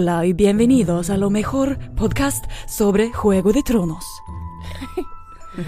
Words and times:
Hola 0.00 0.24
y 0.24 0.32
bienvenidos 0.32 1.10
a 1.10 1.16
lo 1.18 1.28
mejor 1.28 1.76
podcast 1.94 2.46
sobre 2.66 3.12
Juego 3.12 3.52
de 3.52 3.62
Tronos. 3.62 4.04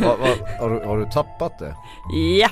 Va, 0.01 0.17
va, 0.17 0.29
har, 0.61 0.71
du, 0.71 0.87
har 0.87 0.99
du 0.99 1.07
tappat 1.11 1.59
det? 1.59 1.77
Ja, 2.39 2.49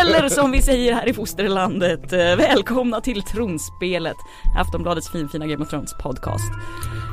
eller 0.00 0.28
som 0.28 0.50
vi 0.50 0.62
säger 0.62 0.92
här 0.92 1.08
i 1.08 1.12
fosterlandet, 1.12 2.12
eh, 2.12 2.18
välkomna 2.18 3.00
till 3.00 3.22
Tronspelet, 3.22 4.16
Aftonbladets 4.56 5.10
finfina 5.10 5.46
Game 5.46 5.64
of 5.64 5.70
Thrones 5.70 5.94
podcast. 6.02 6.52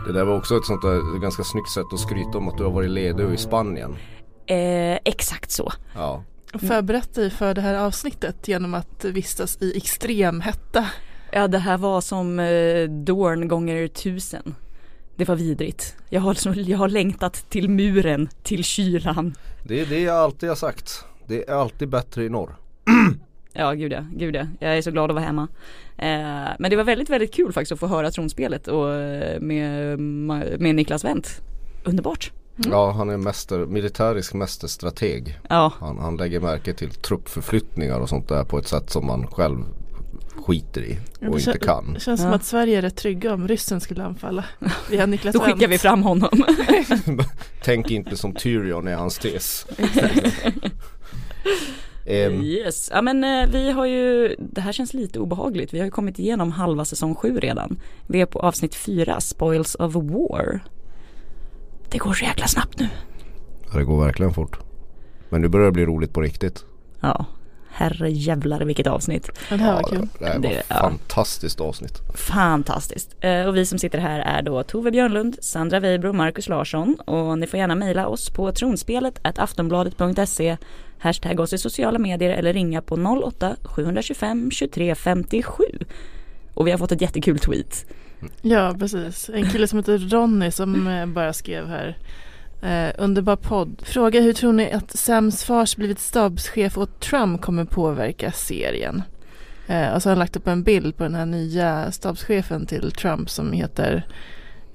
Det 0.08 0.14
där 0.14 0.24
var 0.24 0.38
också 0.38 0.58
ett 0.58 0.66
sånt 0.66 0.82
där 0.82 1.20
ganska 1.20 1.44
snyggt 1.44 1.70
sätt 1.70 1.94
att 1.94 2.00
skryta 2.00 2.38
om 2.38 2.48
att 2.48 2.58
du 2.58 2.64
har 2.64 2.72
varit 2.72 2.92
ledig 2.92 3.34
i 3.34 3.38
Spanien. 3.38 3.98
Eh, 4.46 5.00
exakt 5.06 5.52
så. 5.52 5.72
Ja. 5.96 6.24
Förberett 6.54 7.16
dig 7.16 7.30
för 7.30 7.54
det 7.54 7.62
här 7.62 7.76
avsnittet 7.76 8.48
genom 8.48 8.74
att 8.74 9.06
vistas 9.06 9.62
i 9.62 9.78
extrem 9.78 10.42
hetta. 10.42 10.86
Ja, 11.32 11.48
det 11.48 11.58
här 11.58 11.78
var 11.78 12.02
som 12.02 12.40
eh, 12.40 12.84
Dorn 12.90 13.48
gånger 13.48 13.88
tusen. 13.88 14.56
Det 15.16 15.26
var 15.26 15.36
vidrigt. 15.36 15.96
Jag 16.10 16.22
har, 16.22 16.34
så- 16.34 16.54
jag 16.56 16.78
har 16.78 16.90
längtat 16.90 17.34
till 17.50 17.70
muren, 17.70 18.30
till 18.44 18.64
kylan. 18.64 19.36
Det 19.64 19.80
är 19.82 19.86
det 19.86 20.00
jag 20.00 20.16
alltid 20.16 20.50
har 20.50 20.56
sagt. 20.56 21.06
Det 21.28 21.50
är 21.50 21.54
alltid 21.54 21.90
bättre 21.90 22.24
i 22.24 22.30
norr. 22.30 22.56
Ja, 23.54 23.72
gud 23.74 23.92
ja, 23.92 24.06
gud 24.16 24.36
ja. 24.36 24.46
Jag 24.60 24.78
är 24.78 24.82
så 24.82 24.92
glad 24.92 25.10
att 25.12 25.16
vara 25.16 25.26
hemma. 25.26 25.48
Eh, 25.98 26.50
men 26.60 26.70
det 26.70 26.76
var 26.76 26.84
väldigt, 26.84 27.10
väldigt 27.10 27.34
kul 27.34 27.54
faktiskt 27.54 27.72
att 27.72 27.80
få 27.80 27.88
höra 27.88 28.12
tronspelet 28.12 28.68
och 28.68 28.94
eh, 28.94 29.40
med, 29.40 30.00
med 30.60 30.76
Niklas 30.76 31.04
Wendt. 31.06 31.42
Underbart. 31.84 32.32
Ja 32.56 32.92
han 32.92 33.10
är 33.10 33.18
mäster, 33.18 33.66
militärisk 33.66 34.34
mästerstrateg. 34.34 35.40
Ja, 35.50 35.74
Han, 35.80 35.98
han 36.00 36.18
lägger 36.18 36.40
märke 36.40 36.74
till 36.74 36.90
truppförflyttningar 36.90 38.00
och 38.00 38.10
sånt 38.10 38.28
där 38.30 38.44
på 38.44 38.58
ett 38.60 38.68
sätt 38.68 38.90
som 38.90 39.06
man 39.06 39.28
själv 39.28 39.58
skiter 40.36 40.82
i 40.82 41.00
och 41.30 41.40
inte 41.40 41.58
kan. 41.60 41.94
Det 41.94 42.00
känns 42.00 42.20
Ja. 42.20 42.24
som 42.26 42.34
att 42.34 42.44
Sverige 42.44 42.78
är 42.78 42.82
rätt 42.82 42.96
trygga 42.96 43.34
om 43.34 43.48
ryssen 43.48 43.82
skulle 43.82 44.04
anfalla. 44.04 44.46
Via 44.90 45.06
Niklas 45.06 45.34
då 45.34 45.40
skickar 45.40 45.58
Wendt. 45.60 45.74
vi 45.74 45.78
fram 45.78 46.04
honom. 46.04 46.30
Tänk 47.64 47.92
inte 47.92 48.18
som 48.18 48.34
Tyrion 48.34 48.88
är 48.88 48.96
hans 48.96 49.18
tes. 49.18 49.66
Ehm, 52.06 52.42
Yes, 52.42 52.90
ja 52.94 53.02
men 53.02 53.24
eh, 53.24 53.50
vi 53.52 53.72
har 53.72 53.86
ju, 53.86 54.36
det 54.40 54.62
här 54.62 54.72
känns 54.72 54.94
lite 54.94 55.20
obehagligt. 55.20 55.74
Vi 55.74 55.78
har 55.80 55.86
ju 55.86 55.92
kommit 55.92 56.20
igenom 56.20 56.52
halva 56.52 56.86
säsong 56.86 57.16
sju 57.16 57.40
redan. 57.40 57.80
Vi 58.08 58.22
är 58.22 58.26
på 58.26 58.40
avsnitt 58.40 58.76
fyra, 58.76 59.20
Spoils 59.22 59.76
of 59.76 59.96
War. 59.96 60.60
Det 61.90 61.98
går 61.98 62.14
så 62.14 62.26
jäkla 62.26 62.48
snabbt 62.48 62.80
nu. 62.80 62.88
ja, 63.72 63.78
det 63.80 63.84
går 63.86 64.04
verkligen 64.06 64.34
fort. 64.34 64.60
Men 65.30 65.42
nu 65.42 65.48
börjar 65.48 65.66
det 65.66 65.72
bli 65.72 65.86
roligt 65.86 66.14
på 66.14 66.22
riktigt. 66.22 66.66
Ja, 67.00 67.26
herre 67.74 68.10
jävlar 68.12 68.62
vilket 68.62 68.88
avsnitt. 68.88 69.30
Ja, 69.50 69.58
det 69.58 69.64
här 69.64 69.74
var 69.74 69.82
Ja, 69.82 69.88
kul. 69.90 70.08
Det 70.20 70.26
här 70.26 70.34
var 70.34 70.42
Det- 70.42 70.64
ja. 70.68 70.76
fantastiskt 70.80 71.62
avsnitt. 71.62 72.00
Fantastiskt. 72.16 73.16
Eh, 73.22 73.46
Och 73.46 73.56
vi 73.58 73.66
som 73.66 73.80
sitter 73.80 74.00
här 74.00 74.20
är 74.20 74.42
då 74.42 74.64
Tove 74.64 74.92
Björnlund, 74.92 75.38
Sandra 75.42 75.80
Weibro 75.80 76.10
och 76.10 76.16
Marcus 76.16 76.50
Larsson. 76.50 76.96
Och 76.96 77.38
ni 77.40 77.48
får 77.48 77.60
gärna 77.60 77.76
mejla 77.76 78.08
oss 78.08 78.30
på 78.30 78.52
tronspelet 78.52 79.20
aftonbladet.se 79.24 80.58
Hashtag 81.00 81.40
oss 81.40 81.54
i 81.54 81.58
sociala 81.58 82.00
medier 82.00 82.30
eller 82.30 82.54
ringa 82.54 82.82
på 82.82 82.96
08-725 82.98 84.52
23 84.52 84.96
57. 84.96 85.64
Och 86.54 86.68
vi 86.68 86.72
har 86.72 86.78
fått 86.78 86.92
ett 86.92 87.02
jättekul 87.02 87.40
tweet. 87.40 87.86
Ja, 88.42 88.76
precis. 88.80 89.30
En 89.34 89.50
kille 89.50 89.68
som 89.68 89.80
heter 89.80 89.98
Ronny 89.98 90.52
som 90.52 90.88
eh, 90.88 91.06
bara 91.06 91.34
skrev 91.34 91.68
här. 91.68 91.98
Eh, 92.62 92.92
underbar 92.98 93.36
podd. 93.36 93.82
Fråga 93.84 94.22
hur 94.22 94.34
tror 94.34 94.54
ni 94.54 94.72
att 94.72 94.92
Sams 94.92 95.44
fars 95.44 95.76
blivit 95.76 96.00
stabschef 96.00 96.78
åt 96.78 97.00
Trump 97.00 97.42
kommer 97.42 97.66
påverka 97.66 98.32
serien? 98.32 99.04
Eh, 99.68 99.94
och 99.94 100.02
så 100.04 100.10
har 100.10 100.12
han 100.12 100.20
lagt 100.20 100.36
upp 100.36 100.48
en 100.48 100.64
bild 100.64 100.98
på 100.98 101.04
den 101.04 101.16
här 101.16 101.26
nya 101.26 101.92
stabschefen 101.92 102.66
till 102.66 102.92
Trump 102.92 103.30
som 103.30 103.52
heter 103.52 104.08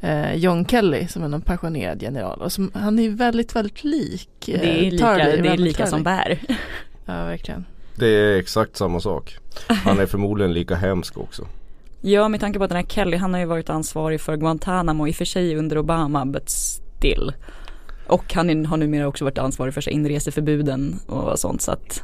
eh, 0.01 0.35
John 0.35 0.67
Kelly 0.67 1.07
som 1.09 1.23
är 1.23 1.29
någon 1.29 1.41
pensionerad 1.41 2.03
general. 2.03 2.43
Och 2.43 2.53
som, 2.53 2.71
han 2.75 2.99
är 2.99 3.03
ju 3.03 3.15
väldigt, 3.15 3.57
väldigt 3.57 3.85
lik 3.85 4.49
eh, 4.49 4.61
Det 4.61 4.87
är 4.87 4.91
lika, 4.91 5.05
Tarly, 5.05 5.43
det 5.43 5.49
är 5.49 5.57
lika 5.57 5.87
som 5.87 6.03
bär. 6.03 6.39
Ja, 7.09 7.25
verkligen. 7.25 7.65
Det 7.95 8.07
är 8.07 8.39
exakt 8.39 8.77
samma 8.77 9.01
sak. 9.01 9.37
Han 9.67 9.99
är 9.99 10.07
förmodligen 10.07 10.53
lika 10.53 10.75
hemsk 10.75 11.19
också. 11.19 11.47
Ja, 12.01 12.29
med 12.29 12.41
tanke 12.41 12.59
på 12.59 12.65
att 12.65 12.71
den 12.71 12.77
här 12.77 12.87
Kelly, 12.87 13.17
han 13.17 13.33
har 13.35 13.41
ju 13.41 13.47
varit 13.47 13.71
ansvarig 13.71 14.21
för 14.21 14.37
Guantanamo 14.37 15.09
i 15.09 15.11
och 15.11 15.15
för 15.15 15.25
sig 15.25 15.57
under 15.57 15.79
Obama, 15.79 16.27
but 16.27 16.51
still. 16.51 17.33
Och 18.07 18.35
han 18.35 18.67
har 18.67 18.77
numera 18.77 19.07
också 19.09 19.25
varit 19.25 19.39
ansvarig 19.39 19.75
för 19.75 19.89
inreseförbuden 19.89 20.99
och 21.07 21.39
sånt 21.39 21.63
så 21.63 21.73
att 21.73 22.03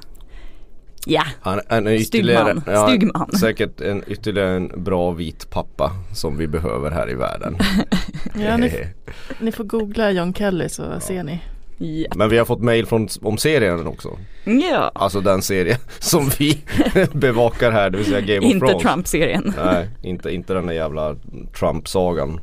Ja, 1.06 1.22
Han, 1.40 1.60
han 1.68 1.86
är 1.86 1.98
Stygg 1.98 2.20
ytterligare. 2.20 2.86
Stygg 2.88 3.10
man. 3.14 3.32
säkert 3.32 3.80
en, 3.80 4.02
ytterligare 4.06 4.50
en 4.50 4.84
bra 4.84 5.10
vit 5.10 5.50
pappa 5.50 5.90
som 6.14 6.36
vi 6.38 6.46
behöver 6.46 6.90
här 6.90 7.10
i 7.10 7.14
världen. 7.14 7.56
Ja, 8.34 8.56
ni, 8.56 8.72
ni 9.40 9.52
får 9.52 9.64
googla 9.64 10.10
John 10.10 10.34
Kelly 10.34 10.68
så 10.68 11.00
ser 11.00 11.22
ni. 11.24 11.40
ja, 11.78 12.08
Men 12.16 12.28
vi 12.28 12.38
har 12.38 12.44
fått 12.44 12.60
mail 12.62 12.86
från, 12.86 13.08
om 13.22 13.38
serien 13.38 13.86
också. 13.86 14.18
ja. 14.44 14.92
Alltså 14.94 15.20
den 15.20 15.42
serie 15.42 15.78
som 15.98 16.30
vi 16.38 16.58
bevakar 17.12 17.70
här, 17.72 17.90
det 17.90 17.98
vill 17.98 18.06
säga 18.06 18.20
Game 18.20 18.38
of 18.38 18.44
inte 18.52 18.66
Thrones. 18.66 18.82
Trump-serien. 18.82 19.54
Nej, 19.64 19.88
inte, 20.02 20.30
inte 20.30 20.54
den 20.54 20.66
där 20.66 20.74
jävla 20.74 21.16
Trump-sagan. 21.58 22.40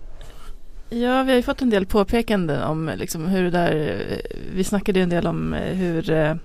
Ja, 0.92 1.24
vi 1.24 1.32
har 1.32 1.38
ju 1.38 1.44
fått 1.44 1.62
en 1.62 1.70
del 1.70 1.86
påpekanden 1.86 2.64
om 2.64 2.92
liksom 2.98 3.28
hur 3.28 3.44
det 3.44 3.50
där, 3.50 4.06
eh, 4.10 4.40
vi 4.56 4.64
snackade 4.64 5.00
ju 5.00 5.04
en 5.04 5.10
del 5.10 5.28
om 5.28 5.54
eh, 5.54 5.76
hur 5.76 6.12
eh, 6.12 6.36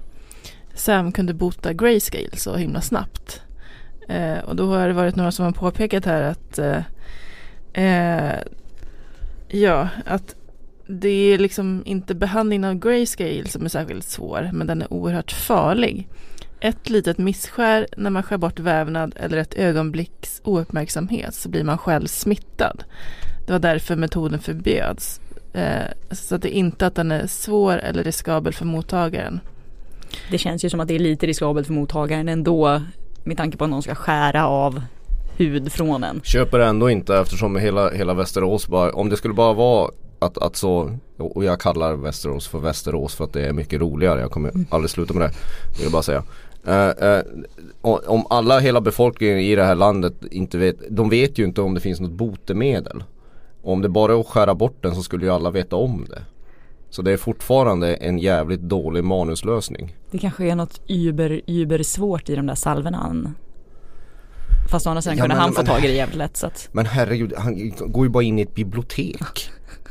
Sam 0.74 1.12
kunde 1.12 1.34
bota 1.34 1.72
grayscale 1.72 2.36
så 2.36 2.56
himla 2.56 2.80
snabbt. 2.80 3.42
Eh, 4.08 4.38
och 4.38 4.56
då 4.56 4.74
har 4.74 4.88
det 4.88 4.94
varit 4.94 5.16
några 5.16 5.32
som 5.32 5.44
har 5.44 5.52
påpekat 5.52 6.04
här 6.04 6.22
att 6.22 6.58
eh, 7.74 8.34
ja, 9.48 9.88
att 10.06 10.34
det 10.86 11.32
är 11.32 11.38
liksom 11.38 11.82
inte 11.86 12.14
behandlingen 12.14 12.64
av 12.64 12.74
grayscale 12.74 13.48
som 13.48 13.64
är 13.64 13.68
särskilt 13.68 14.04
svår, 14.04 14.50
men 14.52 14.66
den 14.66 14.82
är 14.82 14.92
oerhört 14.92 15.32
farlig. 15.32 16.08
Ett 16.60 16.90
litet 16.90 17.18
misskär 17.18 17.86
när 17.96 18.10
man 18.10 18.22
skär 18.22 18.36
bort 18.36 18.58
vävnad 18.58 19.14
eller 19.16 19.38
ett 19.38 19.54
ögonblicks 19.54 20.40
ouppmärksamhet 20.44 21.34
så 21.34 21.48
blir 21.48 21.64
man 21.64 21.78
själv 21.78 22.06
smittad. 22.06 22.84
Det 23.46 23.52
var 23.52 23.58
därför 23.58 23.96
metoden 23.96 24.38
förbjöds. 24.40 25.20
Eh, 25.52 25.84
så 26.10 26.34
att 26.34 26.42
det 26.42 26.56
är 26.56 26.58
inte 26.58 26.86
att 26.86 26.94
den 26.94 27.12
är 27.12 27.26
svår 27.26 27.78
eller 27.78 28.04
riskabel 28.04 28.52
för 28.52 28.64
mottagaren. 28.64 29.40
Det 30.30 30.38
känns 30.38 30.64
ju 30.64 30.70
som 30.70 30.80
att 30.80 30.88
det 30.88 30.94
är 30.94 30.98
lite 30.98 31.26
riskabelt 31.26 31.66
för 31.66 31.74
mottagaren 31.74 32.28
ändå 32.28 32.82
med 33.24 33.36
tanke 33.36 33.56
på 33.56 33.64
att 33.64 33.70
någon 33.70 33.82
ska 33.82 33.94
skära 33.94 34.46
av 34.48 34.82
hud 35.36 35.72
från 35.72 36.04
en. 36.04 36.20
Köper 36.24 36.58
ändå 36.60 36.90
inte 36.90 37.16
eftersom 37.16 37.56
hela, 37.56 37.90
hela 37.90 38.14
Västerås 38.14 38.68
bara, 38.68 38.92
om 38.92 39.08
det 39.08 39.16
skulle 39.16 39.34
bara 39.34 39.52
vara 39.52 39.90
att, 40.18 40.38
att 40.38 40.56
så, 40.56 40.98
och 41.16 41.44
jag 41.44 41.60
kallar 41.60 41.94
Västerås 41.96 42.48
för 42.48 42.58
Västerås 42.58 43.14
för 43.14 43.24
att 43.24 43.32
det 43.32 43.46
är 43.46 43.52
mycket 43.52 43.80
roligare. 43.80 44.20
Jag 44.20 44.30
kommer 44.30 44.52
aldrig 44.70 44.90
sluta 44.90 45.14
med 45.14 45.22
det. 45.22 45.34
Vill 45.76 45.82
jag 45.82 45.92
bara 45.92 46.02
säga. 46.02 46.22
Eh, 46.66 47.20
och- 47.80 48.08
om 48.08 48.26
alla, 48.30 48.58
hela 48.58 48.80
befolkningen 48.80 49.38
i 49.38 49.54
det 49.56 49.64
här 49.64 49.74
landet 49.74 50.14
inte 50.30 50.58
vet, 50.58 50.76
de 50.90 51.08
vet 51.10 51.38
ju 51.38 51.44
inte 51.44 51.60
om 51.60 51.74
det 51.74 51.80
finns 51.80 52.00
något 52.00 52.10
botemedel. 52.10 53.04
Och 53.64 53.72
om 53.72 53.82
det 53.82 53.88
bara 53.88 54.12
är 54.12 54.20
att 54.20 54.26
skära 54.26 54.54
bort 54.54 54.82
den 54.82 54.94
så 54.94 55.02
skulle 55.02 55.26
ju 55.26 55.32
alla 55.32 55.50
veta 55.50 55.76
om 55.76 56.06
det. 56.10 56.22
Så 56.90 57.02
det 57.02 57.12
är 57.12 57.16
fortfarande 57.16 57.94
en 57.94 58.18
jävligt 58.18 58.60
dålig 58.60 59.04
manuslösning. 59.04 59.96
Det 60.10 60.18
kanske 60.18 60.44
är 60.50 60.54
något 60.54 60.80
über, 60.88 61.40
über 61.46 61.82
svårt 61.82 62.28
i 62.28 62.34
de 62.36 62.46
där 62.46 62.54
salvorna. 62.54 62.96
han- 62.98 63.34
Fast 64.70 64.86
å 64.86 64.90
andra 64.90 65.02
sidan 65.02 65.16
Ja, 65.18 65.22
kunde 65.22 65.34
men- 65.34 65.42
han 65.42 65.52
få 65.52 65.58
men- 65.62 65.66
tag 65.66 65.84
i 65.84 65.86
det 65.86 65.92
jävligt 65.94 66.16
lätt 66.18 66.36
så 66.36 66.46
att 66.46 66.68
Men 66.72 66.86
herregud, 66.86 67.34
han 67.36 67.72
går 67.78 68.06
ju 68.06 68.10
bara 68.10 68.22
in 68.22 68.38
i 68.38 68.42
ett 68.42 68.54
bibliotek. 68.54 69.50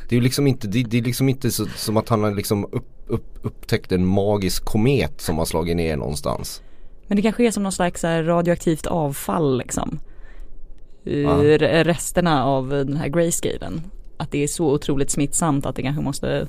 Det 0.09 0.15
är 0.15 0.17
ju 0.17 0.21
liksom 0.23 0.47
inte, 0.47 0.67
det, 0.67 0.83
det 0.83 0.97
är 0.97 1.01
liksom 1.01 1.29
inte 1.29 1.51
så, 1.51 1.65
som 1.65 1.97
att 1.97 2.09
han 2.09 2.23
har 2.23 2.31
liksom 2.31 2.65
upp, 2.71 2.87
upp, 3.07 3.39
upptäckt 3.41 3.91
en 3.91 4.05
magisk 4.05 4.65
komet 4.65 5.21
som 5.21 5.37
har 5.37 5.45
slagit 5.45 5.75
ner 5.77 5.97
någonstans. 5.97 6.61
Men 7.07 7.15
det 7.15 7.21
kanske 7.21 7.47
är 7.47 7.51
som 7.51 7.63
någon 7.63 7.71
slags 7.71 8.03
radioaktivt 8.03 8.85
avfall 8.85 9.57
liksom. 9.57 9.99
Ja. 11.03 11.37
Resterna 11.83 12.45
av 12.45 12.69
den 12.69 12.97
här 12.97 13.07
grayscalen. 13.07 13.81
Att 14.17 14.31
det 14.31 14.43
är 14.43 14.47
så 14.47 14.71
otroligt 14.73 15.11
smittsamt 15.11 15.65
att 15.65 15.75
det 15.75 15.81
kanske 15.81 16.01
måste 16.03 16.47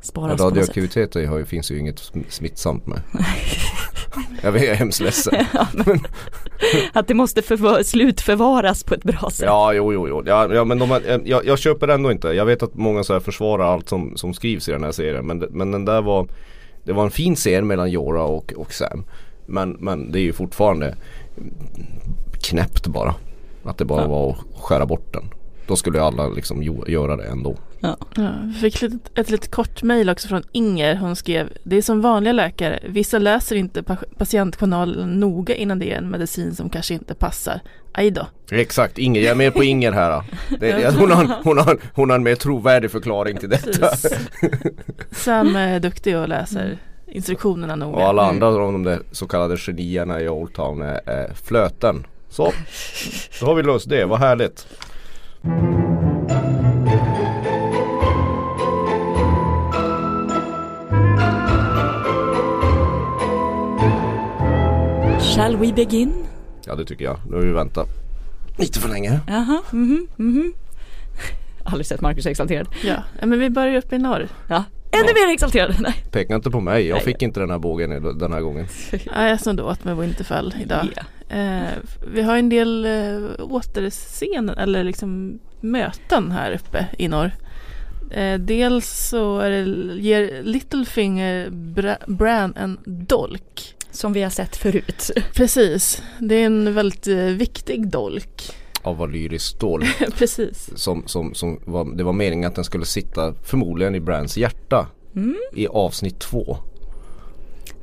sparas 0.00 0.14
på 0.14 0.20
något 0.20 0.30
sätt. 0.38 0.44
Radioaktivitet 0.46 1.16
är- 1.16 1.26
har 1.26 1.38
ju- 1.38 1.44
finns 1.44 1.70
ju 1.70 1.78
inget 1.78 2.00
sm- 2.00 2.24
smittsamt 2.28 2.86
med. 2.86 3.00
jag 4.42 4.56
är 4.64 4.74
hemskt 4.74 5.00
ledsen. 5.00 5.34
Ja, 5.54 5.66
men, 5.86 6.00
att 6.92 7.08
det 7.08 7.14
måste 7.14 7.42
förvar- 7.42 7.82
slutförvaras 7.82 8.84
på 8.84 8.94
ett 8.94 9.02
bra 9.02 9.30
sätt. 9.30 9.46
Ja, 9.46 9.72
jo, 9.72 9.92
jo, 9.92 10.08
jo. 10.08 10.22
Ja, 10.26 10.54
ja 10.54 10.64
men 10.64 10.78
de 10.78 10.90
har, 10.90 11.00
eh, 11.10 11.18
jag, 11.24 11.46
jag 11.46 11.58
köper 11.58 11.88
ändå 11.88 12.12
inte. 12.12 12.28
Jag 12.28 12.44
vet 12.44 12.62
att 12.62 12.74
många 12.74 13.04
så 13.04 13.12
här 13.12 13.20
försvarar 13.20 13.72
allt 13.72 13.88
som, 13.88 14.16
som 14.16 14.34
skrivs 14.34 14.68
i 14.68 14.72
den 14.72 14.84
här 14.84 14.92
serien. 14.92 15.26
Men, 15.26 15.38
men 15.38 15.70
den 15.72 15.84
där 15.84 16.02
var, 16.02 16.28
det 16.84 16.92
var 16.92 17.04
en 17.04 17.10
fin 17.10 17.34
scen 17.36 17.66
mellan 17.66 17.90
Jorah 17.90 18.24
och, 18.24 18.52
och 18.56 18.72
Sam. 18.72 19.04
Men, 19.46 19.70
men 19.70 20.12
det 20.12 20.18
är 20.18 20.22
ju 20.22 20.32
fortfarande 20.32 20.96
knäppt 22.42 22.86
bara. 22.86 23.14
Att 23.64 23.78
det 23.78 23.84
bara 23.84 24.02
Ja. 24.02 24.08
var 24.08 24.30
att 24.30 24.36
skära 24.62 24.86
bort 24.86 25.12
den. 25.12 25.24
Då 25.66 25.76
skulle 25.76 26.02
alla 26.02 26.28
liksom 26.28 26.62
jo- 26.62 26.84
göra 26.88 27.16
det 27.16 27.24
ändå. 27.24 27.56
Ja, 27.80 27.96
vi 28.44 28.52
fick 28.52 28.82
ett, 28.82 29.18
ett 29.18 29.30
litet 29.30 29.50
kort 29.50 29.82
mejl 29.82 30.10
också 30.10 30.28
från 30.28 30.42
Inger. 30.52 30.96
Hon 30.96 31.16
skrev 31.16 31.48
Det 31.64 31.76
är 31.76 31.82
som 31.82 32.00
vanliga 32.00 32.32
läkare. 32.32 32.80
Vissa 32.88 33.18
läser 33.18 33.56
inte 33.56 33.82
pa- 33.82 33.96
patientjournalen 34.18 35.20
noga 35.20 35.54
innan 35.54 35.78
det 35.78 35.92
är 35.92 35.96
en 35.98 36.10
medicin 36.10 36.54
som 36.54 36.70
kanske 36.70 36.94
inte 36.94 37.14
passar. 37.14 37.60
Aj 37.92 38.10
då. 38.10 38.26
Exakt, 38.50 38.98
Inger, 38.98 39.20
jag 39.20 39.30
är 39.30 39.34
med 39.34 39.54
på 39.54 39.64
Inger 39.64 39.92
här. 39.92 40.22
Det, 40.60 40.94
hon, 40.98 41.10
har, 41.10 41.40
hon, 41.44 41.58
har, 41.58 41.78
hon 41.94 42.10
har 42.10 42.16
en 42.16 42.22
mer 42.22 42.34
trovärdig 42.34 42.90
förklaring 42.90 43.36
till 43.36 43.48
detta. 43.50 43.88
Precis. 43.88 44.18
Sam 45.10 45.56
är 45.56 45.80
duktig 45.80 46.16
och 46.18 46.28
läser 46.28 46.78
instruktionerna 47.06 47.76
noga. 47.76 47.96
Och 47.96 48.02
alla 48.02 48.22
andra 48.28 48.46
av 48.46 48.72
de 48.72 48.82
där 48.84 48.98
så 49.12 49.26
kallade 49.26 49.56
genierna 49.56 50.20
i 50.20 50.28
Old 50.28 50.54
Town 50.54 50.82
är, 50.82 51.00
är 51.10 51.34
flöten. 51.34 52.06
Så, 52.30 52.52
då 53.40 53.46
har 53.46 53.54
vi 53.54 53.62
löst 53.62 53.88
det, 53.88 54.04
vad 54.04 54.18
härligt. 54.18 54.66
Shall 65.34 65.56
we 65.56 65.72
begin? 65.72 66.12
Ja 66.66 66.74
det 66.74 66.84
tycker 66.84 67.04
jag, 67.04 67.16
nu 67.30 67.36
har 67.36 67.42
vi 67.42 67.52
väntat 67.52 67.88
lite 68.58 68.80
för 68.80 68.88
länge. 68.88 69.20
Jaha, 69.28 69.62
mhm, 69.70 70.06
mhm. 70.16 70.52
Aldrig 71.64 71.86
sett 71.86 72.00
Marcus 72.00 72.26
exalterad. 72.26 72.68
Ja, 72.84 72.96
ja, 73.20 73.26
men 73.26 73.38
vi 73.38 73.50
börjar 73.50 73.76
uppe 73.76 73.96
i 73.96 73.98
norr. 73.98 74.28
Ja, 74.48 74.64
ännu 74.90 75.04
mer 75.26 75.34
exalterad. 75.34 75.76
Nej. 75.80 75.94
Peka 76.10 76.34
inte 76.34 76.50
på 76.50 76.60
mig, 76.60 76.86
jag 76.88 76.94
Nej. 76.94 77.04
fick 77.04 77.22
inte 77.22 77.40
den 77.40 77.50
här 77.50 77.58
bågen 77.58 78.18
den 78.18 78.32
här 78.32 78.40
gången. 78.40 78.66
Ja, 79.14 79.28
jag 79.28 79.40
snodde 79.40 79.62
åt 79.62 79.84
med 79.84 79.96
Winterfell 79.96 80.54
idag. 80.62 80.88
Ja. 80.96 81.02
Eh, 81.30 81.68
vi 82.14 82.22
har 82.22 82.36
en 82.36 82.48
del 82.48 82.84
eh, 82.84 83.44
återscener 83.44 84.56
eller 84.56 84.84
liksom 84.84 85.38
möten 85.60 86.30
här 86.32 86.52
uppe 86.52 86.86
i 86.98 87.08
norr. 87.08 87.30
Eh, 88.10 88.38
dels 88.38 89.08
så 89.08 89.38
är 89.38 89.50
det, 89.50 89.64
ger 90.00 90.42
Littlefinger 90.42 91.50
Bra- 91.50 92.06
Bran 92.06 92.54
en 92.56 92.78
dolk. 92.86 93.74
Som 93.92 94.12
vi 94.12 94.22
har 94.22 94.30
sett 94.30 94.56
förut. 94.56 95.10
Precis, 95.34 96.02
det 96.18 96.34
är 96.34 96.46
en 96.46 96.74
väldigt 96.74 97.06
eh, 97.06 97.16
viktig 97.16 97.88
dolk. 97.88 98.50
Av 98.82 98.96
valyriskt 98.96 99.48
stål. 99.56 99.84
Precis. 100.18 100.70
Som, 100.74 101.02
som, 101.06 101.34
som 101.34 101.60
var, 101.64 101.96
det 101.96 102.04
var 102.04 102.12
meningen 102.12 102.48
att 102.48 102.54
den 102.54 102.64
skulle 102.64 102.84
sitta 102.84 103.34
förmodligen 103.42 103.94
i 103.94 104.00
Brands 104.00 104.36
hjärta. 104.36 104.86
Mm. 105.16 105.36
I 105.54 105.66
avsnitt 105.66 106.18
två. 106.18 106.58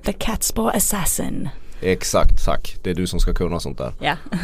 The 0.05 0.13
Catspaw 0.13 0.77
Assassin. 0.77 1.49
Exakt, 1.81 2.45
tack. 2.45 2.77
Det 2.83 2.89
är 2.89 2.95
du 2.95 3.07
som 3.07 3.19
ska 3.19 3.33
kunna 3.33 3.59
sånt 3.59 3.77
där. 3.77 3.93
Ja. 4.01 4.15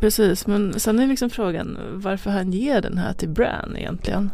Precis, 0.00 0.46
men 0.46 0.80
sen 0.80 0.98
är 0.98 1.06
liksom 1.06 1.30
frågan 1.30 1.78
varför 1.92 2.30
han 2.30 2.52
ger 2.52 2.80
den 2.80 2.98
här 2.98 3.12
till 3.12 3.28
Bran 3.28 3.76
egentligen. 3.76 4.30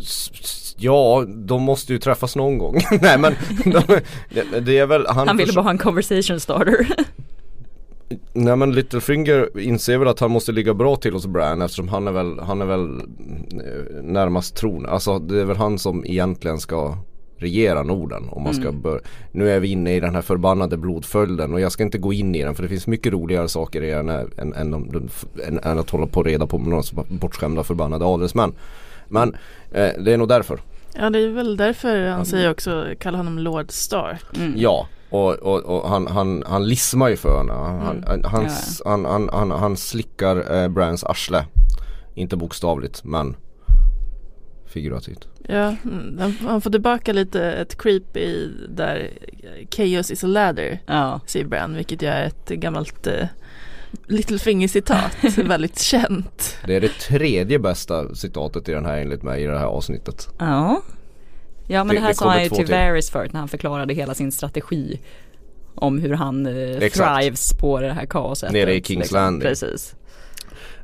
S- 0.00 0.74
ja, 0.78 1.24
de 1.28 1.62
måste 1.62 1.92
ju 1.92 1.98
träffas 1.98 2.36
någon 2.36 2.58
gång. 2.58 2.80
Nej 3.02 3.18
men 3.18 3.34
de, 3.64 4.00
det, 4.34 4.60
det 4.60 4.78
är 4.78 4.86
väl 4.86 5.06
han, 5.08 5.28
Han 5.28 5.36
ville 5.36 5.52
bara 5.52 5.62
ha 5.62 5.70
en 5.70 5.78
conversation 5.78 6.40
starter. 6.40 6.88
Nej 8.32 8.56
men 8.56 8.72
Littlefinger 8.72 9.60
inser 9.60 9.98
väl 9.98 10.08
att 10.08 10.20
han 10.20 10.30
måste 10.30 10.52
ligga 10.52 10.74
bra 10.74 10.96
till 10.96 11.12
hos 11.12 11.26
Bran 11.26 11.62
eftersom 11.62 11.88
han 11.88 12.08
är 12.08 12.12
väl, 12.12 12.38
han 12.40 12.60
är 12.62 12.66
väl 12.66 13.00
eh, 13.00 14.02
närmast 14.02 14.56
tron. 14.56 14.86
Alltså 14.86 15.18
det 15.18 15.40
är 15.40 15.44
väl 15.44 15.56
han 15.56 15.78
som 15.78 16.04
egentligen 16.06 16.58
ska 16.58 16.98
regera 17.38 17.82
Norden 17.82 18.28
om 18.30 18.42
man 18.42 18.54
ska 18.54 18.68
Mm. 18.68 18.80
bör- 18.82 19.00
Nu 19.32 19.50
är 19.50 19.60
vi 19.60 19.68
inne 19.68 19.96
i 19.96 20.00
den 20.00 20.14
här 20.14 20.22
förbannade 20.22 20.76
blodföljden 20.76 21.52
och 21.54 21.60
jag 21.60 21.72
ska 21.72 21.82
inte 21.82 21.98
gå 21.98 22.12
in 22.12 22.34
i 22.34 22.42
den 22.42 22.54
för 22.54 22.62
det 22.62 22.68
finns 22.68 22.86
mycket 22.86 23.12
roligare 23.12 23.48
saker 23.48 23.82
i 23.82 23.90
den 23.90 24.08
här, 24.08 24.26
än, 24.38 24.52
än, 24.54 24.74
än, 24.74 25.58
än 25.62 25.78
att 25.78 25.90
hålla 25.90 26.06
på 26.06 26.20
och 26.20 26.26
reda 26.26 26.46
på 26.46 26.58
några 26.58 26.82
bortskämda 27.08 27.62
förbannade 27.64 28.04
adelsmän. 28.04 28.52
Men 29.08 29.34
eh, 29.72 29.88
det 29.98 30.12
är 30.12 30.16
nog 30.16 30.28
därför. 30.28 30.60
Ja, 30.98 31.10
det 31.10 31.18
är 31.18 31.28
väl 31.28 31.56
därför 31.56 31.88
han 32.04 32.12
Mm. 32.12 32.24
säger 32.24 32.50
också, 32.50 32.84
kallar 32.98 33.18
honom 33.18 33.38
Lord 33.38 33.70
Stark. 33.70 34.36
Mm. 34.36 34.52
Ja, 34.56 34.86
och, 35.10 35.32
och, 35.34 35.62
och 35.62 35.88
han, 35.88 36.06
han, 36.06 36.42
han 36.46 36.68
lismar 36.68 37.08
ju 37.08 37.16
för 37.16 37.38
henne. 37.38 37.52
Han, 37.52 37.80
Mm. 37.96 38.04
han, 38.06 38.24
han, 38.24 38.48
han, 38.84 39.04
han, 39.04 39.28
han, 39.32 39.50
han 39.50 39.76
slickar 39.76 40.62
eh, 40.62 40.68
Brans 40.68 41.04
arsle. 41.04 41.44
Inte 42.14 42.36
bokstavligt 42.36 43.04
men 43.04 43.36
figurativt. 44.76 45.28
Ja, 45.48 45.74
mm, 45.84 46.18
han, 46.18 46.60
får 46.60 46.70
tillbaka 46.70 47.12
lite 47.12 47.42
ett 47.52 47.78
creep 47.78 48.16
i 48.16 48.52
där 48.68 49.10
Chaos 49.76 50.10
is 50.10 50.24
a 50.24 50.26
ladder, 50.26 50.78
Ja. 50.86 51.20
säger 51.26 51.46
Bran, 51.46 51.74
vilket 51.74 52.02
ju 52.02 52.08
är 52.08 52.24
ett 52.26 52.48
gammalt 52.48 53.06
eh, 53.06 53.26
Littlefinger-citat, 54.06 55.16
väldigt 55.36 55.78
känt. 55.78 56.56
Det 56.66 56.76
är 56.76 56.80
det 56.80 56.88
tredje 56.88 57.58
bästa 57.58 58.14
citatet 58.14 58.68
i 58.68 58.72
den 58.72 58.84
här 58.84 58.98
enligt 58.98 59.22
mig 59.22 59.42
i 59.42 59.46
det 59.46 59.58
här 59.58 59.66
avsnittet. 59.66 60.28
Ja. 60.38 60.82
Ja 61.68 61.84
men 61.84 61.88
Det- 61.88 61.94
det, 61.94 62.00
här 62.00 62.08
det 62.08 62.14
sa 62.14 62.30
han 62.30 62.42
ju 62.42 62.48
till. 62.48 62.66
Varys 62.66 63.10
förut 63.10 63.32
när 63.32 63.40
han 63.40 63.48
förklarade 63.48 63.94
hela 63.94 64.14
sin 64.14 64.32
strategi. 64.32 65.00
Om 65.74 65.98
hur 65.98 66.14
han 66.14 66.46
eh, 66.46 66.78
thrives 66.78 67.52
på 67.60 67.80
det 67.80 67.92
här 67.92 68.06
kaoset. 68.06 68.52
Nere 68.52 68.72
i 68.72 68.74
Liksom. 68.74 68.96
King's 69.02 69.12
Landing. 69.12 69.48
Precis. 69.48 69.94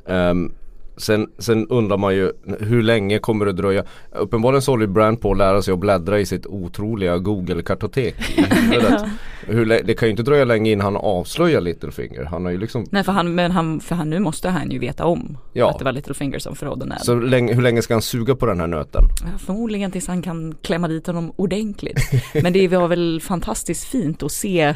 Ehm, 0.07 0.53
sen, 0.97 1.27
sen 1.37 1.67
undrar 1.67 1.97
man 1.97 2.15
ju 2.15 2.31
hur 2.59 2.83
länge 2.83 3.19
kommer 3.19 3.45
det 3.45 3.51
dröja? 3.53 3.83
Uppenbarligen 4.11 4.61
så 4.61 4.71
håller 4.71 4.87
Bran 4.87 5.17
på 5.17 5.31
att 5.31 5.37
lära 5.37 5.61
sig 5.61 5.73
att 5.73 5.79
bläddra 5.79 6.19
i 6.19 6.25
sitt 6.25 6.45
otroliga 6.45 7.17
Google-kartotek 7.17 8.15
hur, 9.47 9.65
lä- 9.65 9.81
det 9.85 9.93
kan 9.93 10.07
ju 10.07 10.11
inte 10.11 10.23
dröja 10.23 10.45
länge 10.45 10.71
innan 10.71 10.85
han 10.85 10.95
avslöjar 10.97 11.61
Littlefinger. 11.61 12.23
Han 12.23 12.45
har 12.45 12.51
ju 12.51 12.57
liksom 12.57 12.85
Nej 12.91 13.03
för 13.03 13.11
han, 13.11 13.35
men 13.35 13.51
han, 13.51 13.79
för 13.79 13.95
han, 13.95 14.09
nu 14.09 14.19
måste 14.19 14.49
han 14.49 14.71
ju 14.71 14.79
veta 14.79 15.05
om 15.05 15.37
Ja. 15.53 15.69
att 15.69 15.79
det 15.79 15.85
var 15.85 15.91
Littlefinger 15.91 16.39
som 16.39 16.55
förrådde 16.55 16.85
Ned. 16.85 17.01
Så 17.01 17.15
länge, 17.15 17.53
hur 17.53 17.61
länge 17.61 17.81
ska 17.81 17.93
han 17.93 18.01
suga 18.01 18.35
på 18.35 18.45
den 18.45 18.59
här 18.59 18.67
nöten? 18.67 19.01
Ja, 19.21 19.37
Förmodligen 19.37 19.91
tills 19.91 20.07
han 20.07 20.21
kan 20.21 20.55
klämma 20.61 20.87
dit 20.87 21.07
honom 21.07 21.31
ordentligt. 21.35 21.99
Men 22.43 22.53
det 22.53 22.67
var 22.67 22.87
väl 22.87 23.21
fantastiskt 23.21 23.83
fint 23.83 24.23
att 24.23 24.31
se 24.31 24.75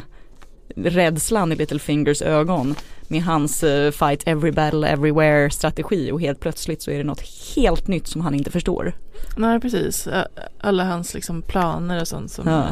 rädslan 0.76 1.52
i 1.52 1.56
Littlefingers 1.56 2.22
ögon 2.22 2.74
med 3.08 3.22
hans 3.22 3.62
eh, 3.64 3.90
fight 3.90 4.22
every 4.26 4.50
battle 4.50 4.88
everywhere 4.88 5.50
strategi 5.50 6.12
och 6.12 6.20
helt 6.20 6.40
plötsligt 6.40 6.82
så 6.82 6.90
är 6.90 6.98
det 6.98 7.04
något 7.04 7.22
helt 7.56 7.88
nytt 7.88 8.06
som 8.06 8.20
han 8.20 8.34
inte 8.34 8.50
förstår. 8.50 8.92
Nej, 9.36 9.60
precis. 9.60 10.08
Alla 10.60 10.84
hans 10.84 11.14
liksom 11.14 11.42
planer 11.42 12.00
och 12.00 12.08
sånt 12.08 12.30
som 12.30 12.48
Ja. 12.48 12.64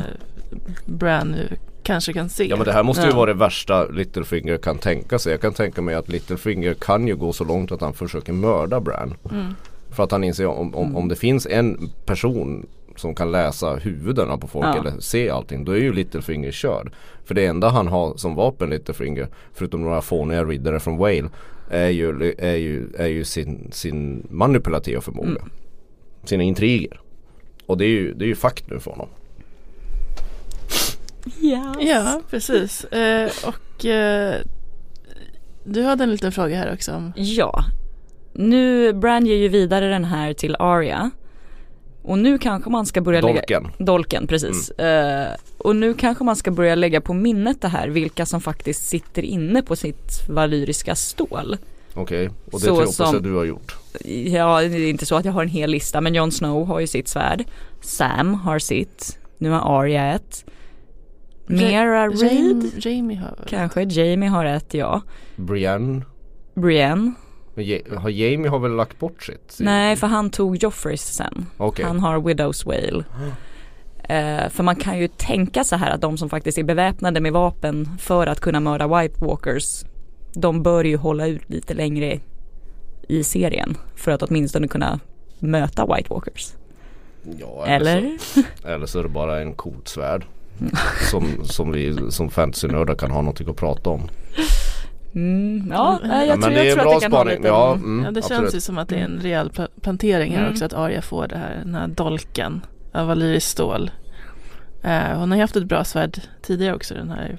Bran 0.86 1.28
nu 1.28 1.48
kanske 1.82 2.12
kan 2.12 2.28
se. 2.28 2.44
Ja 2.48 2.56
men 2.56 2.64
det 2.64 2.72
här 2.72 2.82
måste 2.82 3.02
ju 3.02 3.08
Ja. 3.10 3.16
vara 3.16 3.26
det 3.32 3.38
värsta 3.38 3.84
Littlefinger 3.86 4.56
kan 4.56 4.78
tänka 4.78 5.18
sig. 5.18 5.32
Jag 5.32 5.40
kan 5.40 5.52
tänka 5.52 5.82
mig 5.82 5.94
att 5.94 6.08
Littlefinger 6.08 6.74
kan 6.74 7.06
ju 7.08 7.16
gå 7.16 7.32
så 7.32 7.44
långt 7.44 7.72
att 7.72 7.80
han 7.80 7.92
försöker 7.94 8.32
mörda 8.32 8.80
Bran. 8.80 9.14
Mm. 9.32 9.54
För 9.90 10.02
att 10.04 10.10
han 10.10 10.24
inser 10.24 10.46
om, 10.46 10.74
om, 10.74 10.84
Mm. 10.84 10.96
om 10.96 11.08
det 11.08 11.16
finns 11.16 11.46
en 11.46 11.90
person 12.04 12.66
som 12.96 13.14
kan 13.14 13.32
läsa 13.32 13.74
huvudena 13.74 14.38
på 14.38 14.48
folk 14.48 14.66
Ja. 14.66 14.78
eller 14.80 15.00
se 15.00 15.30
allting 15.30 15.64
då 15.64 15.72
är 15.72 15.76
ju 15.80 15.92
Littlefinger 15.92 16.50
körd. 16.52 16.92
För 17.24 17.34
det 17.34 17.46
enda 17.46 17.68
han 17.68 17.88
har 17.88 18.16
som 18.16 18.34
vapen 18.34 18.70
Littlefinger 18.70 19.28
förutom 19.52 19.82
några 19.82 20.02
fåniga 20.02 20.44
riddare 20.44 20.80
från 20.80 20.96
Wale 20.96 21.28
är 21.70 21.88
ju, 21.88 22.34
är 22.38 22.56
ju, 22.56 22.88
är 22.98 23.06
ju 23.06 23.24
sin, 23.24 23.68
sin 23.72 24.26
manipulativa 24.30 25.00
förmåga. 25.00 25.28
Mm. 25.28 25.50
Sina 26.24 26.42
intriger. 26.42 27.00
Och 27.66 27.78
det 27.78 27.84
är 27.84 27.88
ju, 27.88 28.14
det 28.14 28.24
är 28.24 28.28
ju 28.28 28.36
fakt 28.36 28.70
nu 28.70 28.80
för 28.80 28.90
honom. 28.90 29.08
Yes. 31.40 31.76
Ja, 31.80 32.20
precis. 32.30 32.84
Eh, 32.84 33.30
och 33.46 33.84
eh, 33.86 34.34
du 35.64 35.82
hade 35.82 36.04
en 36.04 36.10
liten 36.10 36.32
fråga 36.32 36.56
här 36.56 36.72
också 36.72 36.92
om 36.92 37.12
Ja. 37.16 37.64
Nu, 38.32 38.92
Bran 38.92 39.26
ger 39.26 39.36
ju 39.36 39.48
vidare 39.48 39.88
den 39.88 40.04
här 40.04 40.32
till 40.32 40.56
Arya. 40.58 41.10
Och 42.06 42.18
nu 42.18 42.38
kanske 42.38 42.70
man 42.70 42.86
ska 42.86 43.00
börja 43.00 43.20
lägga 43.20 43.40
Dolken. 43.40 43.68
Dolken, 43.78 44.26
precis. 44.26 44.70
Eh, 44.70 45.28
och 45.58 45.76
nu 45.76 45.94
kanske 45.94 46.24
man 46.24 46.36
ska 46.36 46.50
börja 46.50 46.74
lägga 46.74 47.00
på 47.00 47.14
minnet 47.14 47.60
det 47.60 47.68
här, 47.68 47.88
vilka 47.88 48.26
som 48.26 48.40
faktiskt 48.40 48.88
sitter 48.88 49.22
inne 49.22 49.62
på 49.62 49.76
sitt 49.76 50.28
valyriska 50.28 50.94
stål. 50.94 51.56
Okej, 51.94 52.26
och 52.26 52.52
det 52.52 52.58
Så 52.58 52.66
tror 52.66 52.94
jag 52.98 53.16
att 53.16 53.22
du 53.22 53.34
har 53.34 53.44
gjort. 53.44 53.76
Ja, 54.04 54.60
det 54.60 54.66
är 54.66 54.90
inte 54.90 55.06
så 55.06 55.16
att 55.16 55.24
jag 55.24 55.32
har 55.32 55.42
en 55.42 55.48
hel 55.48 55.70
lista, 55.70 56.00
men 56.00 56.14
Jon 56.14 56.32
Snow 56.32 56.66
har 56.66 56.80
ju 56.80 56.86
sitt 56.86 57.08
svärd. 57.08 57.44
Sam 57.80 58.34
har 58.34 58.58
sitt. 58.58 59.18
Nu 59.38 59.50
har 59.50 59.80
Arya 59.80 60.14
ett. 60.14 60.44
Mera? 61.46 62.12
Jamie, 62.12 62.70
Jamie 62.78 63.18
har 63.18 63.38
Kanske. 63.48 63.82
Jamie 63.82 64.28
har 64.28 64.44
ett, 64.44 64.74
ja. 64.74 65.02
Brienne. 65.36 66.04
Brienne? 66.54 67.12
Men 67.56 67.64
Ja- 67.68 67.98
Har 68.00 68.10
Jamie 68.10 68.48
har 68.50 68.58
väl 68.58 68.76
lagt 68.76 68.98
bort 68.98 69.22
sitt? 69.22 69.56
Nej, 69.60 69.96
för 69.96 70.06
han 70.06 70.30
tog 70.30 70.56
Joffreys 70.62 71.02
sen. 71.14 71.46
Okej. 71.56 71.84
Han 71.84 72.00
har 72.00 72.18
Widow's 72.18 72.66
Whale. 72.66 73.04
Eh, 74.08 74.50
för 74.50 74.62
man 74.62 74.76
kan 74.76 74.98
ju 74.98 75.08
tänka 75.08 75.64
så 75.64 75.76
här 75.76 75.90
att 75.90 76.00
de 76.00 76.18
som 76.18 76.28
faktiskt 76.30 76.58
är 76.58 76.62
beväpnade 76.62 77.20
med 77.20 77.32
vapen 77.32 77.88
för 77.98 78.26
att 78.26 78.40
kunna 78.40 78.60
mörda 78.60 79.00
White 79.00 79.24
Walkers, 79.24 79.84
de 80.34 80.62
bör 80.62 80.84
ju 80.84 80.96
hålla 80.96 81.26
ut 81.26 81.50
lite 81.50 81.74
längre 81.74 82.20
i 83.08 83.24
serien 83.24 83.76
för 83.94 84.10
att 84.12 84.22
åtminstone 84.22 84.68
kunna 84.68 85.00
möta 85.38 85.86
White 85.96 86.10
Walkers. 86.10 86.52
Ja, 87.38 87.66
Eller? 87.66 88.18
Så, 88.18 88.42
eller 88.68 88.86
så 88.92 88.98
är 88.98 89.02
det 89.02 89.08
bara 89.08 89.40
en 89.40 89.52
coolt 89.54 89.88
svärd. 89.88 90.24
som, 91.10 91.26
som 91.44 91.72
vi 91.72 92.10
som 92.10 92.30
fantasynördar 92.30 92.94
kan 92.94 93.10
ha 93.10 93.20
någonting 93.20 93.50
att 93.50 93.56
prata 93.56 93.90
om. 93.90 94.08
Mm, 95.16 95.68
ja, 95.72 95.98
Mm. 96.04 96.10
jag, 96.18 96.26
Ja, 96.28 96.32
tror, 96.32 96.40
men 96.40 96.50
det 96.52 96.56
jag 96.58 96.66
är 96.66 96.72
tror 96.74 96.82
bra 96.82 96.92
att 96.94 97.00
det 97.00 97.04
kan 97.04 97.10
spaning. 97.12 97.36
lite 97.36 97.48
Ja, 97.48 97.72
mm, 97.74 98.04
ja, 98.04 98.10
det 98.10 98.18
absolut. 98.18 98.40
känns 98.42 98.54
ju 98.54 98.60
som 98.60 98.78
att 98.78 98.88
det 98.88 98.96
är 98.96 99.04
en 99.04 99.18
rejäl 99.22 99.48
pla- 99.50 99.68
plantering 99.80 100.32
här 100.32 100.40
Mm. 100.40 100.52
också 100.52 100.64
att 100.64 100.72
Arya 100.72 101.02
får 101.02 101.28
det 101.28 101.36
här, 101.36 101.60
den 101.64 101.74
här 101.74 101.88
dolken 101.88 102.60
av 102.92 103.06
valyriskt 103.06 103.50
stål. 103.50 103.90
Eh, 104.82 105.18
hon 105.18 105.30
har 105.30 105.36
ju 105.36 105.40
haft 105.40 105.56
ett 105.56 105.64
bra 105.64 105.84
svärd 105.84 106.20
tidigare 106.42 106.74
också 106.74 106.94
den 106.94 107.10
här 107.10 107.38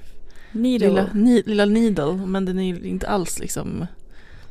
Needle. 0.52 0.88
lilla, 0.88 1.06
ni, 1.12 1.42
lilla 1.46 1.64
Needle 1.64 2.12
men 2.26 2.44
den 2.44 2.58
är 2.58 2.62
ju 2.74 2.82
inte 2.88 3.08
alls 3.08 3.38
liksom 3.38 3.86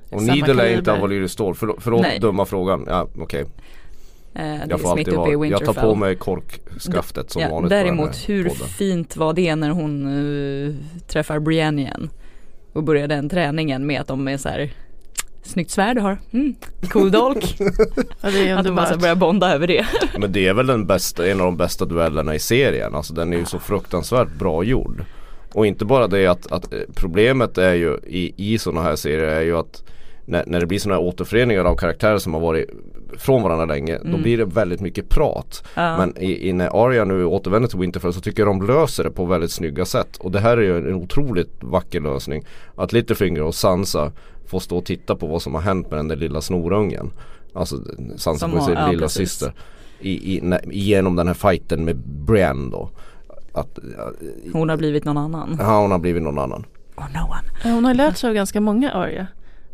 Och 0.10 0.22
Needle 0.24 0.34
är 0.64 0.68
inte 0.70 0.74
kaliber. 0.76 0.92
av 0.92 1.00
valyriskt 1.00 1.34
stål. 1.34 1.56
För, 1.56 1.76
förlåt 1.80 2.02
Nej. 2.02 2.20
dumma 2.20 2.46
frågan. 2.46 2.86
Ja 2.88 3.08
okej. 3.20 3.42
Eh, 3.42 3.48
det 4.34 4.44
är 4.44 4.68
Jag 4.70 4.82
får 4.82 4.92
alltid 4.92 5.14
vara, 5.14 5.48
jag 5.48 5.66
tar 5.66 5.74
på 5.74 5.96
mig 5.96 6.16
korkskaftet 6.16 7.32
som 7.32 7.42
ja, 7.42 7.50
vanligt. 7.50 7.70
Däremot 7.70 8.30
hur 8.30 8.44
podden. 8.44 8.68
fint 8.68 9.18
var 9.18 9.34
det 9.34 9.56
när 9.56 9.70
hon 9.70 10.08
uh, 10.08 10.76
träffar 11.08 11.40
Brienne 11.40 11.82
igen? 11.82 12.10
Och 12.78 12.84
börjar 12.84 13.08
den 13.08 13.30
träningen 13.30 13.88
med 13.88 14.02
att 14.02 14.08
de 14.08 14.28
är 14.28 14.38
så 14.38 14.50
här 14.50 14.70
Snyggt 15.44 15.72
svärd 15.72 15.98
du 15.98 16.02
har, 16.02 16.18
mm, 16.32 16.56
cool 16.90 17.12
dolk. 17.12 17.58
Ja, 18.22 18.32
det 18.32 18.50
är 18.50 18.56
att 18.56 18.66
de 18.66 18.76
bara 18.76 18.98
börjar 18.98 19.16
bonda 19.16 19.54
över 19.54 19.68
det. 19.68 19.86
Men 20.18 20.32
det 20.32 20.48
är 20.48 20.54
väl 20.54 20.68
den 20.68 20.86
bästa, 20.86 21.28
en 21.28 21.40
av 21.40 21.46
de 21.46 21.58
bästa 21.58 21.86
duellerna 21.86 22.36
i 22.36 22.40
serien. 22.40 22.96
Alltså 22.96 23.14
den 23.14 23.34
är 23.34 23.38
ju 23.38 23.46
så 23.46 23.60
fruktansvärt 23.60 24.34
bra 24.40 24.64
gjord. 24.64 25.06
Och 25.54 25.68
inte 25.68 25.86
bara 25.86 26.08
det 26.08 26.28
att, 26.28 26.52
att 26.52 26.74
eh, 26.74 26.80
problemet 26.96 27.58
är 27.58 27.74
ju 27.74 27.98
i, 28.08 28.54
i 28.54 28.58
sådana 28.58 28.82
här 28.82 28.96
serier 28.96 29.28
är 29.28 29.42
ju 29.42 29.58
att 29.58 29.84
när, 30.28 30.44
när 30.48 30.60
det 30.60 30.66
blir 30.66 30.80
sådana 30.80 31.02
här 31.02 31.08
återföreningar 31.08 31.66
av 31.66 31.76
karaktärer 31.76 32.18
som 32.18 32.34
har 32.34 32.42
varit 32.42 32.70
från 33.18 33.44
varandra 33.44 33.66
länge 33.66 33.98
då 33.98 34.08
Mm. 34.08 34.22
blir 34.22 34.38
det 34.38 34.46
väldigt 34.46 34.80
mycket 34.82 35.10
prat. 35.10 35.64
Ja. 35.76 35.98
Men 35.98 36.18
i, 36.18 36.50
i 36.50 36.54
när 36.54 36.86
Arya 36.88 37.06
nu 37.06 37.26
återvänder 37.26 37.70
till 37.70 37.80
Winterfell 37.80 38.14
så 38.14 38.22
tycker 38.22 38.44
jag 38.46 38.50
de 38.60 38.68
löser 38.68 39.04
det 39.04 39.12
på 39.12 39.26
väldigt 39.26 39.52
snygga 39.52 39.86
sätt. 39.86 40.18
Och 40.18 40.32
det 40.32 40.40
här 40.40 40.58
är 40.58 40.62
ju 40.62 40.78
en 40.78 40.94
otroligt 40.96 41.52
vacker 41.64 42.02
lösning. 42.02 42.46
Att 42.76 42.94
Littlefinger 42.94 43.42
och 43.44 43.56
Sansa 43.56 44.12
får 44.46 44.60
stå 44.60 44.78
och 44.78 44.86
titta 44.86 45.16
på 45.16 45.28
vad 45.28 45.42
som 45.42 45.56
har 45.56 45.62
hänt 45.62 45.90
med 45.92 46.00
den 46.00 46.08
där 46.08 46.16
lilla 46.16 46.42
snorungen. 46.42 47.12
Alltså 47.54 47.76
Sansa 48.18 48.40
Som 48.40 48.52
får 48.52 48.60
sin 48.60 48.74
ja, 48.74 48.88
lilla 48.92 49.02
precis. 49.02 49.30
syster. 49.30 49.54
I, 50.00 50.38
i, 50.38 50.42
när, 50.42 50.62
genom 50.72 51.16
den 51.16 51.28
här 51.28 51.34
fighten 51.34 51.86
med 51.86 51.96
Brienne 51.98 52.72
då. 52.72 52.90
Att 53.54 53.80
Hon 54.54 54.70
har 54.70 54.78
blivit 54.78 55.06
någon 55.06 55.18
annan. 55.18 55.56
ja, 55.60 55.82
hon 55.82 55.92
har 55.92 56.00
blivit 56.00 56.24
någon 56.24 56.40
annan. 56.40 56.66
Or 56.96 57.02
no 57.14 57.20
one. 57.30 57.74
Hon 57.76 57.86
har 57.86 57.94
lärt 57.94 58.18
sig 58.18 58.28
av 58.30 58.34
ganska 58.34 58.62
många 58.62 58.92
Arya. 58.92 59.28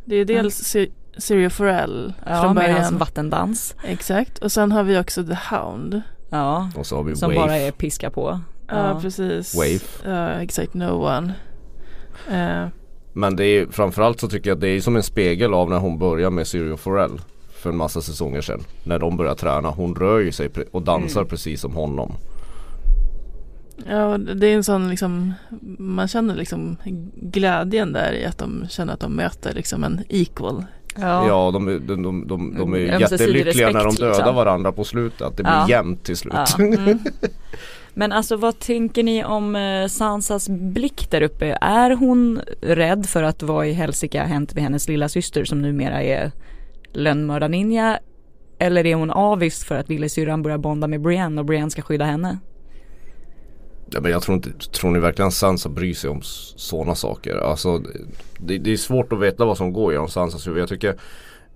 Det 0.05 0.15
är 0.15 0.25
dels 0.25 0.55
Sy- 0.55 0.89
Syrio 1.17 1.49
Forel 1.49 2.13
Ja, 2.25 2.41
från 2.41 2.55
med 2.55 2.63
hans 2.65 2.77
början. 2.79 2.97
vattendans. 2.97 3.75
Exakt. 3.83 4.37
Och 4.39 4.51
sen 4.51 4.71
har 4.71 4.83
vi 4.83 4.99
också 4.99 5.23
The 5.23 5.37
Hound. 5.55 6.01
Ja, 6.29 6.69
Och 6.75 6.85
så 6.85 6.95
har 6.95 7.03
vi 7.03 7.15
som 7.15 7.29
Waif. 7.29 7.39
bara 7.41 7.57
är 7.57 7.71
piska 7.71 8.09
på. 8.09 8.39
Ja, 8.67 8.99
precis. 9.01 9.55
Waif. 9.55 10.01
Ja, 10.05 10.27
exakt. 10.29 10.73
No 10.73 10.91
one. 11.07 11.33
Eh, 12.31 12.67
Men 13.13 13.35
det 13.35 13.45
är 13.45 13.65
framförallt 13.71 14.19
så 14.19 14.27
tycker 14.27 14.49
jag 14.49 14.55
att 14.55 14.61
det 14.61 14.67
är 14.69 14.81
som 14.81 14.95
en 14.95 15.03
spegel 15.03 15.53
av 15.53 15.69
när 15.69 15.77
hon 15.79 15.99
börjar 15.99 16.29
med 16.29 16.47
Syrio 16.47 16.77
Forel 16.77 17.21
för 17.53 17.69
en 17.69 17.77
massa 17.77 18.01
säsonger 18.01 18.41
sedan. 18.41 18.63
När 18.83 18.99
de 18.99 19.17
börjar 19.17 19.35
träna. 19.35 19.69
Hon 19.69 19.95
rör 19.95 20.19
ju 20.19 20.31
sig 20.31 20.49
och 20.71 20.81
dansar 20.81 21.21
Mm. 21.21 21.29
precis 21.29 21.61
som 21.61 21.75
honom. 21.75 22.15
Ja, 23.89 24.17
det 24.17 24.47
är 24.47 24.55
en 24.55 24.63
sån 24.63 24.89
liksom, 24.89 25.33
man 25.77 26.07
känner 26.07 26.35
liksom 26.35 26.77
glädjen 27.15 27.93
där 27.93 28.13
i 28.13 28.25
att 28.25 28.37
de 28.37 28.65
känner 28.69 28.93
att 28.93 28.99
de 28.99 29.15
möter 29.15 29.53
liksom 29.53 29.83
en 29.83 30.01
equal. 30.09 30.65
Ja. 30.95 31.27
Ja, 31.27 31.51
de, 31.53 31.65
de, 31.65 32.03
de, 32.03 32.27
de, 32.27 32.55
de, 32.57 32.73
är 32.73 32.77
ju 32.77 32.87
Mm, 32.87 33.01
jättelyckliga 33.01 33.67
när 33.67 33.73
de 33.73 33.85
respekt, 33.85 33.99
dödar 33.99 34.15
liksom. 34.17 34.35
varandra 34.35 34.71
på 34.71 34.83
slutet. 34.83 35.21
Att 35.21 35.37
det 35.37 35.43
blir 35.43 35.53
Ja. 35.53 35.69
jämnt 35.69 36.03
till 36.03 36.17
slut. 36.17 36.33
Ja. 36.35 36.63
Mm. 36.63 36.99
Men 37.93 38.11
alltså 38.11 38.35
vad 38.37 38.59
tänker 38.59 39.03
ni 39.03 39.23
om 39.23 39.55
eh, 39.55 39.87
Sansas 39.87 40.49
blick 40.49 41.11
där 41.11 41.21
uppe? 41.21 41.57
Är 41.61 41.91
hon 41.91 42.41
rädd 42.61 43.05
för 43.05 43.23
att 43.23 43.43
vad 43.43 43.67
i 43.67 43.71
helsike 43.71 44.19
har 44.19 44.27
hänt 44.27 44.53
med 44.53 44.63
hennes 44.63 44.87
lilla 44.89 45.09
syster 45.09 45.43
som 45.45 45.61
numera 45.61 46.03
är 46.03 46.31
lönnmördarninja? 46.93 47.99
Eller 48.59 48.85
är 48.85 48.95
hon 48.95 49.11
avis 49.11 49.65
för 49.65 49.75
att 49.75 49.89
lillasyrran 49.89 50.41
börjar 50.43 50.57
bonda 50.57 50.87
med 50.87 51.01
Brienne 51.01 51.41
och 51.41 51.45
Brienne 51.45 51.69
ska 51.69 51.81
skydda 51.81 52.05
henne? 52.05 52.37
Ja, 53.93 54.01
men 54.01 54.11
jag 54.11 54.21
tror 54.21 54.35
inte, 54.35 54.49
tror 54.71 54.91
ni 54.91 54.99
verkligen 54.99 55.31
Sansa 55.31 55.69
bryr 55.69 55.93
sig 55.93 56.09
om 56.09 56.21
sådana 56.55 56.95
saker? 56.95 57.37
Alltså 57.37 57.81
det, 58.37 58.57
det 58.57 58.71
är 58.73 58.77
svårt 58.77 59.13
att 59.13 59.19
veta 59.19 59.45
vad 59.45 59.57
som 59.57 59.73
går 59.73 59.91
genom 59.93 60.07
Sansas 60.09 60.47
huvud. 60.47 60.61
Jag 60.61 60.69
tycker 60.69 60.95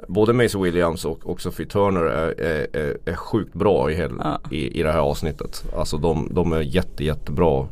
både 0.08 0.34
Maisie 0.34 0.62
Williams 0.62 1.06
och, 1.06 1.26
och 1.26 1.42
Sophie 1.42 1.66
Turner 1.66 2.02
är, 2.02 2.42
är, 2.42 2.98
är, 3.06 3.16
sjukt 3.16 3.54
bra 3.54 3.92
i, 3.92 3.96
hel, 3.96 4.12
Ja. 4.24 4.40
i, 4.52 4.80
i 4.80 4.84
det 4.84 4.92
här 4.92 5.00
avsnittet. 5.00 5.66
Alltså 5.78 5.98
de, 5.98 6.28
de 6.32 6.54
är 6.54 6.62
jätte, 6.62 7.04
jättebra 7.04 7.68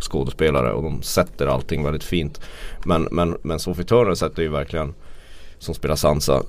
skådespelare 0.00 0.72
och 0.72 0.82
de 0.82 1.02
sätter 1.02 1.46
allting 1.46 1.84
väldigt 1.84 2.04
fint. 2.04 2.40
Men, 2.84 3.08
men, 3.10 3.36
men 3.42 3.58
Sophie 3.58 3.84
Turner 3.84 4.14
sätter 4.14 4.42
ju 4.42 4.48
verkligen, 4.48 4.94
som 5.58 5.74
spelar 5.74 5.96
Sansa, 5.96 6.42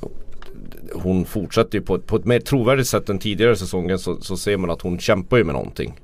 hon 0.94 1.26
fortsätter 1.26 1.78
ju 1.78 1.82
på 1.84 2.00
på 2.00 2.16
ett 2.16 2.26
mer 2.26 2.40
trovärdigt 2.40 2.88
sätt 2.88 3.10
än 3.10 3.20
tidigare 3.20 3.56
säsongen 3.56 4.00
så, 4.00 4.22
så 4.22 4.38
ser 4.38 4.58
man 4.58 4.70
att 4.70 4.82
hon 4.82 5.00
kämpar 5.00 5.38
ju 5.38 5.44
med 5.44 5.56
någonting 5.56 6.00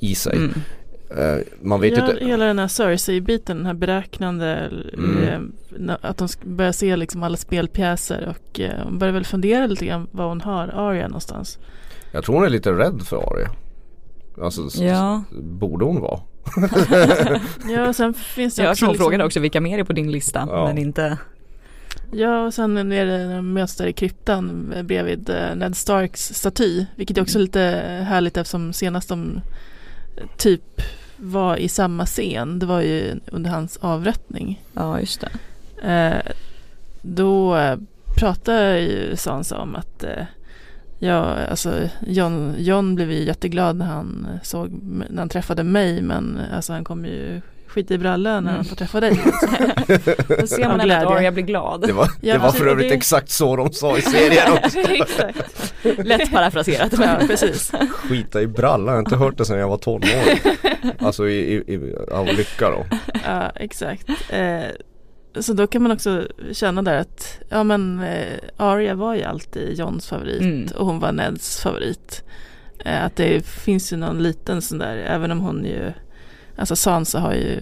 i 0.00 0.14
sig. 0.14 0.36
Mm. 0.36 0.50
Eh, 1.10 1.42
man 1.62 1.80
vet 1.80 1.96
ja, 1.96 2.10
inte. 2.10 2.24
Hela 2.24 2.44
den 2.44 2.58
här 2.58 2.68
Cersei-biten, 2.68 3.56
den 3.56 3.66
här 3.66 3.74
beräknande, 3.74 4.70
Mm. 4.98 5.52
na- 5.70 5.96
att 6.00 6.16
de 6.18 6.28
börjar 6.44 6.72
se 6.72 6.96
liksom 6.96 7.22
alla 7.22 7.36
spelpjäser 7.36 8.28
och 8.36 8.60
eh, 8.60 8.84
hon 8.84 8.98
börjar 8.98 9.14
väl 9.14 9.24
fundera 9.24 9.66
lite 9.66 9.86
grann 9.86 10.06
var 10.10 10.28
hon 10.28 10.40
har 10.40 10.68
Arya 10.68 11.08
någonstans. 11.08 11.58
Jag 12.12 12.24
tror 12.24 12.34
hon 12.34 12.44
är 12.44 12.48
lite 12.50 12.72
rädd 12.72 13.02
för 13.02 13.16
Arya. 13.16 13.50
Alltså 14.42 14.82
Ja. 14.82 15.22
borde 15.42 15.84
hon 15.84 16.00
vara? 16.00 16.20
Ja, 17.70 17.88
och 17.88 17.96
sen 17.96 18.14
finns 18.14 18.54
det 18.56 18.62
Jag 18.62 18.70
också 18.70 18.78
tror 18.78 18.86
hon 18.86 18.92
liksom, 18.92 19.04
frågade 19.04 19.24
också 19.24 19.40
vilka 19.40 19.60
mer 19.60 19.78
är 19.78 19.84
på 19.84 19.92
din 19.92 20.10
lista 20.12 20.44
Ja. 20.50 20.66
men 20.66 20.78
inte 20.78 21.18
Ja, 22.12 22.46
och 22.46 22.54
sen 22.54 22.92
är 22.92 23.06
det 23.06 23.26
när 23.26 23.36
de 23.36 23.52
möts 23.52 23.76
där 23.76 23.86
i 23.86 23.92
kryptan 23.92 24.74
bredvid 24.84 25.30
Ned 25.56 25.76
Starks 25.76 26.34
staty, 26.34 26.84
vilket 26.96 27.18
är 27.18 27.22
också 27.22 27.38
lite 27.38 27.60
härligt 28.08 28.36
eftersom 28.36 28.72
senast 28.72 29.08
de 29.08 29.40
typ 30.36 30.82
var 31.16 31.56
i 31.56 31.68
samma 31.68 32.06
scen, 32.06 32.58
det 32.58 32.66
var 32.66 32.80
ju 32.80 33.20
under 33.26 33.50
hans 33.50 33.76
avrättning. 33.76 34.62
Ja 34.72 35.00
just 35.00 35.20
det. 35.20 35.30
Eh, 35.88 36.32
då 37.02 37.56
eh, 37.56 37.78
pratar 38.16 38.76
ju 38.76 39.16
Sansa 39.16 39.58
om 39.58 39.76
att 39.76 40.04
eh, 40.04 40.24
ja, 40.98 41.46
alltså 41.50 41.88
John, 42.06 42.54
John 42.58 42.94
blev 42.94 43.12
ju 43.12 43.24
jätteglad 43.24 43.76
när 43.76 43.86
han 43.86 44.28
såg, 44.42 44.70
när 45.10 45.18
han 45.18 45.28
träffade 45.28 45.62
mig 45.62 46.02
men 46.02 46.40
alltså 46.54 46.72
han 46.72 46.84
kommer 46.84 47.08
ju 47.08 47.40
skita 47.74 47.94
i 47.94 47.98
brallan 47.98 48.44
när 48.44 48.50
Mm. 48.50 48.54
han 48.54 48.64
får 48.64 48.76
träffa 48.76 49.00
dig. 49.00 49.10
Då 50.40 50.46
ser 50.46 50.68
man 50.68 50.80
ändå 50.80 50.94
att. 50.94 51.06
Arya 51.06 51.32
blir 51.32 51.44
glad. 51.44 51.80
Det 51.86 51.92
var, 51.92 52.08
Ja, 52.20 52.32
det 52.34 52.38
var 52.40 52.50
för 52.52 52.66
övrigt 52.66 52.88
det- 52.88 52.94
exakt 52.94 53.30
så 53.30 53.56
de 53.56 53.72
sa 53.72 53.98
i 53.98 54.02
serien 54.02 54.52
också. 54.64 54.78
Exakt. 54.78 55.74
Lätt 56.06 56.32
parafraserat. 56.32 56.92
Ja, 57.00 57.16
precis. 57.26 57.72
Skita 57.90 58.42
i 58.42 58.46
brallan, 58.46 58.86
jag 58.86 58.92
har 58.94 58.98
inte 59.00 59.16
hört 59.16 59.38
det 59.38 59.44
sedan 59.44 59.58
jag 59.58 59.68
var 59.68 59.76
12 59.78 60.02
år. 60.04 60.52
Alltså 61.06 61.28
i, 61.28 61.38
i, 61.54 61.74
i, 61.74 61.94
av 62.12 62.26
lycka 62.26 62.70
då. 62.70 62.86
Ja, 63.24 63.50
exakt. 63.54 64.08
Eh, 64.30 64.62
så 65.40 65.52
då 65.52 65.66
kan 65.66 65.82
man 65.82 65.92
också 65.92 66.28
känna 66.52 66.82
där 66.82 66.98
att 66.98 67.38
ja 67.48 67.64
men 67.64 68.00
eh, 68.00 68.38
Arya 68.56 68.94
var 68.94 69.14
ju 69.14 69.22
alltid 69.22 69.78
Johns 69.78 70.06
favorit 70.08 70.40
Mm. 70.40 70.66
och 70.76 70.86
hon 70.86 71.00
var 71.00 71.12
Neds 71.12 71.60
favorit. 71.62 72.24
Eh, 72.84 73.04
att 73.04 73.16
det 73.16 73.46
finns 73.46 73.92
ju 73.92 73.96
någon 73.96 74.22
liten 74.22 74.62
sån 74.62 74.78
där, 74.78 74.96
även 74.96 75.30
om 75.30 75.40
hon 75.40 75.64
ju, 75.64 75.92
alltså 76.56 76.76
Sansa 76.76 77.20
har 77.20 77.32
ju 77.34 77.60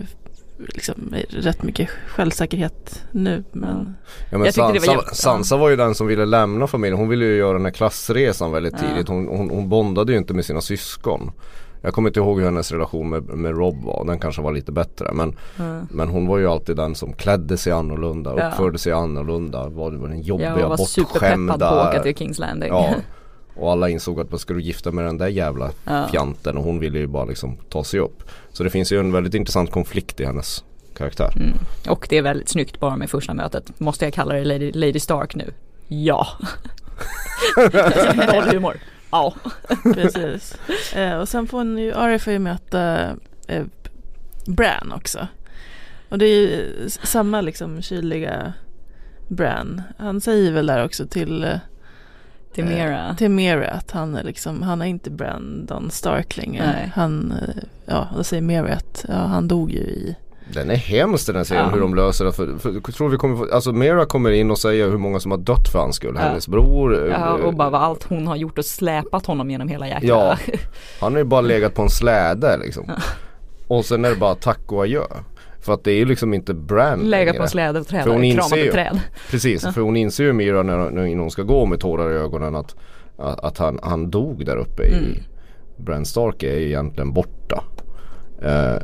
liksom 0.58 1.14
rätt 1.28 1.62
mycket 1.62 1.88
självsäkerhet 2.08 3.02
nu 3.10 3.44
men 3.52 3.94
Ja, 4.30 4.38
men 4.38 4.44
Jag 4.44 4.54
tyckte 4.54 4.72
det 4.72 4.78
var 4.78 4.78
Sansa, 4.78 4.92
jävligt- 4.92 5.16
Sansa 5.16 5.56
var 5.56 5.68
ju 5.70 5.76
den 5.76 5.94
som 5.94 6.06
ville 6.06 6.24
lämna 6.24 6.66
familjen. 6.66 6.98
Hon 6.98 7.08
ville 7.08 7.24
ju 7.24 7.36
göra 7.36 7.52
den 7.52 7.64
här 7.64 7.72
klassresan 7.72 8.52
väldigt 8.52 8.74
Ja. 8.82 8.88
tidigt. 8.88 9.08
Hon, 9.08 9.28
hon, 9.28 9.50
hon 9.50 9.68
bondade 9.68 10.12
ju 10.12 10.18
inte 10.18 10.34
med 10.34 10.44
sina 10.44 10.60
syskon. 10.60 11.30
Jag 11.84 11.94
kommer 11.94 12.08
inte 12.08 12.20
ihåg 12.20 12.38
hur 12.38 12.44
hennes 12.44 12.72
relation 12.72 13.08
med, 13.10 13.22
med 13.24 13.56
Rob 13.56 13.84
var. 13.84 14.04
Den 14.04 14.18
kanske 14.18 14.42
var 14.42 14.52
lite 14.52 14.72
bättre. 14.72 15.12
Men, 15.12 15.36
Mm. 15.58 15.86
men 15.90 16.08
hon 16.08 16.26
var 16.26 16.38
ju 16.38 16.46
alltid 16.48 16.76
den 16.76 16.94
som 16.94 17.12
klädde 17.12 17.56
sig 17.56 17.72
annorlunda, 17.72 18.34
Ja. 18.38 18.48
uppförde 18.48 18.78
sig 18.78 18.92
annorlunda. 18.92 19.68
Var, 19.68 19.90
var 19.92 20.08
den 20.08 20.22
jobbiga, 20.22 20.58
Jag 20.60 20.68
var 20.68 20.76
superpeppad 20.76 21.58
på 21.60 21.64
att 21.64 21.88
åka 21.94 22.02
till 22.02 22.14
Kings 22.16 22.38
Landing. 22.38 22.68
Ja. 22.68 22.94
Och 23.56 23.72
alla 23.72 23.88
insåg 23.88 24.20
att 24.20 24.30
vad 24.30 24.40
ska 24.40 24.54
du 24.54 24.62
gifta 24.62 24.90
med 24.92 25.04
den 25.04 25.18
där 25.18 25.28
jävla 25.28 25.70
Ja. 25.84 26.08
fjanten 26.08 26.56
och 26.56 26.64
hon 26.64 26.78
ville 26.78 26.98
ju 26.98 27.06
bara 27.06 27.24
liksom 27.24 27.56
ta 27.68 27.84
sig 27.84 28.00
upp. 28.00 28.22
Så 28.52 28.62
det 28.64 28.70
finns 28.70 28.92
ju 28.92 29.00
en 29.00 29.12
väldigt 29.12 29.34
intressant 29.34 29.70
konflikt 29.70 30.20
i 30.20 30.24
hennes 30.24 30.64
karaktär. 30.96 31.32
Mm. 31.36 31.58
Och 31.88 32.06
det 32.10 32.18
är 32.18 32.22
väldigt 32.22 32.48
snyggt 32.48 32.80
bara 32.80 32.96
med 32.96 33.10
första 33.10 33.34
mötet. 33.34 33.80
Måste 33.80 34.04
jag 34.04 34.14
kalla 34.14 34.34
det 34.34 34.44
Lady, 34.44 34.72
Lady 34.72 35.00
Stark 35.00 35.34
nu? 35.34 35.52
Ja. 35.88 36.26
Noll 38.32 38.42
humor. 38.54 38.76
Ja. 39.10 39.34
precis. 39.94 40.56
Eh, 40.94 41.18
och 41.18 41.28
sen 41.28 41.46
får 41.46 41.58
hon 41.58 41.78
ju, 41.78 41.94
Arya 41.94 42.18
får 42.18 42.32
ju 42.32 42.38
möta 42.38 43.10
eh, 43.46 43.64
Bran 44.46 44.92
också. 44.92 45.26
Och 46.08 46.18
det 46.18 46.24
är 46.26 46.40
ju 46.40 46.88
samma 46.88 47.40
liksom 47.40 47.82
kyliga 47.82 48.52
Bran. 49.28 49.82
Han 49.98 50.20
säger 50.20 50.52
väl 50.52 50.66
där 50.66 50.84
också 50.84 51.06
till 51.06 51.58
eh, 52.52 52.54
Till 52.54 52.64
Mera. 52.64 53.14
till 53.18 53.30
Mary 53.30 53.66
att 53.66 53.90
han 53.90 54.14
är 54.14 54.22
liksom, 54.24 54.62
han 54.62 54.82
är 54.82 54.86
inte 54.86 55.10
Brandon 55.10 55.90
Stark 55.90 56.36
längre. 56.36 56.66
Nej. 56.66 56.92
Han, 56.94 57.32
eh, 57.32 57.62
ja, 57.86 58.08
då 58.16 58.24
säger 58.24 58.42
Mary 58.42 58.72
att 58.72 59.04
ja, 59.08 59.14
han 59.14 59.48
dog 59.48 59.70
ju 59.70 59.78
i 59.78 60.16
Den 60.54 60.70
är 60.70 60.76
hemsk 60.76 61.26
den 61.26 61.36
här 61.36 61.44
serien 61.44 61.64
Ja. 61.66 61.72
hur 61.74 61.80
de 61.80 61.94
löser 61.94 62.24
det. 62.24 62.32
För, 62.32 62.58
för, 62.58 62.72
jag 62.72 62.94
tror 62.94 63.08
vi 63.08 63.16
kommer 63.16 63.36
få, 63.36 63.54
alltså 63.54 63.72
Mera 63.72 64.04
kommer 64.06 64.30
in 64.30 64.50
och 64.50 64.58
säger 64.58 64.88
hur 64.90 64.98
många 64.98 65.20
som 65.20 65.30
har 65.30 65.38
dött 65.38 65.68
för 65.72 65.78
hans 65.78 65.96
skull. 65.96 66.14
Ja. 66.18 66.20
Hennes 66.22 66.48
bror. 66.48 67.08
Ja, 67.08 67.38
eh, 67.38 67.44
och 67.44 67.54
bara 67.54 67.70
vad 67.70 67.82
allt 67.82 68.04
hon 68.04 68.26
har 68.26 68.36
gjort 68.36 68.58
och 68.58 68.64
släpat 68.64 69.26
honom 69.26 69.50
genom 69.50 69.68
hela 69.68 69.88
jäkla 69.88 70.08
Ja. 70.08 70.36
Han 71.00 71.12
har 71.12 71.18
ju 71.18 71.24
bara 71.24 71.40
legat 71.40 71.74
på 71.74 71.82
en 71.82 71.90
släde 71.90 72.56
liksom. 72.56 72.90
Och 73.68 73.84
sen 73.84 74.04
är 74.04 74.10
det 74.10 74.16
bara 74.16 74.34
tack 74.34 74.72
och 74.72 74.82
adjö. 74.82 75.02
För 75.62 75.72
att 75.74 75.84
det 75.84 75.90
är 75.92 75.96
ju 75.96 76.04
liksom 76.04 76.34
inte 76.34 76.54
Bran 76.54 76.98
Lägga 77.00 77.34
på 77.34 77.42
en 77.42 77.48
släde 77.48 77.80
och 77.80 77.86
träda, 77.86 78.04
För 78.04 78.10
hon 78.10 78.24
inser 78.24 78.40
krama 78.48 78.62
ju- 78.62 78.72
träd. 78.72 79.00
Precis, 79.30 79.62
för 79.74 79.80
hon 79.80 79.96
inser 79.96 80.24
ju 80.24 80.32
Mira 80.32 80.62
när, 80.62 80.90
när 80.90 81.16
hon 81.16 81.30
ska 81.30 81.42
gå 81.42 81.66
med 81.66 81.80
tårar 81.80 82.10
i 82.12 82.14
ögonen 82.14 82.56
att, 82.56 82.76
att, 83.18 83.58
han, 83.58 83.78
han 83.82 84.10
dog 84.10 84.46
där 84.46 84.56
uppe 84.56 84.82
Mm. 84.86 85.04
i 85.04 85.22
Bran 85.76 86.04
Stark 86.04 86.42
är 86.42 86.54
egentligen 86.56 87.12
borta. 87.12 87.64
Eh, 88.44 88.76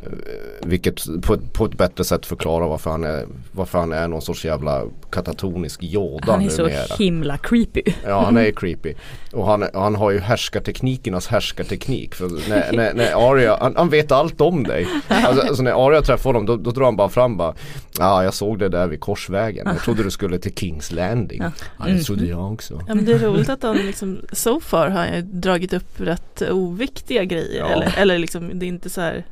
vilket 0.63 1.21
på, 1.21 1.33
ett- 1.33 1.53
på 1.53 1.65
ett 1.65 1.77
bättre 1.77 2.03
sätt 2.03 2.25
förklarar 2.25 2.67
varför 2.67 2.89
han 2.91 3.03
är, 3.03 3.25
varför 3.51 3.79
han 3.79 3.91
är 3.93 4.07
någon 4.07 4.21
sorts 4.21 4.45
jävla 4.45 4.83
katatonisk 5.11 5.83
Yoda 5.83 6.31
Han 6.31 6.41
är 6.41 6.49
så 6.49 6.61
numera. 6.63 6.95
himla 6.97 7.37
creepy. 7.37 7.81
Ja 8.05 8.21
han 8.25 8.37
är 8.37 8.51
creepy. 8.55 8.93
Och 9.33 9.45
han, 9.45 9.65
han 9.73 9.95
har 9.95 10.11
ju 10.11 10.19
härskarteknikernas 10.19 11.27
härskarteknik. 11.27 12.15
För 12.15 12.49
när, 12.49 12.71
när, 12.73 12.93
när 12.93 13.31
Arya, 13.31 13.57
han, 13.61 13.75
han 13.75 13.89
vet 13.89 14.11
allt 14.11 14.41
om 14.41 14.63
dig. 14.63 14.87
Alltså, 15.07 15.47
alltså 15.47 15.63
när 15.63 15.87
Arya 15.87 16.01
träffar 16.01 16.29
honom 16.29 16.45
då, 16.45 16.55
då 16.57 16.71
drar 16.71 16.85
han 16.85 16.95
bara 16.95 17.09
fram 17.09 17.37
bara 17.37 17.53
Ja 17.99 18.23
jag 18.23 18.33
såg 18.33 18.59
det 18.59 18.69
där 18.69 18.87
vid 18.87 18.99
korsvägen. 18.99 19.67
Jag 19.67 19.79
trodde 19.83 20.03
du 20.03 20.11
skulle 20.11 20.39
till 20.39 20.53
Kings 20.55 20.91
Landing. 20.91 21.41
Ja 21.79 21.85
det 21.85 21.99
trodde 22.03 22.25
jag 22.25 22.53
också. 22.53 22.81
Ja 22.87 22.95
men 22.95 23.05
det 23.05 23.11
är 23.11 23.19
roligt 23.19 23.49
att 23.49 23.63
han 23.63 23.77
liksom 23.77 24.21
so 24.31 24.59
far 24.59 24.89
har 24.89 25.05
han 25.05 25.41
dragit 25.41 25.73
upp 25.73 26.01
rätt 26.01 26.41
oviktiga 26.51 27.23
grejer 27.23 27.59
Ja. 27.59 27.67
eller, 27.69 27.93
eller 27.97 28.17
liksom 28.19 28.59
det 28.59 28.65
är 28.65 28.67
inte 28.67 28.89
så 28.89 29.01
här 29.01 29.25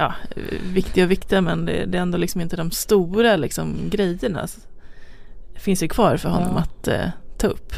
Ja, 0.00 0.14
viktiga 0.72 1.04
och 1.04 1.10
viktiga 1.10 1.40
men 1.40 1.64
det, 1.66 1.84
det 1.86 1.98
är 1.98 2.02
ändå 2.02 2.18
liksom 2.18 2.40
inte 2.40 2.56
de 2.56 2.70
stora 2.70 3.36
liksom 3.36 3.76
grejerna. 3.90 4.46
Det 5.54 5.60
finns 5.60 5.82
ju 5.82 5.88
kvar 5.88 6.16
för 6.16 6.28
honom 6.28 6.52
Ja. 6.54 6.60
att 6.60 6.88
eh, 6.88 7.08
ta 7.38 7.46
upp. 7.46 7.72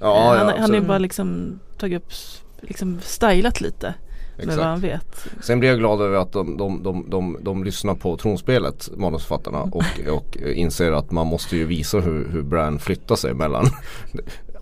Ja, 0.00 0.34
Han, 0.38 0.48
ja, 0.48 0.54
han 0.58 0.70
har 0.70 0.78
ju 0.80 0.86
bara 0.86 0.98
liksom 0.98 1.58
tagit 1.78 2.02
upp, 2.02 2.12
liksom 2.60 3.00
stylat 3.02 3.60
lite 3.60 3.94
med 4.36 4.56
vad 4.56 4.66
han 4.66 4.80
vet. 4.80 5.26
Sen 5.42 5.60
blir 5.60 5.70
jag 5.70 5.78
glad 5.78 6.00
över 6.00 6.16
att 6.16 6.32
de, 6.32 6.56
de, 6.56 6.82
de, 6.82 7.10
de, 7.10 7.38
de 7.42 7.64
lyssnar 7.64 7.94
på 7.94 8.16
tronspelet, 8.16 8.90
manusförfattarna 8.96 9.62
och, 9.62 9.84
och 10.10 10.36
inser 10.36 10.92
att 10.92 11.10
man 11.10 11.26
måste 11.26 11.56
ju 11.56 11.66
visa 11.66 12.00
hur, 12.00 12.28
hur 12.28 12.42
Bran 12.42 12.78
flyttar 12.78 13.16
sig 13.16 13.34
mellan 13.34 13.64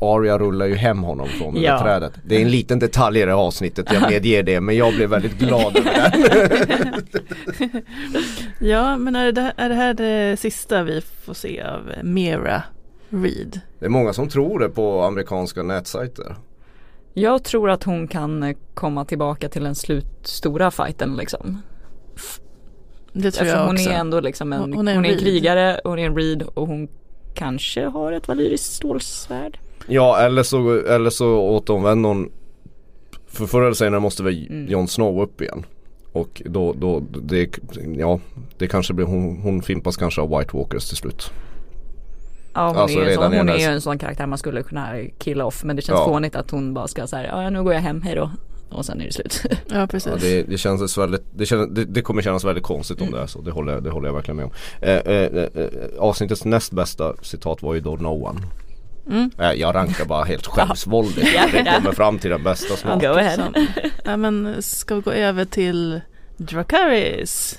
Arya 0.02 0.38
rullar 0.38 0.66
ju 0.66 0.74
hem 0.74 1.02
honom 1.02 1.28
från 1.28 1.54
det 1.54 1.60
Ja. 1.60 1.72
där 1.72 1.82
trädet. 1.82 2.12
Det 2.24 2.36
är 2.36 2.42
en 2.42 2.50
liten 2.50 2.78
detalj 2.78 3.18
i 3.20 3.24
det 3.24 3.30
här 3.30 3.38
avsnittet, 3.38 3.86
jag 3.92 4.10
medger 4.10 4.42
det 4.42 4.60
men 4.60 4.76
jag 4.76 4.94
blev 4.94 5.10
väldigt 5.10 5.38
glad 5.38 5.76
över 5.76 6.48
det. 6.48 7.82
Ja 8.60 8.96
men 8.96 9.16
är 9.16 9.32
det, 9.32 9.40
här- 9.40 9.54
är 9.56 9.68
det 9.68 9.74
här 9.74 9.94
det 9.94 10.36
sista 10.40 10.82
vi 10.82 11.00
får 11.00 11.34
se 11.34 11.62
av 11.62 11.92
Mera 12.02 12.62
Reed? 13.08 13.60
Det 13.78 13.84
är 13.84 13.90
många 13.90 14.12
som 14.12 14.28
tror 14.28 14.58
det 14.58 14.68
på 14.68 15.02
amerikanska 15.02 15.62
nätsajter. 15.62 16.36
Jag 17.14 17.44
tror 17.44 17.70
att 17.70 17.84
hon 17.84 18.08
kan 18.08 18.54
komma 18.74 19.04
tillbaka 19.04 19.48
till 19.48 19.64
den 19.64 19.74
slutstora 19.74 20.70
fighten 20.70 21.16
liksom. 21.16 21.62
Det 23.12 23.30
tror 23.30 23.42
Alltså 23.42 23.56
jag 23.56 23.66
hon 23.66 23.74
också 23.76 23.90
är 23.90 23.94
ändå 23.94 24.20
liksom 24.20 24.52
en, 24.52 24.60
Hon- 24.60 24.72
hon 24.72 24.76
hon 24.76 24.88
är 24.88 24.92
är 24.92 24.96
en, 24.98 25.04
en 25.04 25.18
krigare, 25.18 25.80
hon 25.84 25.98
är 25.98 26.06
en 26.06 26.16
reed 26.16 26.42
och 26.42 26.66
hon 26.66 26.88
kanske 27.34 27.84
har 27.86 28.12
ett 28.12 28.28
valyriskt 28.28 28.72
stålsvärd. 28.72 29.58
Ja 29.88 30.18
eller 30.18 30.42
så, 30.42 30.78
eller 30.78 31.10
så 31.10 31.36
återvänder 31.40 32.08
hon 32.08 32.30
För 33.26 33.46
förr 33.46 33.62
eller 33.62 33.74
senare 33.74 34.00
måste 34.00 34.22
väl 34.22 34.46
Mm. 34.50 34.68
Jon 34.70 34.88
Snow 34.88 35.22
upp 35.22 35.40
igen 35.40 35.66
Och 36.12 36.42
då, 36.44 36.72
då 36.72 37.00
det, 37.22 37.48
ja 37.96 38.20
det 38.58 38.66
kanske 38.66 38.94
blir, 38.94 39.06
hon, 39.06 39.36
hon 39.42 39.62
fimpas 39.62 39.96
kanske 39.96 40.20
av 40.20 40.38
White 40.38 40.56
Walkers 40.56 40.88
till 40.88 40.96
slut 40.96 41.30
Ja 42.54 42.68
hon, 42.68 42.76
Alltså 42.76 42.98
är, 43.00 43.08
ju 43.08 43.14
sån, 43.14 43.24
hon 43.24 43.34
är 43.34 43.44
där- 43.44 43.56
ju 43.58 43.64
en 43.64 43.80
sån 43.80 43.98
karaktär 43.98 44.26
man 44.26 44.38
skulle 44.38 44.62
kunna 44.62 44.88
killa 45.18 45.44
off 45.44 45.64
men 45.64 45.76
det 45.76 45.82
känns 45.82 45.98
Ja. 45.98 46.04
fånigt 46.04 46.36
att 46.36 46.50
hon 46.50 46.74
bara 46.74 46.88
ska 46.88 47.06
säga 47.06 47.42
ja 47.42 47.50
nu 47.50 47.62
går 47.62 47.72
jag 47.74 47.80
hem, 47.80 48.02
hej 48.02 48.14
då. 48.14 48.30
Och 48.70 48.84
sen 48.86 49.00
är 49.00 49.04
det 49.04 49.12
slut. 49.12 49.42
Ja 49.72 49.86
precis 49.86 50.12
ja, 50.12 50.18
det, 50.20 50.42
det 50.42 50.58
känns 50.58 50.98
väldigt, 50.98 51.22
det, 51.34 51.46
känns, 51.46 51.68
det, 51.74 51.84
det 51.84 52.02
kommer 52.02 52.22
kännas 52.22 52.44
väldigt 52.44 52.64
konstigt 52.64 53.00
om 53.00 53.10
det 53.10 53.20
är 53.20 53.26
så, 53.26 53.40
det 53.40 53.50
håller, 53.50 53.72
jag- 53.72 53.82
det 53.82 53.90
håller 53.90 54.08
jag 54.08 54.14
verkligen 54.14 54.36
med 54.36 54.44
om 54.44 54.50
eh, 54.80 54.96
eh, 54.96 55.22
eh, 55.54 55.68
Avsnittets 55.98 56.44
näst 56.44 56.72
bästa 56.72 57.14
citat 57.22 57.62
var 57.62 57.74
ju 57.74 57.80
då 57.80 57.96
No 57.96 58.26
One 58.28 58.40
Mm. 59.10 59.30
eh, 59.38 59.52
Jag 59.52 59.74
rankar 59.74 60.04
bara 60.04 60.24
helt 60.24 60.46
självsvåldigt, 60.46 61.28
Ja. 61.34 61.42
det 61.52 61.72
kommer 61.76 61.92
fram 61.92 62.18
till 62.18 62.30
den 62.30 62.42
bästa 62.42 62.76
som 62.76 62.98
Go 62.98 63.06
ahead. 63.06 63.52
Ja 64.04 64.16
men 64.16 64.62
ska 64.62 64.94
vi 64.94 65.00
gå 65.00 65.10
över 65.10 65.44
till 65.44 66.00
Dracarys? 66.36 67.58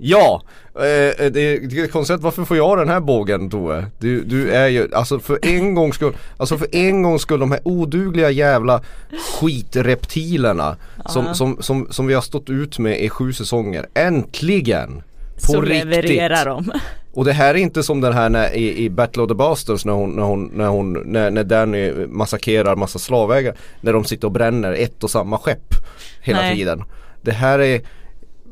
Ja! 0.00 0.42
Eh, 0.74 0.80
det, 0.80 1.30
det 1.30 1.80
är 1.80 1.86
konstigt, 1.86 2.20
varför 2.20 2.44
får 2.44 2.56
jag 2.56 2.78
den 2.78 2.88
här 2.88 3.00
bågen 3.00 3.50
Tove? 3.50 3.86
Du, 3.98 4.24
du 4.24 4.50
är 4.50 4.68
ju, 4.68 4.94
alltså 4.94 5.18
för 5.18 5.38
en 5.42 5.74
gångs 5.74 5.94
skull, 5.94 6.16
alltså 6.36 6.58
för 6.58 6.68
en 6.76 7.02
gångs 7.02 7.22
skull 7.22 7.40
de 7.40 7.50
här 7.50 7.60
odugliga 7.64 8.30
jävla 8.30 8.82
skitreptilerna 9.20 10.76
som, 11.06 11.34
som, 11.34 11.56
som, 11.62 11.86
som 11.90 12.06
vi 12.06 12.14
har 12.14 12.20
stått 12.22 12.50
ut 12.50 12.78
med 12.78 13.00
i 13.04 13.08
sju 13.08 13.32
säsonger, 13.32 13.86
äntligen! 13.94 15.02
På 15.34 15.40
Så 15.52 15.60
riktigt! 15.60 15.84
levererar 15.88 16.46
de. 16.46 16.72
Och 17.18 17.24
det 17.24 17.32
här 17.32 17.54
är 17.54 17.58
inte 17.58 17.82
som 17.82 18.00
den 18.00 18.12
här 18.12 18.28
när, 18.28 18.54
i, 18.54 18.84
i 18.84 18.90
Battle 18.90 19.22
of 19.22 19.28
the 19.28 19.34
Bastards 19.34 19.84
när 19.84 19.92
hon, 19.92 20.10
när 20.10 20.22
hon, 20.22 20.50
när 20.54 20.66
hon, 20.66 20.92
när, 20.92 21.30
när 21.30 21.44
Danny 21.44 22.06
massakrerar 22.06 22.76
massa 22.76 22.98
slavägare 22.98 23.56
När 23.80 23.92
de 23.92 24.04
sitter 24.04 24.26
och 24.26 24.32
bränner 24.32 24.72
ett 24.72 25.04
och 25.04 25.10
samma 25.10 25.38
skepp 25.38 25.74
hela 26.20 26.40
Nej. 26.40 26.56
tiden 26.56 26.84
Det 27.22 27.32
här 27.32 27.58
är, 27.58 27.80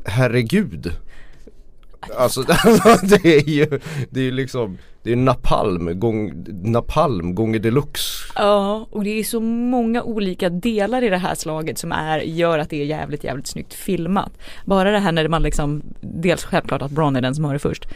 herregud 0.05 0.91
Alltså 2.17 2.41
det 3.01 3.25
är 3.25 3.49
ju, 3.49 3.79
det 4.09 4.19
är 4.19 4.23
ju 4.23 4.31
liksom, 4.31 4.77
det 5.03 5.11
är 5.11 5.15
napalm, 5.15 5.99
gång, 5.99 6.45
napalm 6.63 7.35
gånger 7.35 7.59
deluxe 7.59 8.33
Ja, 8.35 8.87
och 8.91 9.03
det 9.03 9.19
är 9.19 9.23
så 9.23 9.39
många 9.39 10.03
olika 10.03 10.49
delar 10.49 11.03
i 11.03 11.09
det 11.09 11.17
här 11.17 11.35
slaget 11.35 11.77
som 11.77 11.91
är, 11.91 12.19
gör 12.19 12.59
att 12.59 12.69
det 12.69 12.81
är 12.81 12.85
jävligt, 12.85 13.23
jävligt 13.23 13.47
snyggt 13.47 13.73
filmat. 13.73 14.31
Bara 14.65 14.91
det 14.91 14.99
här 14.99 15.11
när 15.11 15.27
man 15.27 15.43
liksom, 15.43 15.81
dels 16.01 16.43
självklart 16.43 16.81
att 16.81 16.91
Bron 16.91 17.15
är 17.15 17.21
den 17.21 17.35
som 17.35 17.45
har 17.45 17.53
det 17.53 17.59
först. 17.59 17.87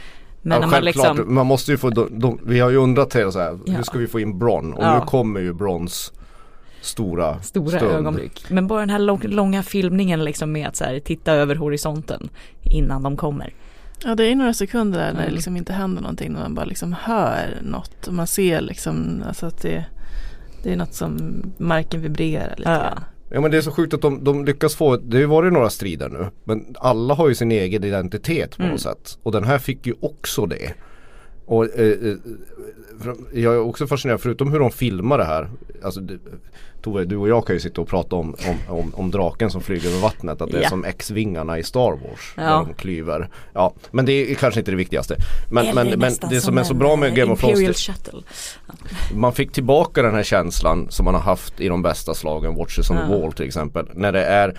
Men 0.42 0.52
ja, 0.54 0.60
när 0.60 0.66
man 0.66 0.70
självklart, 0.70 1.16
liksom, 1.16 1.34
man 1.34 1.46
måste 1.46 1.70
ju 1.70 1.78
få, 1.78 1.90
de, 1.90 2.08
de, 2.18 2.38
vi 2.46 2.60
har 2.60 2.70
ju 2.70 2.76
undrat 2.76 3.10
till 3.10 3.32
så 3.32 3.38
här, 3.38 3.58
Ja. 3.66 3.72
hur 3.72 3.82
ska 3.82 3.98
vi 3.98 4.06
få 4.06 4.20
in 4.20 4.38
Bron? 4.38 4.72
Och 4.74 4.82
Ja. 4.84 4.98
nu 4.98 5.06
kommer 5.06 5.40
ju 5.40 5.52
Brons 5.52 6.12
stora 6.80 7.42
stora 7.42 7.78
stund. 7.78 7.92
ögonblick. 7.92 8.44
Men 8.50 8.66
bara 8.66 8.80
den 8.80 8.90
här 8.90 8.98
lång, 8.98 9.20
långa 9.22 9.62
filmningen 9.62 10.24
liksom 10.24 10.52
med 10.52 10.68
att 10.68 10.76
så 10.76 10.84
här, 10.84 10.98
titta 11.00 11.32
över 11.32 11.54
horisonten 11.54 12.28
innan 12.62 13.02
de 13.02 13.16
kommer. 13.16 13.54
Ja 14.04 14.14
det 14.14 14.24
är 14.24 14.34
några 14.36 14.54
sekunder 14.54 14.98
där 14.98 15.06
när 15.06 15.14
det 15.14 15.22
Mm. 15.22 15.34
liksom 15.34 15.56
inte 15.56 15.72
händer 15.72 16.02
någonting 16.02 16.32
när 16.32 16.40
man 16.40 16.54
bara 16.54 16.64
liksom 16.64 16.92
hör 17.00 17.58
något 17.62 18.06
och 18.06 18.14
man 18.14 18.26
ser 18.26 18.60
liksom 18.60 19.22
alltså 19.28 19.46
att 19.46 19.62
det, 19.62 19.84
det 20.62 20.72
är 20.72 20.76
något 20.76 20.94
som 20.94 21.42
marken 21.58 22.00
vibrerar 22.00 22.54
lite 22.56 22.70
Ja. 22.70 22.76
grann. 22.78 23.04
Ja 23.34 23.40
men 23.40 23.50
det 23.50 23.56
är 23.56 23.60
så 23.62 23.70
sjukt 23.70 23.94
att 23.94 24.02
de, 24.02 24.24
de 24.24 24.44
lyckas 24.44 24.74
få, 24.74 24.96
det 24.96 25.16
har 25.16 25.20
ju 25.20 25.26
varit 25.26 25.52
några 25.52 25.70
strider 25.70 26.08
nu 26.08 26.26
Men 26.44 26.74
alla 26.78 27.14
har 27.14 27.28
ju 27.28 27.34
sin 27.34 27.52
egen 27.52 27.84
identitet 27.84 28.56
på 28.56 28.62
Mm. 28.62 28.72
något 28.72 28.80
sätt 28.80 29.18
Och 29.22 29.32
den 29.32 29.44
här 29.44 29.58
fick 29.58 29.86
ju 29.86 29.94
också 30.00 30.46
det 30.46 30.74
Och 31.52 31.64
eh, 31.78 31.86
eh, 31.90 32.16
jag 33.32 33.54
är 33.54 33.58
också 33.60 33.86
fascinerad, 33.86 34.20
förutom 34.20 34.52
hur 34.52 34.58
de 34.58 34.70
filmar 34.70 35.18
det 35.18 35.24
här 35.24 35.50
Alltså 35.84 36.00
det, 36.00 36.18
Tove, 36.82 37.04
du 37.04 37.16
och 37.16 37.28
jag 37.28 37.46
kan 37.46 37.56
ju 37.56 37.60
sitta 37.60 37.80
och 37.80 37.88
prata 37.88 38.16
om, 38.16 38.36
om, 38.68 38.78
om, 38.78 38.94
om 38.94 39.10
draken 39.10 39.50
som 39.50 39.60
flyger 39.60 39.88
över 39.88 40.00
vattnet 40.00 40.40
Att 40.40 40.50
det 40.50 40.58
är 40.58 40.62
Ja. 40.62 40.68
som 40.68 40.84
X-vingarna 40.84 41.58
i 41.58 41.62
Star 41.62 41.90
Wars 41.90 42.32
Där 42.36 42.42
Ja. 42.44 42.66
de 42.68 42.74
klyver 42.74 43.28
Ja, 43.52 43.74
men 43.90 44.04
det 44.04 44.12
är 44.12 44.34
kanske 44.34 44.60
inte 44.60 44.70
det 44.70 44.76
viktigaste 44.76 45.16
Men, 45.50 45.66
Eller 45.66 45.84
men, 45.84 45.98
men 45.98 46.30
det 46.30 46.40
som 46.40 46.58
är 46.58 46.62
så 46.62 46.74
bra 46.74 46.96
med 46.96 47.08
en, 47.08 47.14
Game 47.14 47.32
of 47.32 47.44
eh, 47.44 47.48
Thrones 47.54 47.90
man 49.14 49.32
fick 49.32 49.52
tillbaka 49.52 50.02
den 50.02 50.14
här 50.14 50.22
känslan 50.22 50.86
som 50.90 51.04
man 51.04 51.14
har 51.14 51.20
haft 51.22 51.60
i 51.60 51.68
de 51.68 51.82
bästa 51.82 52.14
slagen, 52.14 52.54
Watches 52.54 52.90
on 52.90 52.96
the 52.96 53.02
Ja. 53.02 53.18
Wall 53.18 53.32
till 53.32 53.46
exempel. 53.46 53.86
När 53.94 54.12
det 54.12 54.24
är 54.24 54.58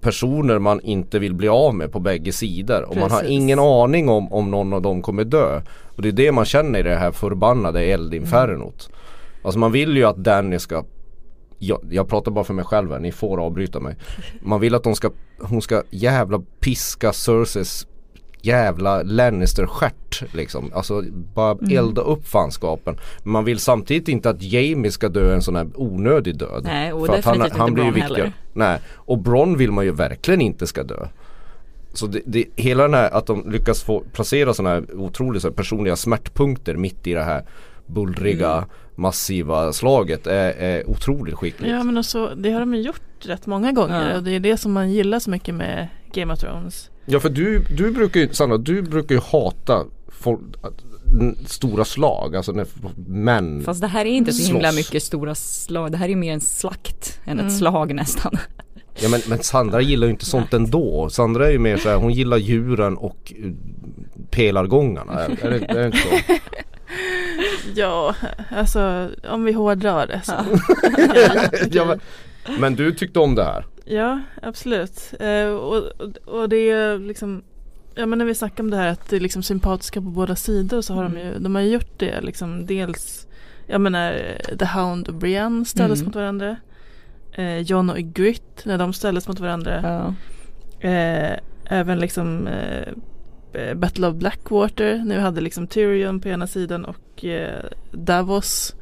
personer 0.00 0.58
man 0.58 0.80
inte 0.80 1.18
vill 1.18 1.34
bli 1.34 1.48
av 1.48 1.74
med 1.74 1.92
på 1.92 2.00
bägge 2.00 2.32
sidor 2.32 2.82
och 2.82 2.96
man 2.96 3.10
har 3.10 3.20
Precis. 3.20 3.30
ingen 3.30 3.58
aning 3.58 4.08
om 4.08 4.32
om 4.32 4.50
någon 4.50 4.72
av 4.72 4.82
dem 4.82 5.02
kommer 5.02 5.24
dö. 5.24 5.62
Och 6.00 6.02
det 6.02 6.08
är 6.08 6.12
det 6.12 6.32
man 6.32 6.44
känner 6.44 6.78
i 6.78 6.82
det 6.82 6.96
här 6.96 7.12
förbannade 7.12 7.80
eldinfernot. 7.84 8.90
Alltså 9.42 9.58
man 9.58 9.72
vill 9.72 9.96
ju 9.96 10.04
att 10.04 10.16
Danny 10.16 10.58
ska 10.58 10.84
jag, 11.58 11.80
jag 11.90 12.08
pratar 12.08 12.30
bara 12.30 12.44
för 12.44 12.54
mig 12.54 12.64
själv 12.64 12.92
här, 12.92 12.98
ni 12.98 13.12
får 13.12 13.40
avbryta 13.40 13.80
mig. 13.80 13.96
Man 14.42 14.60
vill 14.60 14.74
att 14.74 14.82
de 14.84 14.94
ska, 14.94 15.10
hon 15.38 15.62
ska 15.62 15.82
jävla 15.90 16.42
piska 16.60 17.12
Cerseis 17.12 17.86
jävla 18.42 19.02
Lannister-stjärt 19.02 20.34
liksom. 20.34 20.70
Alltså 20.74 21.02
bara 21.34 21.52
Mm. 21.52 21.76
elda 21.78 22.02
upp 22.02 22.26
fanskapen. 22.28 22.96
Men 23.22 23.32
man 23.32 23.44
vill 23.44 23.58
samtidigt 23.58 24.08
inte 24.08 24.30
att 24.30 24.42
Jamie 24.42 24.90
ska 24.90 25.08
dö 25.08 25.34
en 25.34 25.42
sån 25.42 25.56
här 25.56 25.68
onödig 25.74 26.36
död. 26.36 26.60
Nej, 26.64 26.92
och 26.92 27.06
För 27.06 27.18
att 27.18 27.24
han, 27.24 27.34
definitivt 27.34 27.58
han 27.58 27.68
inte 27.68 27.82
blir 27.82 27.92
viktigare. 27.92 28.16
heller. 28.16 28.32
Nej, 28.52 28.78
och 28.94 29.18
Bron 29.18 29.56
vill 29.56 29.72
man 29.72 29.84
ju 29.84 29.92
verkligen 29.92 30.40
inte 30.40 30.66
ska 30.66 30.82
dö. 30.82 31.06
Så 31.92 32.06
det, 32.06 32.20
det, 32.26 32.44
hela 32.56 32.82
den 32.82 32.94
här 32.94 33.10
att 33.10 33.26
de 33.26 33.50
lyckas 33.50 33.82
få 33.82 34.00
placera 34.12 34.54
sådana 34.54 34.74
här 34.74 34.84
otroligt 34.94 35.42
så 35.42 35.48
här, 35.48 35.54
personliga 35.54 35.96
smärtpunkter 35.96 36.76
mitt 36.76 37.06
i 37.06 37.12
det 37.14 37.22
här 37.22 37.44
bullriga 37.86 38.52
Mm. 38.52 38.68
massiva 38.94 39.72
slaget 39.72 40.26
är, 40.26 40.50
är 40.52 40.90
otroligt 40.90 41.34
skickligt. 41.34 41.70
Ja 41.72 41.82
men 41.84 41.98
också, 41.98 42.34
det 42.36 42.50
har 42.50 42.60
de 42.60 42.74
ju 42.74 42.80
gjort 42.80 43.00
rätt 43.26 43.46
många 43.46 43.72
gånger 43.72 44.10
Ja. 44.10 44.16
och 44.16 44.22
det 44.22 44.30
är 44.34 44.40
det 44.40 44.56
som 44.56 44.72
man 44.72 44.90
gillar 44.90 45.18
så 45.18 45.30
mycket 45.30 45.54
med 45.54 45.88
Game 46.14 46.32
of 46.32 46.38
Thrones. 46.38 46.90
Ja 47.06 47.20
för 47.20 47.28
du, 47.28 47.58
du 47.76 47.90
brukar 47.90 48.20
ju, 48.20 48.28
Sandra, 48.32 48.58
du 48.58 48.82
brukar 48.82 49.14
ju 49.14 49.20
hata 49.20 49.84
folk, 50.08 50.40
stora 51.46 51.84
slag, 51.84 52.36
alltså 52.36 52.52
när 52.52 52.66
män 53.08 53.62
Fast 53.64 53.80
det 53.80 53.86
här 53.86 54.04
är 54.04 54.10
inte 54.10 54.32
så 54.32 54.52
himla 54.52 54.72
Slåss. 54.72 54.76
mycket 54.76 55.02
stora 55.02 55.34
slag. 55.34 55.92
Det 55.92 55.98
här 55.98 56.08
är 56.08 56.16
mer 56.16 56.32
en 56.32 56.40
slakt 56.40 57.20
än 57.24 57.32
Mm. 57.32 57.46
ett 57.46 57.56
slag 57.58 57.94
nästan. 57.94 58.32
Ja 58.94 59.08
men, 59.08 59.20
men 59.28 59.42
Sandra 59.42 59.80
gillar 59.80 60.06
ju 60.06 60.10
inte 60.10 60.24
sånt 60.24 60.54
ändå. 60.54 61.08
Sandra 61.10 61.46
är 61.46 61.50
ju 61.50 61.58
mer 61.58 61.76
såhär, 61.76 61.96
hon 61.96 62.12
gillar 62.12 62.36
djuren 62.36 62.96
och 62.96 63.32
eh, 63.36 63.50
pelargångarna. 64.30 65.12
Är, 65.12 65.44
är, 65.46 65.50
det, 65.50 65.64
är 65.68 65.78
det 65.78 65.86
inte 65.86 65.98
så? 65.98 66.34
Ja, 67.74 68.14
alltså 68.50 69.08
om 69.28 69.44
vi 69.44 69.52
hårdrar 69.52 70.06
det 70.06 70.20
så. 70.24 70.32
ja, 71.70 71.84
men, 71.84 72.00
men 72.60 72.74
du 72.74 72.92
tyckte 72.92 73.18
om 73.18 73.34
det 73.34 73.44
här? 73.44 73.66
Ja, 73.84 74.20
absolut. 74.42 75.14
Eh, 75.20 75.46
och, 75.46 75.84
och, 76.24 76.48
det 76.48 76.70
är 76.70 76.98
liksom 76.98 77.42
Ja 77.94 78.06
men 78.06 78.18
när 78.18 78.26
vi 78.26 78.34
snackar 78.34 78.64
om 78.64 78.70
det 78.70 78.76
här 78.76 78.88
att 78.88 79.08
det 79.08 79.16
är 79.16 79.20
liksom 79.20 79.42
sympatiska 79.42 80.00
på 80.00 80.06
båda 80.06 80.36
sidor 80.36 80.80
så 80.82 80.94
har 80.94 81.02
de 81.02 81.18
ju, 81.18 81.38
de 81.38 81.54
har 81.54 81.62
gjort 81.62 81.98
det 81.98 82.20
liksom 82.20 82.66
dels 82.66 83.26
Jag 83.66 83.80
menar 83.80 84.38
The 84.58 84.64
Hound 84.64 85.08
och 85.08 85.14
Brienne 85.14 85.64
ställdes 85.64 85.98
Mm. 85.98 86.06
mot 86.06 86.14
varandra 86.14 86.56
eh, 87.32 87.58
John 87.58 87.90
och 87.90 87.98
Ygritte 87.98 88.62
när 88.68 88.78
de 88.78 88.92
ställdes 88.92 89.28
mot 89.28 89.40
varandra 89.40 89.80
Ja. 89.82 90.88
eh, 90.88 91.36
Även 91.72 91.98
liksom 91.98 92.46
eh, 92.46 93.74
Battle 93.74 94.06
of 94.06 94.14
Blackwater 94.14 95.02
Nu 95.04 95.18
hade 95.18 95.40
liksom 95.40 95.66
Tyrion 95.66 96.20
på 96.20 96.28
ena 96.28 96.46
sidan 96.46 96.84
och 96.84 97.24
eh, 97.24 97.64
Davos 97.92 98.74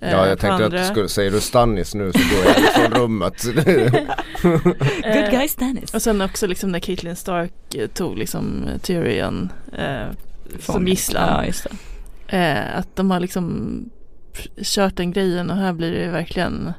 eh, 0.00 0.10
Ja 0.10 0.26
jag 0.28 0.38
tänkte 0.38 0.64
andra. 0.64 0.80
att 0.80 0.86
skulle, 0.86 1.08
säger 1.08 1.30
du 1.30 1.40
Stannis 1.40 1.94
nu 1.94 2.12
så 2.12 2.18
går 2.18 2.44
jag 2.46 2.58
ifrån 2.58 2.98
rummet. 3.00 3.44
Good 4.42 4.76
Eh, 5.04 5.30
guy 5.30 5.48
Stannis. 5.48 5.94
Och 5.94 6.02
sen 6.02 6.20
också 6.20 6.46
liksom 6.46 6.72
när 6.72 6.78
Caitlyn 6.80 7.16
Stark 7.16 7.52
tog 7.94 8.18
liksom 8.18 8.64
Tyrion 8.82 9.52
eh, 9.78 10.06
som 10.60 10.88
gisslan. 10.88 11.28
Ja 11.28 11.46
just 11.46 11.66
det. 12.28 12.36
Eh, 12.36 12.78
att 12.78 12.96
de 12.96 13.10
har 13.10 13.20
liksom 13.20 13.70
kört 14.62 14.96
den 14.96 15.12
grejen 15.12 15.50
och 15.50 15.56
här 15.56 15.72
blir 15.72 15.92
det 15.92 16.08
verkligen 16.10 16.72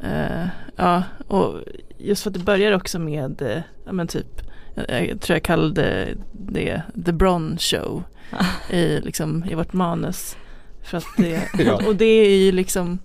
eh, 0.00 0.46
Ja 0.76 1.02
och 1.28 1.54
just 1.98 2.22
för 2.22 2.30
att 2.30 2.34
det 2.34 2.40
börjar 2.44 2.72
också 2.72 2.98
med 2.98 3.42
eh, 3.42 3.58
Ja 3.86 3.92
men 3.92 4.06
typ 4.06 4.26
jag, 4.74 5.08
jag 5.08 5.20
tror 5.20 5.34
jag 5.34 5.42
kallade 5.42 6.08
det 6.32 6.82
The 7.04 7.12
Bron 7.12 7.56
Show 7.58 8.02
i, 8.70 9.00
liksom, 9.00 9.44
i 9.50 9.54
vårt 9.54 9.72
manus. 9.72 10.36
För 10.82 10.98
att 10.98 11.04
det, 11.16 11.42
Ja. 11.58 11.80
och 11.86 11.96
det 11.96 12.04
är 12.04 12.38
ju 12.38 12.52
liksom 12.52 12.98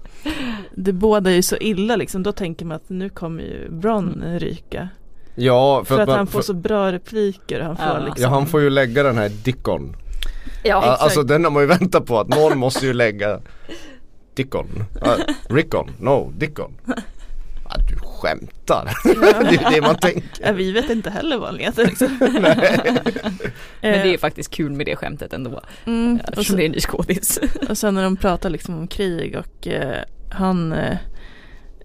Det 0.75 0.93
båda 0.93 1.29
är 1.31 1.35
ju 1.35 1.41
så 1.41 1.57
illa 1.57 1.95
liksom. 1.95 2.23
Då 2.23 2.31
tänker 2.31 2.65
man 2.65 2.75
att 2.75 2.89
nu 2.89 3.09
kommer 3.09 3.43
ju 3.43 3.69
Bron 3.69 4.23
ryka. 4.39 4.89
Ja 5.35 5.83
För, 5.85 5.95
för, 5.95 6.01
att 6.01 6.07
man, 6.07 6.17
han 6.17 6.27
får 6.27 6.39
för, 6.39 6.45
så 6.45 6.53
bra 6.53 6.91
repliker. 6.91 7.59
Han 7.61 7.77
får 7.77 7.85
Ja. 7.85 7.99
liksom 8.05 8.23
ja 8.23 8.29
han 8.29 8.47
får 8.47 8.61
ju 8.61 8.69
lägga 8.69 9.03
den 9.03 9.17
här 9.17 9.29
Dickon. 9.29 9.95
Ja 10.63 10.69
Ja, 10.85 10.95
alltså 10.99 11.23
den 11.23 11.43
har 11.43 11.51
man 11.51 11.63
ju 11.63 11.67
väntat 11.79 12.05
på 12.05 12.19
att 12.19 12.27
någon 12.27 12.57
måste 12.57 12.85
ju 12.85 12.93
lägga 12.93 13.39
Dickon. 14.33 14.83
Uh, 15.05 15.33
Rickon, 15.49 15.91
no 15.99 16.31
Dickon. 16.37 16.73
Ah, 17.73 17.77
du 17.89 17.95
skämtar. 17.95 18.85
det 19.51 19.55
är 19.55 19.71
det 19.71 19.81
man 19.81 19.95
tänker. 19.95 20.29
Ja, 20.45 20.51
vi 20.51 20.71
vet 20.71 20.89
inte 20.89 21.09
heller 21.09 21.37
vad 21.37 21.49
han 21.49 21.59
heter. 21.59 21.85
Liksom. 21.85 22.17
Men 22.19 22.43
det 23.81 23.87
är 23.87 24.13
Eh, 24.13 24.17
faktiskt 24.19 24.51
kul 24.51 24.71
med 24.71 24.85
det 24.85 24.95
skämtet 24.95 25.33
ändå. 25.33 25.61
mm, 25.85 26.15
och, 26.23 26.29
Eftersom 26.29 26.43
sen, 26.43 26.55
det 26.57 26.63
är 26.63 26.65
en 26.65 26.71
ny 26.71 26.79
skådis. 26.79 27.39
och 27.69 27.77
sen 27.77 27.93
när 27.95 28.03
de 28.03 28.15
pratar 28.17 28.49
liksom 28.49 28.77
om 28.79 28.87
krig 28.87 29.35
och 29.37 29.67
eh, 29.67 30.03
han 30.31 30.73
eh, 30.73 30.97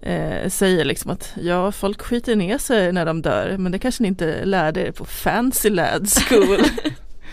eh, 0.01 0.49
säger 0.49 0.85
liksom 0.85 1.11
att 1.11 1.33
ja, 1.41 1.71
folk 1.71 2.01
skiter 2.01 2.35
ner 2.35 2.57
sig 2.57 2.91
när 2.93 3.05
de 3.05 3.21
dör 3.21 3.55
men 3.57 3.71
det 3.71 3.79
kanske 3.79 4.03
ni 4.03 4.07
inte 4.07 4.45
lärde 4.45 4.87
er 4.87 4.91
på 4.91 5.05
Fancy 5.05 5.69
Lad 5.69 6.09
School. 6.09 6.57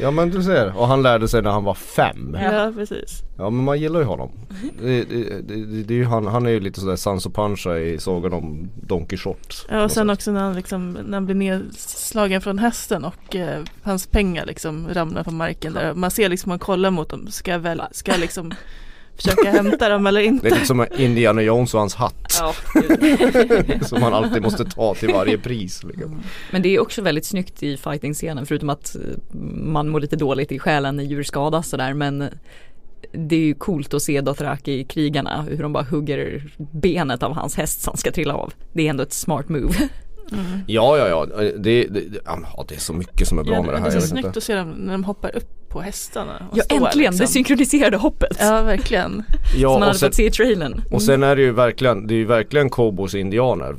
Ja 0.00 0.10
men 0.10 0.30
du 0.30 0.42
ser, 0.42 0.76
och 0.78 0.88
han 0.88 1.02
lärde 1.02 1.28
sig 1.28 1.42
när 1.42 1.50
han 1.50 1.64
var 1.64 1.74
fem. 1.74 2.36
ja, 2.40 2.72
precis. 2.76 3.22
Ja 3.38 3.50
men 3.50 3.64
man 3.64 3.80
gillar 3.80 4.00
ju 4.00 4.06
honom. 4.06 4.30
Det, 4.80 5.04
det, 5.04 5.40
det, 5.48 5.82
det 5.82 5.94
är 5.94 5.98
ju 5.98 6.04
han, 6.04 6.26
han 6.26 6.46
är 6.46 6.50
ju 6.50 6.60
lite 6.60 6.80
sådär 6.80 6.96
Sanso 6.96 7.30
Pancha 7.30 7.78
i 7.78 7.98
sagan 7.98 8.32
om 8.32 8.70
Don 8.82 9.06
Quijote. 9.06 9.54
Ja, 9.68 9.84
och 9.84 9.90
sen 9.90 10.10
också 10.10 10.32
när 10.32 10.40
han, 10.40 10.56
liksom, 10.56 10.92
när 10.92 11.16
han 11.16 11.26
blir 11.26 11.34
nedslagen 11.34 12.40
från 12.40 12.58
hästen 12.58 13.04
och 13.04 13.36
eh, 13.36 13.60
hans 13.82 14.06
pengar 14.06 14.46
liksom 14.46 14.88
ramlar 14.92 15.24
på 15.24 15.30
marken 15.30 15.72
där. 15.72 15.94
Man 15.94 16.10
ser 16.10 16.28
liksom, 16.28 16.48
man 16.48 16.58
kollar 16.58 16.90
mot 16.90 17.08
dem, 17.08 17.26
ska 17.26 17.50
jag 17.50 17.58
väl, 17.58 17.82
ska 17.92 18.12
jag 18.12 18.20
liksom 18.20 18.54
försöka 19.16 19.50
hämta 19.50 19.88
dem 19.88 20.06
eller 20.06 20.20
Det 20.20 20.26
är 20.26 20.28
inte? 20.28 20.50
lite 20.50 20.66
som 20.66 20.86
Indiana 20.98 21.42
Jones 21.42 21.74
och 21.74 21.80
hans 21.80 21.94
hatt. 21.94 22.40
Ja, 22.40 22.54
som 23.86 24.00
man 24.00 24.14
alltid 24.14 24.42
måste 24.42 24.64
ta 24.64 24.94
till 24.94 25.12
varje 25.12 25.38
pris. 25.38 25.84
Liksom. 25.84 26.20
Men 26.50 26.62
det 26.62 26.68
är 26.68 26.80
också 26.80 27.02
väldigt 27.02 27.24
snyggt 27.26 27.62
i 27.62 27.76
fighting-scenen 27.76 28.46
förutom 28.46 28.70
att 28.70 28.96
eh, 28.96 29.00
man 29.64 29.88
mår 29.88 30.00
lite 30.00 30.16
dåligt 30.16 30.52
i 30.52 30.58
själen 30.58 30.96
när 30.96 31.04
djur 31.04 31.22
skadas 31.22 31.68
sådär 31.68 31.94
men 31.94 32.24
det 33.12 33.36
är 33.36 33.40
ju 33.40 33.54
coolt 33.54 33.94
att 33.94 34.02
se 34.02 34.20
Dothraki 34.20 34.84
krigarna 34.84 35.42
hur 35.42 35.62
de 35.62 35.72
bara 35.72 35.84
hugger 35.84 36.44
benet 36.56 37.22
av 37.22 37.34
hans 37.34 37.56
häst 37.56 37.82
som 37.82 37.96
ska 37.96 38.10
trilla 38.12 38.34
av. 38.34 38.52
Det 38.72 38.86
är 38.86 38.90
ändå 38.90 39.02
ett 39.02 39.12
smart 39.12 39.48
move. 39.48 39.74
Mm. 40.38 40.60
Ja 40.66 40.98
ja 40.98 41.08
ja, 41.08 41.26
det, 41.26 41.52
det, 41.58 41.84
det, 41.86 42.18
ja, 42.24 42.64
det 42.68 42.74
är 42.74 42.78
så 42.80 42.92
mycket 42.92 43.28
som 43.28 43.38
är 43.38 43.44
bra 43.44 43.54
Ja, 43.54 43.62
med 43.62 43.70
det 43.70 43.76
det 43.76 43.80
här. 43.90 43.96
är 43.96 44.00
så 44.00 44.06
snyggt 44.06 44.26
inte. 44.26 44.38
att 44.38 44.42
se 44.44 44.54
dem 44.54 44.70
när 44.70 44.92
de 44.92 45.04
hoppar 45.04 45.36
upp 45.36 45.60
på 45.68 45.80
hästarna. 45.80 46.32
och 46.50 46.58
Ja 46.58 46.62
står, 46.64 46.76
äntligen, 46.76 47.12
det 47.12 47.18
liksom. 47.18 47.26
synkroniserade 47.26 47.96
hoppet. 47.96 48.36
Ja, 48.40 48.62
verkligen. 48.62 49.12
som 49.52 49.60
Ja, 49.60 49.68
man 49.68 49.76
och 49.78 49.86
hade 49.86 49.98
sen, 49.98 50.08
fått 50.08 50.14
se 50.16 50.26
i 50.26 50.30
trailern. 50.30 50.82
och 50.90 51.02
sen 51.02 51.22
är 51.22 51.36
det 51.36 51.42
ju 51.42 51.52
verkligen, 51.52 52.06
det 52.06 52.14
är 52.14 52.16
ju 52.16 52.24
verkligen 52.24 52.70
cowboys 52.70 53.14
och 53.14 53.20
indianer. 53.20 53.76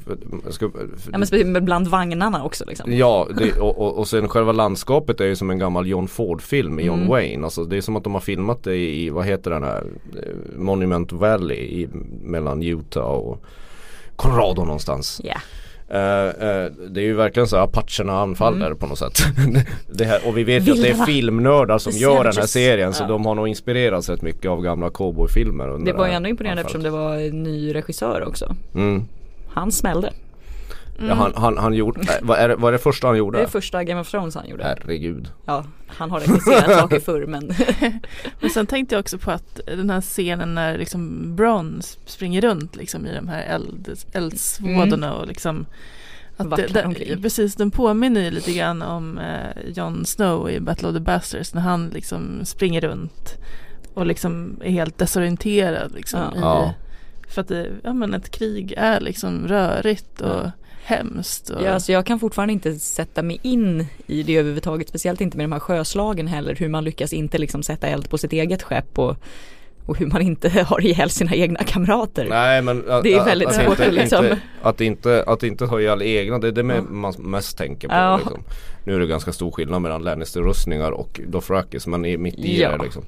Ska, 0.49 0.69
Ja 1.11 1.17
men 1.45 1.65
bland 1.65 1.87
vagnarna 1.87 2.43
också 2.43 2.65
liksom. 2.67 2.93
Ja, 2.93 3.27
det, 3.37 3.59
och, 3.59 3.77
och, 3.81 3.97
och 3.97 4.07
sen 4.07 4.27
själva 4.29 4.51
landskapet 4.51 5.21
är 5.21 5.25
ju 5.25 5.35
som 5.35 5.49
en 5.49 5.59
gammal 5.59 5.87
John 5.87 6.07
Ford-film 6.07 6.75
med 6.75 6.85
John 6.85 6.95
Mm. 6.97 7.09
Wayne. 7.09 7.43
Alltså 7.45 7.63
det 7.63 7.77
är 7.77 7.81
som 7.81 7.95
att 7.95 8.03
de 8.03 8.13
har 8.13 8.21
filmat 8.21 8.63
det 8.63 8.75
i, 8.75 9.09
vad 9.09 9.25
heter 9.25 9.51
den 9.51 9.63
här, 9.63 9.83
eh, 10.15 10.57
Monument 10.59 11.11
Valley 11.11 11.57
i, 11.57 11.87
mellan 12.23 12.63
Utah 12.63 13.03
och 13.05 13.43
Colorado 14.15 14.63
någonstans. 14.65 15.21
Ja. 15.23 15.35
Eh, 15.89 15.99
eh, 15.99 16.71
det 16.89 17.01
är 17.01 17.05
ju 17.05 17.13
verkligen 17.13 17.47
så 17.47 17.57
att 17.57 17.77
apacherna 17.77 18.19
anfaller 18.19 18.73
på 18.73 18.87
något 18.87 18.99
sätt. 18.99 19.19
här, 19.99 20.27
och 20.27 20.37
vi 20.37 20.43
vet 20.43 20.67
ju 20.67 20.71
att 20.71 20.81
det 20.81 20.89
är 20.89 21.05
filmnördar 21.05 21.77
som 21.77 21.93
gör 21.93 22.23
den 22.23 22.33
här 22.37 22.45
serien 22.45 22.93
så 22.93 23.03
Ja. 23.03 23.07
de 23.07 23.25
har 23.25 23.35
nog 23.35 23.47
inspirerats 23.47 24.09
rätt 24.09 24.21
mycket 24.21 24.51
av 24.51 24.61
gamla 24.61 24.89
cowboyfilmer. 24.89 25.67
Det 25.85 25.93
var 25.93 26.05
ju 26.05 26.09
här 26.11 26.17
ändå 26.17 26.29
imponerande 26.29 26.61
anfallet. 26.61 26.65
eftersom 26.65 26.83
det 26.83 26.89
var 26.89 27.15
en 27.15 27.43
ny 27.43 27.75
regissör 27.75 28.27
också. 28.27 28.55
Mm. 28.75 29.03
Han 29.47 29.71
smällde. 29.71 30.13
Mm. 30.97 31.09
Ja, 31.09 31.15
han, 31.15 31.33
han, 31.35 31.57
han 31.57 31.73
gjorde, 31.73 32.01
äh, 32.01 32.07
vad 32.21 32.37
är 32.39 32.49
det, 32.49 32.55
vad 32.55 32.67
är 32.67 32.71
det 32.71 32.79
första 32.83 33.07
han 33.07 33.17
gjorde? 33.17 33.37
Det 33.37 33.43
är 33.43 33.47
första 33.47 33.83
Game 33.83 34.01
of 34.01 34.11
Thrones 34.11 34.35
han 34.35 34.49
gjorde. 34.49 34.63
Herregud. 34.63 35.31
Ja, 35.45 35.63
han 35.87 36.11
har 36.11 36.19
regisserat 36.19 36.71
saker 36.79 36.99
förr 36.99 37.25
men 37.25 37.51
Men 38.39 38.49
sen 38.49 38.65
tänkte 38.67 38.95
jag 38.95 38.99
också 38.99 39.17
på 39.17 39.31
att 39.31 39.59
den 39.65 39.89
här 39.89 40.01
scenen 40.01 40.55
när 40.55 40.77
liksom 40.77 41.35
Bron 41.35 41.81
springer 42.05 42.41
runt 42.41 42.75
liksom 42.75 43.05
i 43.05 43.15
de 43.15 43.27
här 43.27 43.43
eld, 43.43 43.89
eldsvådorna 44.13 45.13
och 45.13 45.27
liksom 45.27 45.65
att 46.37 46.55
det, 46.55 46.67
det. 46.67 47.21
Precis, 47.21 47.55
den 47.55 47.71
påminner 47.71 48.21
ju 48.21 48.31
lite 48.31 48.51
grann 48.53 48.81
om 48.81 49.17
eh, 49.17 49.69
Jon 49.75 50.05
Snow 50.05 50.49
i 50.49 50.59
Battle 50.59 50.87
of 50.87 50.93
the 50.93 50.99
Bastards 50.99 51.53
när 51.53 51.61
han 51.61 51.89
liksom 51.89 52.45
springer 52.45 52.81
runt 52.81 53.33
och 53.93 54.05
liksom 54.05 54.59
är 54.63 54.71
helt 54.71 54.97
desorienterad 54.97 55.91
liksom 55.95 56.19
Ja. 56.19 56.35
i, 56.35 56.39
Ja. 56.39 56.73
För 57.27 57.41
att 57.41 57.47
det, 57.47 57.67
ja 57.83 57.93
men 57.93 58.13
ett 58.13 58.29
krig 58.31 58.73
är 58.77 58.99
liksom 58.99 59.47
rörigt 59.47 60.21
och 60.21 60.27
Ja. 60.45 60.51
Hemskt. 60.85 61.49
Och, 61.49 61.63
ja, 61.63 61.69
alltså 61.71 61.91
jag 61.91 62.05
kan 62.05 62.19
fortfarande 62.19 62.53
inte 62.53 62.79
sätta 62.79 63.23
mig 63.23 63.39
in 63.43 63.85
i 64.07 64.23
det 64.23 64.35
överhuvudtaget. 64.37 64.89
Speciellt 64.89 65.21
inte 65.21 65.37
med 65.37 65.43
de 65.43 65.51
här 65.51 65.59
sjöslagen 65.59 66.27
heller. 66.27 66.55
Hur 66.55 66.69
man 66.69 66.83
lyckas 66.83 67.13
inte 67.13 67.37
liksom 67.37 67.63
sätta 67.63 67.87
eld 67.87 68.09
på 68.09 68.17
sitt 68.17 68.33
eget 68.33 68.63
skepp 68.63 68.99
och, 68.99 69.15
och 69.85 69.97
hur 69.97 70.05
man 70.07 70.21
inte 70.21 70.49
har 70.67 70.85
ihjäl 70.85 71.09
sina 71.09 71.35
egna 71.35 71.59
kamrater. 71.63 72.25
Nej 72.29 72.61
men 72.61 72.89
att, 72.91 73.03
Det 73.03 73.13
är 73.13 73.25
väldigt 73.25 73.47
att, 73.47 73.55
svårt 73.55 73.67
inte, 73.69 73.87
att 73.87 73.93
liksom- 73.93 74.25
inte, 74.25 74.39
att 74.61 74.81
inte, 74.81 75.23
att 75.27 75.43
inte 75.43 75.65
ha 75.65 75.79
ihjäl 75.81 76.01
egna, 76.01 76.39
det 76.39 76.47
är 76.47 76.51
det 76.51 76.73
Ja. 76.75 76.81
man 76.81 77.13
mest 77.19 77.57
tänker 77.57 77.87
på 77.87 77.93
Ja. 77.95 78.17
liksom. 78.17 78.43
Nu 78.83 78.95
är 78.95 78.99
det 78.99 79.07
ganska 79.07 79.31
stor 79.33 79.51
skillnad 79.51 79.81
mellan 79.81 80.03
Lannister-rustningar 80.03 80.91
och 80.91 81.21
Dothrakis 81.27 81.87
men 81.87 82.05
är 82.05 82.17
mitt 82.17 82.35
i 82.39 82.61
Ja. 82.61 82.77
det 82.77 82.83
liksom. 82.83 83.03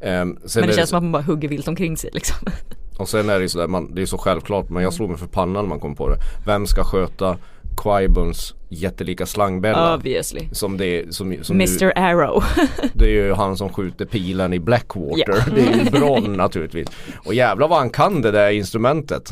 Sen 0.00 0.28
men 0.28 0.38
det 0.54 0.60
är 0.60 0.76
känns 0.76 0.90
som 0.90 0.96
att 0.96 1.02
man 1.02 1.12
bara 1.12 1.22
hugger 1.22 1.48
vilt 1.48 1.68
omkring 1.68 1.96
sig 1.96 2.10
liksom. 2.12 2.36
Och 3.00 3.08
sen 3.08 3.30
är 3.30 3.34
det 3.34 3.42
ju 3.42 3.48
sådär, 3.48 3.68
man, 3.68 3.94
det 3.94 4.02
är 4.02 4.06
så 4.06 4.18
självklart 4.18 4.70
men 4.70 4.82
jag 4.82 4.92
slår 4.92 5.08
mig 5.08 5.16
för 5.16 5.26
pannan 5.26 5.64
när 5.64 5.68
man 5.68 5.80
kommer 5.80 5.94
på 5.94 6.08
det. 6.08 6.16
Vem 6.46 6.66
ska 6.66 6.84
sköta 6.84 7.36
Quibons 7.82 8.54
jättelika 8.68 9.26
slangbella? 9.26 9.94
Obviously. 9.94 10.48
Som 10.52 10.76
det 10.76 11.14
som, 11.14 11.36
som 11.42 11.56
Mr 11.56 11.92
Arrow. 11.96 12.44
Det 12.92 13.04
är 13.04 13.08
ju 13.08 13.32
han 13.32 13.56
som 13.56 13.72
skjuter 13.72 14.04
pilen 14.04 14.52
i 14.52 14.58
Blackwater. 14.60 15.24
Ja. 15.26 15.54
Det 15.54 15.60
är 15.60 15.84
ju 15.84 15.90
Bronn 15.90 16.32
naturligtvis. 16.32 16.88
Och 17.24 17.34
jävlar 17.34 17.68
vad 17.68 17.78
han 17.78 17.90
kan 17.90 18.22
det 18.22 18.30
där 18.30 18.50
instrumentet. 18.50 19.30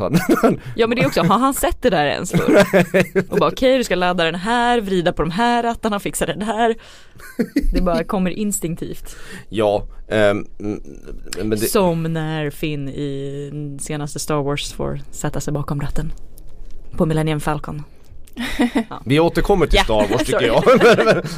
Ja 0.77 0.87
men 0.87 0.97
det 0.97 1.03
är 1.03 1.07
också, 1.07 1.23
har 1.23 1.39
han 1.39 1.55
sett 1.55 1.83
det 1.83 1.91
där 1.91 2.07
ens 2.07 2.31
förr? 2.31 2.65
Och 3.33 3.39
bara 3.39 3.51
okej 3.51 3.79
du 3.79 3.85
ska 3.85 3.95
ladda 3.95 4.25
den 4.25 4.35
här, 4.35 4.81
vrida 4.81 5.13
på 5.13 5.23
de 5.23 5.31
här 5.31 5.63
rattarna, 5.63 6.01
fixa 6.01 6.27
den 6.27 6.43
här. 6.43 6.75
Det 7.73 7.81
bara 7.81 8.05
kommer 8.05 8.31
instinktivt. 8.31 9.17
ja, 9.49 9.87
men 10.09 11.51
det, 11.51 11.57
Som 11.57 12.03
när 12.03 12.51
Finn 12.51 12.89
i 12.89 13.79
senaste 13.81 14.19
Star 14.19 14.43
Wars 14.43 14.73
får 14.73 15.01
sätta 15.11 15.41
sig 15.41 15.53
bakom 15.53 15.81
ratten. 15.81 16.13
På 16.97 17.07
Millennium 17.07 17.41
Falcon. 17.41 17.83
Vi 19.05 19.21
återkommer 19.21 19.67
till 19.67 19.77
Ja, 19.79 19.85
Star 19.85 20.13
Wars 20.13 20.25
tycker 20.27 20.47
jag. 20.47 20.63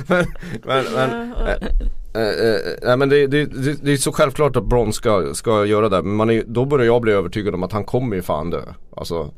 men, 0.09 0.27
men, 0.65 0.85
men, 0.95 1.35
men, 1.35 1.35
Ja, 2.83 2.97
men 2.97 3.09
det, 3.09 3.27
det, 3.27 3.45
det, 3.45 3.85
det 3.85 3.93
är 3.93 3.97
så 3.97 4.13
självklart 4.13 4.57
att 4.57 4.65
Bron 4.65 4.93
ska, 4.93 5.35
ska 5.35 5.65
göra 5.67 5.89
det. 5.89 6.03
Men 6.03 6.15
man 6.17 6.31
är, 6.31 6.45
då 6.47 6.65
börjar 6.65 6.87
jag 6.87 7.03
bli 7.03 7.13
övertygad 7.13 7.55
om 7.55 7.63
att 7.63 7.73
han 7.73 7.85
kommer 7.85 8.17
ju 8.17 8.23
fan 8.23 8.51
dö. 8.51 8.63
Alltså 8.97 9.31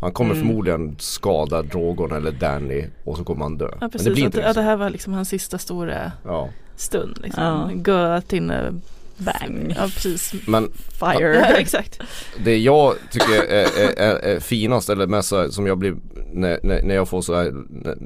han 0.00 0.12
kommer 0.12 0.34
Mm. 0.34 0.46
förmodligen 0.46 0.96
skada 0.98 1.62
Drogon 1.62 2.12
eller 2.12 2.30
Danny 2.32 2.84
och 3.04 3.16
så 3.16 3.24
kommer 3.24 3.42
han 3.42 3.58
dö. 3.58 3.68
Ja 3.70 3.76
men 3.80 3.90
precis, 3.90 4.06
det 4.08 4.14
blir 4.14 4.22
att, 4.22 4.26
inte 4.34 4.40
ja, 4.40 4.52
det 4.52 4.62
här 4.62 4.76
var 4.76 4.90
liksom 4.90 5.12
hans 5.12 5.28
sista 5.28 5.58
stora 5.58 6.12
Ja. 6.24 6.48
stund. 6.76 7.18
Liksom. 7.22 7.42
Ja. 7.42 7.70
Gå 7.74 8.20
till 8.20 8.50
en 8.50 8.82
Bang. 9.16 9.74
Ja 9.76 9.82
precis. 9.82 10.32
Men 10.46 10.72
Fire. 11.00 11.34
Ja, 11.50 11.56
exakt. 11.56 12.00
det 12.44 12.58
jag 12.58 12.94
tycker 13.10 13.32
är, 13.34 13.62
är, 13.62 13.98
är, 13.98 14.16
är 14.36 14.40
finast 14.40 14.90
eller 14.90 15.06
mest 15.06 15.32
som 15.50 15.66
jag 15.66 15.78
blir 15.78 15.94
när, 16.34 16.60
när, 16.62 16.82
när 16.82 16.94
jag 16.94 17.08
får 17.08 17.22
så 17.22 17.34
här 17.34 17.52
när, 17.70 17.96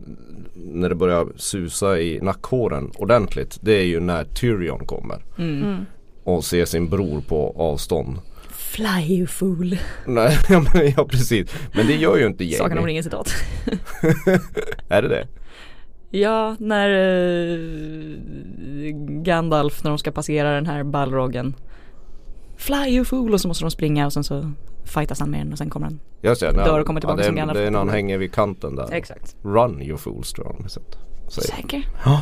när 0.54 0.88
det 0.88 0.94
börjar 0.94 1.26
susa 1.36 1.98
i 2.00 2.20
nackhåren 2.22 2.90
ordentligt. 2.94 3.58
Det 3.60 3.72
är 3.72 3.84
ju 3.84 4.00
när 4.00 4.24
Tyrion 4.24 4.86
kommer 4.86 5.18
Mm. 5.38 5.62
Mm. 5.62 5.86
och 6.24 6.44
ser 6.44 6.64
sin 6.64 6.88
bror 6.88 7.20
på 7.20 7.54
avstånd. 7.56 8.18
Fly 8.50 9.16
you 9.16 9.26
fool. 9.26 9.76
Nej, 10.06 10.36
ja, 10.48 10.64
men, 10.74 10.92
ja 10.96 11.04
precis. 11.04 11.54
Men 11.74 11.86
det 11.86 11.94
gör 11.96 12.16
ju 12.16 12.26
inte 12.26 12.48
Sagan 12.50 12.70
om 12.72 12.76
Jamie. 12.76 12.86
ringen 12.90 13.04
citat. 13.04 13.30
Är 14.88 15.02
det 15.02 15.08
det? 15.08 15.26
Ja, 16.10 16.56
när 16.58 16.88
eh, 16.90 17.58
Gandalf 19.22 19.84
när 19.84 19.90
de 19.90 19.98
ska 19.98 20.10
passera 20.10 20.54
den 20.54 20.66
här 20.66 20.84
ballroggen. 20.84 21.54
Fly 22.56 22.88
you 22.88 23.04
fool 23.04 23.32
och 23.32 23.40
så 23.40 23.48
måste 23.48 23.64
de 23.64 23.70
springa 23.70 24.06
och 24.06 24.12
sen 24.12 24.24
så 24.24 24.52
fightas 24.88 25.20
han 25.20 25.30
med 25.30 25.40
den 25.40 25.52
och 25.52 25.58
sen 25.58 25.70
kommer 25.70 25.86
han. 25.86 26.00
Just 26.22 26.40
det, 26.40 26.52
Dör 26.52 26.80
och 26.80 26.86
kommer 26.86 27.00
tillbaka 27.00 27.20
ja, 27.22 27.26
som 27.26 27.34
det, 27.34 27.40
är- 27.40 27.42
Gandalf 27.42 27.58
det 27.58 27.66
är 27.66 27.70
när 27.70 27.78
han 27.78 27.88
hänger 27.88 28.18
vid 28.18 28.32
kanten 28.34 28.76
där. 28.76 28.92
Exakt. 28.92 29.36
Run 29.42 29.82
you 29.82 29.96
fools 29.98 30.32
tror 30.32 30.46
jag. 30.60 30.70
Säker? 31.32 31.88
Ja, 32.04 32.20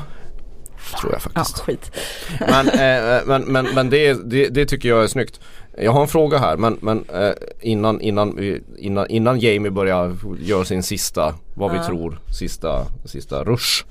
tror 1.01 1.13
jag 1.13 1.17
Ja, 1.17 1.19
faktiskt. 1.21 1.59
skit. 1.61 1.91
Men, 2.41 2.69
eh, 2.69 3.21
men, 3.27 3.43
men, 3.43 3.67
men 3.75 3.91
det, 3.91 4.31
det, 4.31 4.49
det 4.49 4.67
tycker 4.67 4.89
jag 4.89 5.03
är 5.03 5.07
snyggt. 5.07 5.41
Jag 5.79 5.93
har 5.93 6.03
en 6.03 6.09
fråga 6.09 6.39
här 6.39 6.57
men, 6.57 6.79
men 6.81 7.05
eh, 7.15 7.31
innan, 7.61 8.01
innan, 8.01 8.39
innan, 8.79 9.07
innan 9.07 9.39
Jamie 9.41 9.71
börjar 9.71 10.17
göra 10.41 10.65
sin 10.65 10.83
sista, 10.83 11.35
vad 11.55 11.71
vi 11.71 11.77
Ja. 11.77 11.85
tror, 11.87 12.21
sista, 12.39 12.85
sista 13.05 13.45
rush. 13.45 13.85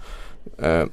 Eh, 0.61 0.85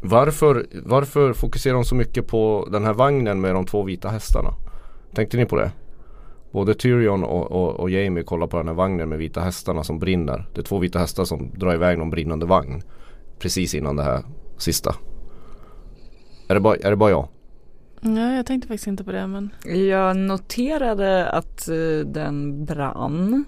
varför, 0.00 0.66
varför 0.84 1.32
fokuserar 1.32 1.74
de 1.74 1.84
så 1.84 1.94
mycket 1.94 2.26
på 2.26 2.68
den 2.72 2.84
här 2.84 2.92
vagnen 2.94 3.40
med 3.40 3.54
de 3.54 3.66
två 3.66 3.82
vita 3.82 4.08
hästarna? 4.08 4.54
Tänkte 5.14 5.36
ni 5.36 5.44
på 5.46 5.56
det? 5.56 5.70
Både 6.54 6.74
Tyrion 6.74 7.24
och, 7.24 7.52
och, 7.52 7.80
och 7.80 7.90
Jamie 7.90 8.22
kollar 8.22 8.46
på 8.46 8.56
den 8.56 8.68
här 8.68 8.74
vagnen 8.74 9.08
med 9.08 9.18
vita 9.18 9.40
hästarna 9.40 9.84
som 9.84 9.98
brinner. 9.98 10.46
Det 10.54 10.60
är 10.60 10.64
två 10.64 10.78
vita 10.78 10.98
hästar 10.98 11.24
som 11.24 11.50
drar 11.54 11.74
iväg 11.74 11.98
någon 11.98 12.10
brinnande 12.10 12.46
vagn. 12.46 12.82
Precis 13.38 13.74
innan 13.74 13.96
det 13.96 14.02
här 14.02 14.22
sista. 14.58 14.94
Är 16.48 16.54
det 16.54 16.60
bara, 16.60 16.76
är 16.76 16.90
det 16.90 16.96
bara 16.96 17.10
jag? 17.10 17.28
Ja, 18.00 18.32
jag 18.36 18.46
tänkte 18.46 18.68
faktiskt 18.68 18.86
inte 18.86 19.04
på 19.04 19.12
det 19.12 19.26
men 19.26 19.50
Jag 19.88 20.16
noterade 20.16 21.30
att 21.30 21.68
eh, 21.68 22.06
den 22.06 22.64
brann. 22.64 23.44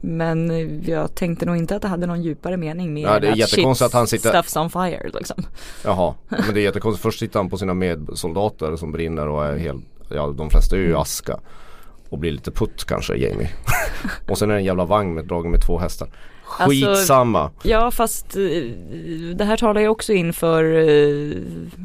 Men 0.00 0.50
jag 0.86 1.14
tänkte 1.14 1.46
nog 1.46 1.56
inte 1.56 1.76
att 1.76 1.82
det 1.82 1.88
hade 1.88 2.06
någon 2.06 2.22
djupare 2.22 2.56
mening 2.56 2.94
med 2.94 3.02
Ja, 3.02 3.20
det 3.20 3.26
är 3.28 3.32
att 3.32 3.38
jättekonstigt 3.38 3.78
shit, 3.78 3.86
att 3.86 3.92
han 3.98 4.06
sitter- 4.06 4.32
Stuff's 4.32 4.60
on 4.62 4.70
fire 4.70 5.10
liksom. 5.14 5.42
Jaha, 5.84 6.14
men 6.28 6.54
det 6.54 6.60
är 6.60 6.64
jättekonstigt. 6.64 7.02
Först 7.02 7.18
sitter 7.18 7.38
han 7.38 7.50
på 7.50 7.56
sina 7.56 7.74
medsoldater 7.74 8.76
som 8.76 8.92
brinner 8.92 9.28
och 9.28 9.44
är 9.44 9.56
helt, 9.56 9.84
ja 10.10 10.34
de 10.38 10.50
flesta 10.50 10.76
är 10.76 10.80
ju 10.80 10.90
i 10.90 10.94
aska. 10.94 11.40
Och 12.14 12.20
blir 12.20 12.32
lite 12.32 12.50
putt 12.50 12.84
kanske 12.84 13.16
Jamie. 13.16 13.48
och 14.28 14.38
sen 14.38 14.50
är 14.50 14.54
det 14.54 14.60
en 14.60 14.64
jävla 14.64 14.84
vagn 14.84 15.14
med, 15.14 15.24
dragen 15.26 15.50
med 15.50 15.60
två 15.66 15.78
hästar. 15.78 16.08
Alltså- 16.58 16.86
Skitsamma. 16.86 17.50
Ja 17.62 17.90
fast 17.90 18.36
eh, 18.36 18.42
det 19.34 19.44
här 19.44 19.56
talar 19.56 19.80
ju 19.80 19.88
också 19.88 20.12
in 20.12 20.32
för 20.32 20.64
eh, 20.64 21.36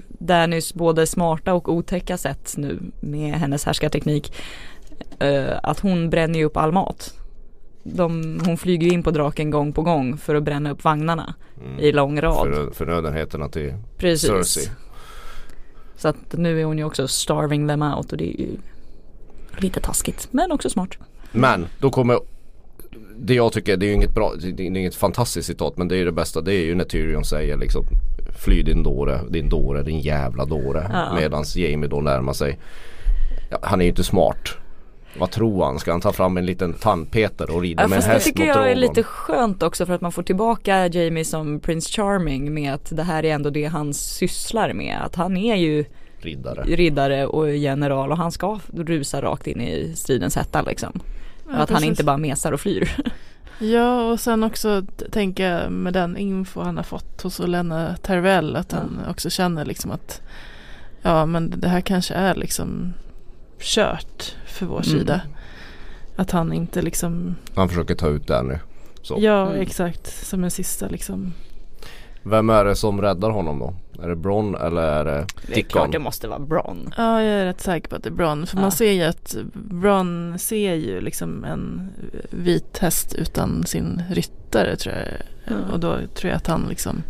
Dannys 0.08 0.74
både 0.74 1.08
smarta 1.08 1.54
och 1.54 1.74
otäcka 1.74 2.18
sätt 2.18 2.54
nu 2.58 2.80
med 3.00 3.34
hennes 3.34 3.66
härskarteknik. 3.66 4.34
Eh, 5.20 5.60
Att 5.64 5.80
hon 5.80 6.10
bränner 6.10 6.40
ju 6.40 6.46
upp 6.46 6.58
all 6.58 6.72
mat. 6.72 7.14
De, 7.84 8.40
hon 8.46 8.58
flyger 8.58 8.88
ju 8.88 8.94
in 8.94 9.04
på 9.04 9.12
draken 9.12 9.50
gång 9.52 9.74
på 9.74 9.82
gång 9.82 10.18
för 10.18 10.36
att 10.36 10.44
bränna 10.44 10.72
upp 10.72 10.84
vagnarna 10.84 11.34
Mm. 11.66 11.80
i 11.80 11.92
lång 11.92 12.22
rad. 12.22 12.48
För, 12.54 12.72
förnödenheterna 12.72 13.50
till 13.50 13.74
Precis. 13.98 14.30
Cersei. 14.30 14.70
Så 15.96 16.08
att 16.08 16.34
nu 16.38 16.62
är 16.62 16.66
hon 16.66 16.78
ju 16.78 16.84
också 16.84 17.08
starving 17.08 17.68
them 17.68 17.82
out 17.82 18.12
och 18.12 18.18
det 18.18 18.24
är 18.36 18.40
ju 18.40 18.50
lite 19.58 19.82
taskigt 19.82 20.28
men 20.32 20.52
också 20.52 20.70
smart. 20.70 20.98
Men 21.32 21.68
då 21.80 21.90
kommer 21.90 22.20
det 23.18 23.34
jag 23.34 23.54
tycker, 23.54 23.78
det 23.78 23.86
är 23.86 23.88
ju 23.88 23.94
inget 23.94 24.14
bra, 24.14 24.34
det 24.54 24.64
är 24.64 24.78
inget 24.78 24.96
fantastiskt 24.96 25.48
citat 25.48 25.78
men 25.78 25.88
det 25.88 25.96
är 25.96 25.98
ju 25.98 26.06
det 26.06 26.12
bästa. 26.12 26.42
Det 26.42 26.54
är 26.54 26.66
ju 26.66 26.76
när 26.76 26.86
Tyrion 26.86 27.26
säger 27.26 27.58
liksom 27.58 27.86
Fly 28.40 28.64
din 28.64 28.84
dåre, 28.84 29.20
din 29.30 29.50
dåre, 29.50 29.84
din 29.84 30.00
jävla 30.00 30.46
dåre. 30.46 30.90
Ja. 30.94 31.16
Medans 31.16 31.56
Jamie 31.56 31.90
då 31.90 32.02
närmar 32.02 32.34
sig. 32.34 32.60
Ja, 33.50 33.60
han 33.62 33.82
är 33.82 33.86
ju 33.86 33.90
inte 33.90 34.04
smart. 34.04 34.50
Vad 35.18 35.32
tror 35.32 35.66
han? 35.66 35.80
Ska 35.80 35.92
han 35.92 36.02
ta 36.02 36.14
fram 36.14 36.38
en 36.38 36.46
liten 36.46 36.74
tandpeter 36.74 37.56
och 37.56 37.62
rida 37.62 37.84
Ja, 37.84 37.88
med 37.88 37.96
en 37.96 38.02
fast 38.02 38.08
det 38.08 38.14
häst 38.14 38.26
tycker 38.26 38.48
mot 38.48 38.56
jag 38.56 38.72
är 38.72 38.76
lite 38.76 39.04
skönt 39.04 39.64
också 39.64 39.86
för 39.86 39.94
att 39.94 40.02
man 40.02 40.12
får 40.12 40.24
tillbaka 40.24 40.88
Jamie 40.88 41.26
som 41.26 41.60
Prince 41.60 41.90
Charming 41.92 42.54
med 42.54 42.74
att 42.74 42.96
det 42.96 43.04
här 43.04 43.26
är 43.26 43.34
ändå 43.34 43.50
det 43.50 43.66
han 43.66 43.94
sysslar 43.94 44.74
med. 44.74 44.98
Att 45.02 45.16
han 45.16 45.38
är 45.38 45.56
ju 45.56 45.86
Riddare. 46.22 46.64
riddare 46.64 47.26
och 47.26 47.56
general 47.56 48.12
och 48.12 48.18
han 48.18 48.32
ska 48.32 48.60
rusa 48.74 49.22
rakt 49.22 49.48
in 49.48 49.62
i 49.62 49.94
stridens 49.96 50.36
hetta 50.36 50.62
liksom. 50.62 51.00
Ja, 51.52 51.56
att 51.56 51.70
han 51.70 51.84
inte 51.84 52.04
bara 52.04 52.18
mesar 52.18 52.52
och 52.52 52.60
flyr. 52.62 52.92
Ja 53.62 54.12
och 54.12 54.20
sen 54.20 54.44
också 54.44 54.84
tänka 55.12 55.70
med 55.70 55.94
den 55.94 56.18
info 56.18 56.62
han 56.62 56.78
har 56.78 56.84
fått 56.84 57.22
hos 57.22 57.40
Olenna 57.40 57.96
Terwell 58.02 58.56
att 58.56 58.72
han 58.72 59.00
också 59.10 59.30
känner 59.30 59.66
liksom 59.66 59.92
att 59.92 60.22
ja 61.02 61.26
men 61.26 61.54
det 61.58 61.68
här 61.68 61.82
kanske 61.82 62.14
är 62.14 62.36
liksom 62.36 62.94
kört 63.60 64.36
för 64.48 64.66
vår 64.66 64.76
Mm. 64.88 65.00
sida. 65.00 65.22
Att 66.16 66.32
han 66.32 66.54
inte 66.54 66.82
liksom 66.82 67.36
Han 67.56 67.70
försöker 67.70 67.96
ta 67.96 68.08
ut 68.08 68.28
Danny. 68.28 68.56
Så. 69.02 69.18
Ja 69.20 69.48
Mm. 69.50 69.62
exakt 69.62 70.26
som 70.28 70.44
en 70.44 70.52
sista 70.52 70.88
liksom 70.88 71.34
Vem 72.24 72.50
är 72.50 72.66
det 72.66 72.76
som 72.76 73.02
räddar 73.02 73.30
honom 73.30 73.60
då? 73.60 73.74
Är 74.04 74.10
det 74.10 74.16
Bron 74.16 74.56
eller 74.56 74.82
är 74.82 75.06
det 75.06 75.26
Det 75.48 75.52
är 75.52 75.56
Dickon? 75.56 75.70
klart 75.72 75.92
det 75.92 76.00
måste 76.00 76.28
vara 76.28 76.40
Bron. 76.40 76.94
Ja 76.98 77.22
jag 77.24 77.34
är 77.42 77.46
rätt 77.46 77.62
säker 77.62 77.90
på 77.90 77.96
att 77.96 78.04
det 78.04 78.10
är 78.10 78.14
Bron 78.14 78.48
för 78.48 78.58
Ja. 78.58 78.62
man 78.62 78.72
ser 78.72 78.92
ju 78.92 79.04
att 79.04 79.36
Bron 79.54 80.40
ser 80.40 80.74
ju 80.74 81.02
liksom 81.02 81.44
en 81.44 81.90
vit 82.30 82.78
häst 82.78 83.14
utan 83.14 83.66
sin 83.66 84.02
ryttare 84.12 84.76
tror 84.76 84.96
jag 84.96 85.06
Ja. 85.46 85.74
och 85.74 85.80
då 85.80 85.96
tror 86.16 86.30
jag 86.30 86.38
att 86.38 86.48
han 86.48 86.66
liksom 86.70 87.04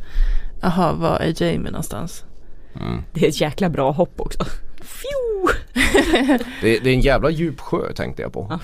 Jaha, 0.61 0.93
var 0.93 1.19
är 1.19 1.43
Jamie 1.43 1.71
någonstans? 1.71 2.23
Mm. 2.75 3.01
Det 3.13 3.25
är 3.25 3.29
ett 3.29 3.41
jäkla 3.41 3.69
bra 3.69 3.91
hopp 3.91 4.13
också. 4.21 4.39
Det, 6.61 6.79
det 6.79 6.89
är 6.89 6.93
en 6.93 7.01
jävla 7.01 7.29
djup 7.29 7.59
sjö 7.59 7.93
tänkte 7.93 8.21
jag 8.21 8.33
på. 8.33 8.47
Ja. 8.49 8.59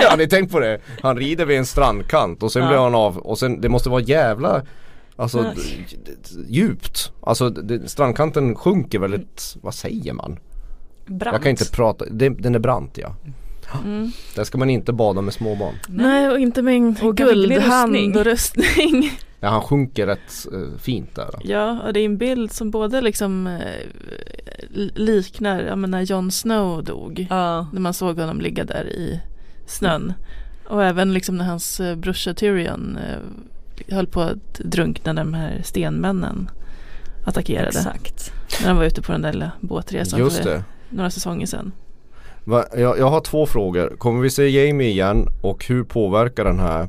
Har 0.10 0.16
ni 0.16 0.28
tänkt 0.28 0.52
på 0.52 0.60
det? 0.60 0.78
Han 1.02 1.16
rider 1.16 1.44
vid 1.44 1.58
en 1.58 1.66
strandkant 1.66 2.42
och 2.42 2.52
sen 2.52 2.62
Ja. 2.62 2.68
blir 2.68 2.78
han 2.78 2.94
av 2.94 3.18
och 3.18 3.38
sen 3.38 3.60
det 3.60 3.68
måste 3.68 3.88
vara 3.88 4.00
jävla 4.00 4.62
Alltså 5.16 5.52
djupt. 6.48 7.12
Alltså 7.20 7.50
det, 7.50 7.88
strandkanten 7.88 8.54
sjunker 8.54 8.98
väldigt, 8.98 9.56
vad 9.62 9.74
säger 9.74 10.12
man? 10.12 10.38
Brant. 11.06 11.34
Jag 11.34 11.42
kan 11.42 11.50
inte 11.50 11.70
prata, 11.70 12.04
det, 12.10 12.28
den 12.28 12.54
är 12.54 12.58
brant 12.58 12.98
ja. 12.98 13.14
Mm. 13.84 14.12
Där 14.34 14.44
ska 14.44 14.58
man 14.58 14.70
inte 14.70 14.92
bada 14.92 15.20
med 15.20 15.34
småbarn. 15.34 15.74
Nej 15.88 16.30
och 16.30 16.38
inte 16.38 16.62
med 16.62 16.76
en 16.76 16.96
Och 17.02 17.16
guldhand 17.16 17.94
rustning. 17.94 18.16
och 18.16 18.24
rustning. 18.24 19.10
Ja 19.40 19.50
han 19.50 19.60
sjunker 19.62 20.06
rätt 20.06 20.46
eh, 20.52 20.78
fint 20.78 21.14
där. 21.14 21.30
ja 21.44 21.80
och 21.86 21.92
det 21.92 22.00
är 22.00 22.04
en 22.04 22.16
bild 22.18 22.52
som 22.52 22.70
både 22.70 23.00
liksom 23.00 23.46
eh, 23.46 23.86
liknar, 24.94 25.62
ja 25.62 25.76
men 25.76 25.90
när 25.90 26.00
Jon 26.02 26.30
Snow 26.30 26.84
dog. 26.84 27.26
Ja. 27.30 27.66
När 27.72 27.80
man 27.80 27.94
såg 27.94 28.18
honom 28.18 28.40
ligga 28.40 28.64
där 28.64 28.84
i 28.84 29.20
snön. 29.66 30.12
Och 30.68 30.84
även 30.84 31.12
liksom 31.14 31.36
när 31.36 31.44
hans 31.44 31.80
eh, 31.80 31.96
brorsa 31.96 32.34
Tyrion 32.34 32.96
eh, 32.96 33.18
höll 33.88 34.06
på 34.06 34.20
att 34.20 34.54
drunkna 34.54 35.12
när 35.12 35.24
de 35.24 35.34
här 35.34 35.60
stenmännen 35.64 36.50
attackerade. 37.24 37.68
Exakt. 37.68 38.32
När 38.60 38.68
han 38.68 38.76
var 38.76 38.84
ute 38.84 39.02
på 39.02 39.12
den 39.12 39.22
där 39.22 39.32
lilla 39.32 39.50
båtresan 39.60 40.18
Just 40.18 40.36
för 40.36 40.50
det. 40.50 40.64
några 40.88 41.10
säsonger 41.10 41.46
sedan. 41.46 41.72
Va, 42.44 42.64
jag, 42.76 42.98
jag 42.98 43.10
har 43.10 43.20
två 43.20 43.46
frågor. 43.46 43.96
Kommer 43.98 44.22
vi 44.22 44.30
se 44.30 44.48
Jamie 44.48 44.88
igen 44.88 45.28
och 45.42 45.64
hur 45.64 45.84
påverkar 45.84 46.44
den 46.44 46.60
här 46.60 46.88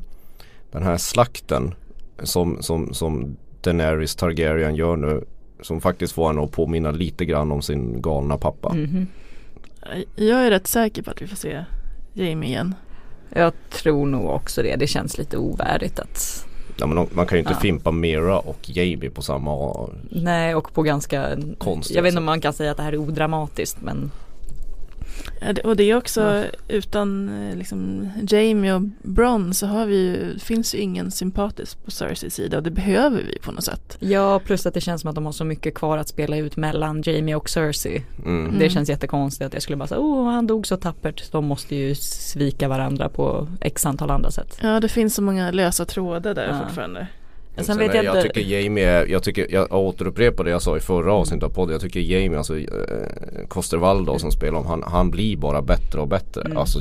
den 0.70 0.82
här 0.82 0.96
slakten 0.96 1.74
som, 2.22 2.62
som, 2.62 2.94
som 2.94 3.36
Daenerys 3.60 4.16
Targaryen 4.16 4.74
gör 4.74 4.96
nu 4.96 5.24
som 5.60 5.80
faktiskt 5.80 6.12
får 6.12 6.28
henne 6.28 6.42
att 6.42 6.52
påminna 6.52 6.90
lite 6.90 7.24
grann 7.24 7.52
om 7.52 7.62
sin 7.62 8.02
galna 8.02 8.38
pappa. 8.38 8.74
Mhm. 8.74 9.06
Jag 10.16 10.46
är 10.46 10.50
rätt 10.50 10.66
säker 10.66 11.02
på 11.02 11.10
att 11.10 11.22
vi 11.22 11.26
får 11.26 11.36
se 11.36 11.64
Jamie 12.12 12.48
igen. 12.48 12.74
Jag 13.30 13.52
tror 13.70 14.06
nog 14.06 14.30
också 14.30 14.62
det. 14.62 14.76
Det 14.76 14.86
känns 14.86 15.18
lite 15.18 15.36
ovärdigt 15.36 15.98
att 15.98 16.45
Ja, 16.78 16.86
men 16.86 17.06
man 17.12 17.26
kan 17.26 17.38
ju 17.38 17.40
inte 17.40 17.52
Ja. 17.52 17.60
fimpa 17.60 17.90
Mera 17.90 18.38
och 18.38 18.58
Jamie 18.62 19.10
på 19.10 19.22
samma 19.22 19.50
Nej 20.10 20.54
och 20.54 20.72
på 20.74 20.82
ganska 20.82 21.36
Konstigt 21.58 21.96
Jag 21.96 22.02
vet 22.02 22.10
inte 22.10 22.18
om 22.18 22.24
man 22.24 22.40
kan 22.40 22.52
säga 22.52 22.70
att 22.70 22.76
det 22.76 22.82
här 22.82 22.92
är 22.92 22.96
odramatiskt 22.96 23.78
men 23.82 24.10
och 25.64 25.76
det 25.76 25.84
är 25.90 25.96
också 25.96 26.44
utan 26.68 27.28
eh, 27.50 27.56
liksom, 27.56 28.08
Jamie 28.28 28.74
och 28.74 28.82
Bron 29.02 29.54
så 29.54 29.66
har 29.66 29.86
vi 29.86 29.96
ju, 29.96 30.38
finns 30.38 30.74
ju 30.74 30.78
ingen 30.78 31.10
sympatisk 31.10 31.84
på 31.84 31.90
Cerseys 31.90 32.34
sida 32.34 32.56
och 32.56 32.62
det 32.62 32.70
behöver 32.70 33.22
vi 33.22 33.38
på 33.38 33.52
något 33.52 33.64
sätt. 33.64 33.96
Ja, 34.00 34.38
plus 34.44 34.66
att 34.66 34.74
det 34.74 34.80
känns 34.80 35.00
som 35.00 35.08
att 35.10 35.14
de 35.14 35.24
har 35.24 35.32
så 35.32 35.44
mycket 35.44 35.74
kvar 35.74 35.98
att 35.98 36.08
spela 36.08 36.36
ut 36.36 36.56
mellan 36.56 37.02
Jamie 37.04 37.34
och 37.34 37.48
Cersei. 37.50 38.04
Mm. 38.24 38.50
Det 38.50 38.56
Mm. 38.56 38.70
känns 38.70 38.88
jättekonstigt 38.88 39.46
att 39.46 39.52
jag 39.52 39.62
skulle 39.62 39.76
bara 39.76 39.86
säga, 39.88 40.00
oh 40.00 40.30
han 40.30 40.46
dog 40.46 40.66
så 40.66 40.76
tappert. 40.76 41.32
De 41.32 41.44
måste 41.44 41.76
ju 41.76 41.94
svika 41.94 42.68
varandra 42.68 43.08
på 43.08 43.48
x 43.60 43.86
antal 43.86 44.10
andra 44.10 44.30
sätt. 44.30 44.58
Ja 44.62 44.80
det 44.80 44.88
finns 44.88 45.14
så 45.14 45.22
många 45.22 45.50
lösa 45.50 45.84
trådar 45.84 46.34
där 46.34 46.48
Ja. 46.48 46.66
fortfarande. 46.66 47.06
Sen 47.56 47.64
Sen 47.64 47.78
vet 47.78 47.94
jag 47.94 48.04
jag 48.04 48.16
inte- 48.16 48.28
tycker 48.28 48.40
Jamie 48.60 49.04
jag 49.06 49.22
tycker, 49.22 49.46
jag 49.50 49.72
återupprepar 49.72 50.44
det 50.44 50.50
jag 50.50 50.62
sa 50.62 50.76
i 50.76 50.80
förra 50.80 51.12
avsnittet 51.12 51.42
av 51.44 51.48
podden. 51.50 51.72
Jag 51.72 51.80
tycker 51.80 52.00
Jamie, 52.00 52.38
alltså 52.38 52.58
eh, 52.58 52.66
Kostervaldo 53.48 54.18
som 54.18 54.32
spelar 54.32 54.58
om, 54.58 54.66
han, 54.66 54.82
han 54.86 55.10
blir 55.10 55.36
bara 55.36 55.62
bättre 55.62 56.00
och 56.00 56.08
bättre. 56.08 56.40
Mm. 56.44 56.56
Alltså 56.56 56.78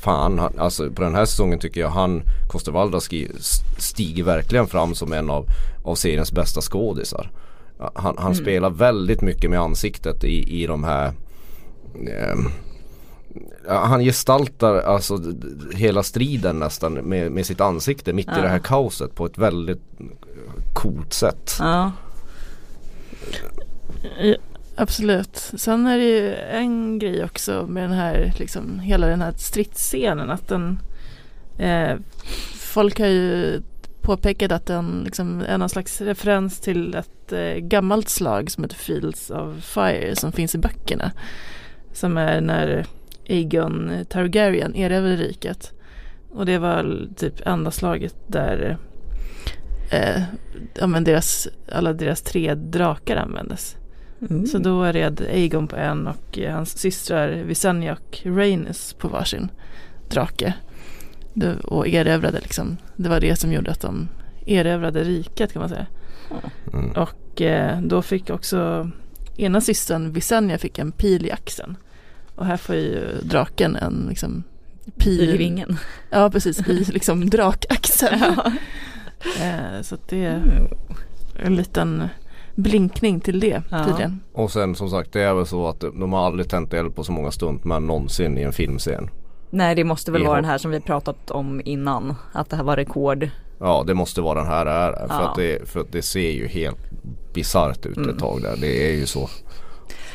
fan, 0.00 0.38
han, 0.38 0.58
alltså 0.58 0.90
på 0.90 1.02
den 1.02 1.14
här 1.14 1.24
säsongen 1.24 1.58
tycker 1.58 1.80
jag 1.80 1.88
han, 1.88 2.22
Kostervaldo 2.50 3.00
ski- 3.00 3.28
stiger 3.78 4.24
verkligen 4.24 4.66
fram 4.66 4.94
som 4.94 5.12
en 5.12 5.30
av, 5.30 5.46
av 5.84 5.94
seriens 5.94 6.32
bästa 6.32 6.60
skådisar. 6.60 7.30
Han, 7.78 8.14
han 8.18 8.32
Mm. 8.32 8.34
spelar 8.34 8.70
väldigt 8.70 9.20
mycket 9.22 9.50
med 9.50 9.60
ansiktet 9.60 10.24
i, 10.24 10.62
i 10.62 10.66
de 10.66 10.84
här 10.84 11.12
Ja, 11.94 12.34
han 13.68 14.00
gestaltar 14.00 14.74
alltså 14.80 15.18
hela 15.74 16.02
striden 16.02 16.58
nästan 16.58 16.92
med, 16.94 17.32
med 17.32 17.46
sitt 17.46 17.60
ansikte 17.60 18.12
mitt 18.12 18.26
i 18.28 18.32
Ja. 18.36 18.42
det 18.42 18.48
här 18.48 18.58
kaoset 18.58 19.14
på 19.14 19.26
ett 19.26 19.38
väldigt 19.38 19.82
coolt 20.74 21.12
sätt. 21.12 21.56
Ja, 21.58 21.92
Ja, 24.20 24.34
absolut. 24.76 25.36
Sen 25.56 25.86
är 25.86 25.98
det 25.98 26.04
ju 26.04 26.34
en 26.34 26.98
grej 26.98 27.24
också 27.24 27.66
med 27.68 27.82
den 27.82 27.92
här, 27.92 28.32
liksom, 28.38 28.78
hela 28.78 29.06
den 29.06 29.20
här 29.20 29.32
stridsscenen. 29.36 30.30
Att 30.30 30.48
den, 30.48 30.78
eh, 31.58 31.96
folk 32.54 33.00
har 33.00 33.06
ju 33.06 33.60
påpekat 34.02 34.52
att 34.52 34.66
den 34.66 35.02
liksom, 35.04 35.40
är 35.48 35.58
någon 35.58 35.68
slags 35.68 36.00
referens 36.00 36.60
till 36.60 36.94
ett 36.94 37.32
eh, 37.32 37.54
gammalt 37.56 38.08
slag 38.08 38.50
som 38.50 38.64
heter 38.64 38.76
Fields 38.76 39.30
of 39.30 39.64
Fire 39.64 40.16
som 40.16 40.32
finns 40.32 40.54
i 40.54 40.58
böckerna. 40.58 41.10
Som 41.92 42.16
är 42.16 42.40
när 42.40 42.86
Aegon 43.28 44.04
Targaryen 44.08 44.74
erövrade 44.74 45.16
riket. 45.16 45.72
Och 46.30 46.46
det 46.46 46.58
var 46.58 47.08
typ 47.16 47.46
enda 47.46 47.70
slaget 47.70 48.14
där 48.26 48.78
eh, 49.90 50.22
ja, 50.74 50.86
men 50.86 51.04
deras, 51.04 51.48
alla 51.72 51.92
deras 51.92 52.22
tre 52.22 52.54
drakar 52.54 53.16
användes. 53.16 53.76
Mm. 54.30 54.46
Så 54.46 54.58
då 54.58 54.84
red 54.84 55.20
Aegon 55.20 55.68
på 55.68 55.76
en 55.76 56.06
och 56.06 56.38
hans 56.50 56.78
systrar 56.78 57.28
Visenya 57.28 57.92
och 57.92 58.18
Rhaenys 58.24 58.92
på 58.92 59.08
varsin 59.08 59.48
drake. 60.10 60.54
Det, 61.34 61.56
och 61.56 61.88
erövrade 61.88 62.40
liksom. 62.40 62.76
Det 62.96 63.08
var 63.08 63.20
det 63.20 63.36
som 63.36 63.52
gjorde 63.52 63.70
att 63.70 63.80
de 63.80 64.08
erövrade 64.46 65.04
riket 65.04 65.52
kan 65.52 65.60
man 65.60 65.68
säga. 65.68 65.86
Mm. 66.72 66.90
Och 66.90 67.42
eh, 67.42 67.80
då 67.80 68.02
fick 68.02 68.30
också 68.30 68.90
ena 69.36 69.60
systern 69.60 70.12
Visenya 70.12 70.58
fick 70.58 70.78
en 70.78 70.92
pil 70.92 71.26
i 71.26 71.30
axeln. 71.30 71.76
Och 72.42 72.48
här 72.48 72.56
får 72.56 72.74
ju 72.74 73.20
draken 73.22 73.76
en 73.76 74.06
liksom 74.08 74.42
pil. 74.98 75.20
i 75.20 75.36
ringen. 75.38 75.76
Ja 76.10 76.30
precis, 76.30 76.68
i 76.68 76.84
liksom 76.84 77.30
drakaxeln. 77.30 78.20
Ja. 78.36 78.52
Eh, 79.46 79.82
så 79.82 79.94
att 79.94 80.08
det 80.08 80.24
är 80.24 80.42
en 81.44 81.56
liten 81.56 82.08
blinkning 82.54 83.20
till 83.20 83.40
det 83.40 83.62
Ja. 83.70 83.84
tydligen. 83.84 84.20
Och 84.32 84.50
sen 84.52 84.74
som 84.74 84.90
sagt 84.90 85.12
det 85.12 85.20
är 85.22 85.34
väl 85.34 85.46
så 85.46 85.68
att 85.68 85.80
de 85.80 86.12
har 86.12 86.26
aldrig 86.26 86.48
tänt 86.48 86.74
eld 86.74 86.94
på 86.94 87.04
så 87.04 87.12
många 87.12 87.30
stuntmän 87.30 87.86
någonsin 87.86 88.38
i 88.38 88.42
en 88.42 88.52
filmscen. 88.52 89.10
Nej 89.50 89.74
det 89.74 89.84
måste 89.84 90.12
väl 90.12 90.20
Vi 90.20 90.26
vara 90.26 90.36
den 90.36 90.44
här 90.44 90.58
som 90.58 90.70
vi 90.70 90.80
pratat 90.80 91.30
om 91.30 91.60
innan. 91.64 92.14
Att 92.32 92.50
det 92.50 92.56
här 92.56 92.64
var 92.64 92.76
rekord. 92.76 93.28
Ja 93.60 93.84
det 93.86 93.94
måste 93.94 94.20
vara 94.20 94.38
den 94.38 94.48
här 94.48 94.66
är 94.66 94.92
för, 94.92 95.06
Ja. 95.08 95.28
att 95.28 95.36
det, 95.36 95.68
för 95.68 95.80
att 95.80 95.92
det 95.92 96.02
ser 96.02 96.30
ju 96.30 96.46
helt 96.46 96.78
bisarrt 97.34 97.86
ut 97.86 97.96
Mm. 97.96 98.08
ett 98.10 98.18
tag 98.18 98.42
där. 98.42 98.56
Det 98.60 98.88
är 98.90 98.92
ju 98.96 99.06
så 99.06 99.28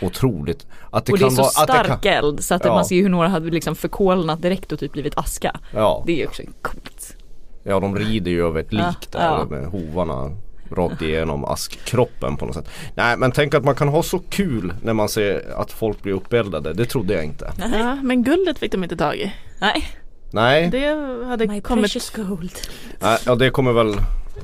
otroligt. 0.01 0.67
Att 0.91 1.05
det 1.05 1.11
och 1.11 1.19
det 1.19 1.25
är 1.25 1.29
så 1.29 1.35
vara, 1.35 1.47
att 1.47 1.53
stark 1.53 2.01
kan, 2.01 2.13
eld 2.13 2.43
så 2.43 2.55
att 2.55 2.65
Ja. 2.65 2.73
man 2.73 2.85
ser 2.85 3.01
hur 3.01 3.09
några 3.09 3.27
hade 3.27 3.49
liksom 3.49 3.75
förkolnat 3.75 4.41
direkt 4.41 4.71
och 4.71 4.79
typ 4.79 4.91
blivit 4.91 5.17
aska. 5.17 5.59
ja, 5.73 6.03
Det 6.05 6.11
är 6.11 6.17
ju 6.17 6.27
också 6.27 6.43
coolt. 6.61 7.15
ja 7.63 7.79
de 7.79 7.95
rider 7.97 8.31
ju 8.31 8.45
över 8.47 8.59
ett 8.59 8.73
lik 8.73 8.81
Ja, 9.11 9.19
där 9.19 9.25
ja. 9.25 9.45
med 9.49 9.65
hovarna 9.65 10.31
rakt 10.71 11.01
igenom 11.01 11.45
askkroppen 11.45 12.37
på 12.37 12.45
något 12.45 12.55
sätt. 12.55 12.69
Nej 12.95 13.17
men 13.17 13.31
tänk 13.31 13.53
att 13.53 13.63
man 13.63 13.75
kan 13.75 13.87
ha 13.87 14.03
så 14.03 14.19
kul 14.19 14.73
när 14.83 14.93
man 14.93 15.09
ser 15.09 15.53
att 15.57 15.71
folk 15.71 16.03
blir 16.03 16.13
uppeldade. 16.13 16.73
Det 16.73 16.85
trodde 16.85 17.13
jag 17.13 17.23
inte. 17.25 17.51
Ja, 17.73 17.95
men 17.95 18.23
guldet 18.23 18.59
fick 18.59 18.71
de 18.71 18.83
inte 18.83 18.97
tag 18.97 19.15
i. 19.15 19.33
Nej, 19.59 19.83
Nej, 20.31 20.67
Det 20.69 21.25
hade 21.27 21.47
my 21.47 21.61
kommit, 21.61 21.83
precious 21.83 22.09
gold. 22.09 22.51
Nej 22.99 23.17
ja, 23.25 23.35
det 23.35 23.49
kommer 23.49 23.71
väl 23.73 23.95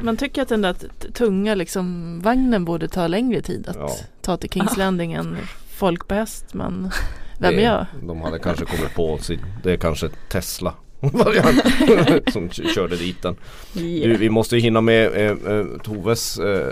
man 0.02 0.18
tycker 0.18 0.42
att 0.42 0.50
den 0.50 0.62
där 0.62 0.76
tunga 1.14 1.56
liksom 1.56 2.20
vagnen 2.22 2.66
borde 2.66 2.88
ta 2.88 3.08
längre 3.08 3.42
tid 3.42 3.68
att 3.68 3.76
Ja. 3.76 3.90
ta 4.22 4.38
till 4.38 4.50
Kings 4.50 4.78
Landing 4.78 5.14
än 5.14 5.38
folk 5.78 6.08
på 6.08 6.16
häst 6.16 6.54
men 6.54 6.92
vem 7.40 7.56
det, 7.56 7.62
är 7.64 7.72
jag? 7.74 7.86
De 8.08 8.22
hade 8.22 8.40
kanske 8.40 8.66
kommit 8.66 8.96
på 8.96 9.18
sin, 9.18 9.40
det 9.64 9.72
är 9.72 9.78
kanske 9.78 10.10
Tesla 10.30 10.74
som 12.34 12.50
körde 12.50 12.96
dit 12.96 13.22
den. 13.22 13.36
Du, 13.74 14.18
vi 14.18 14.30
måste 14.30 14.56
ju 14.56 14.62
hinna 14.62 14.82
med 14.82 15.06
eh, 15.14 15.54
eh, 15.58 15.66
Toves, 15.84 16.40
eh, 16.40 16.68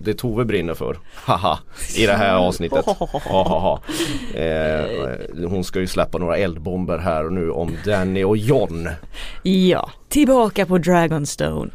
det 0.00 0.14
Tove 0.14 0.44
brinner 0.44 0.74
för. 0.74 0.98
Haha, 1.14 1.58
i 1.96 2.06
det 2.06 2.12
här 2.12 2.34
avsnittet. 2.34 2.86
Hahaha. 2.86 3.80
Eh, 4.34 5.48
hon 5.48 5.64
ska 5.64 5.80
ju 5.80 5.86
släppa 5.86 6.18
några 6.18 6.36
eldbomber 6.36 6.98
här 6.98 7.24
och 7.24 7.32
nu 7.32 7.50
om 7.50 7.76
Danny 7.84 8.24
och 8.24 8.36
John. 8.36 8.88
Ja, 9.42 9.90
tillbaka 10.08 10.66
på 10.66 10.78
Dragonstone. 10.78 11.70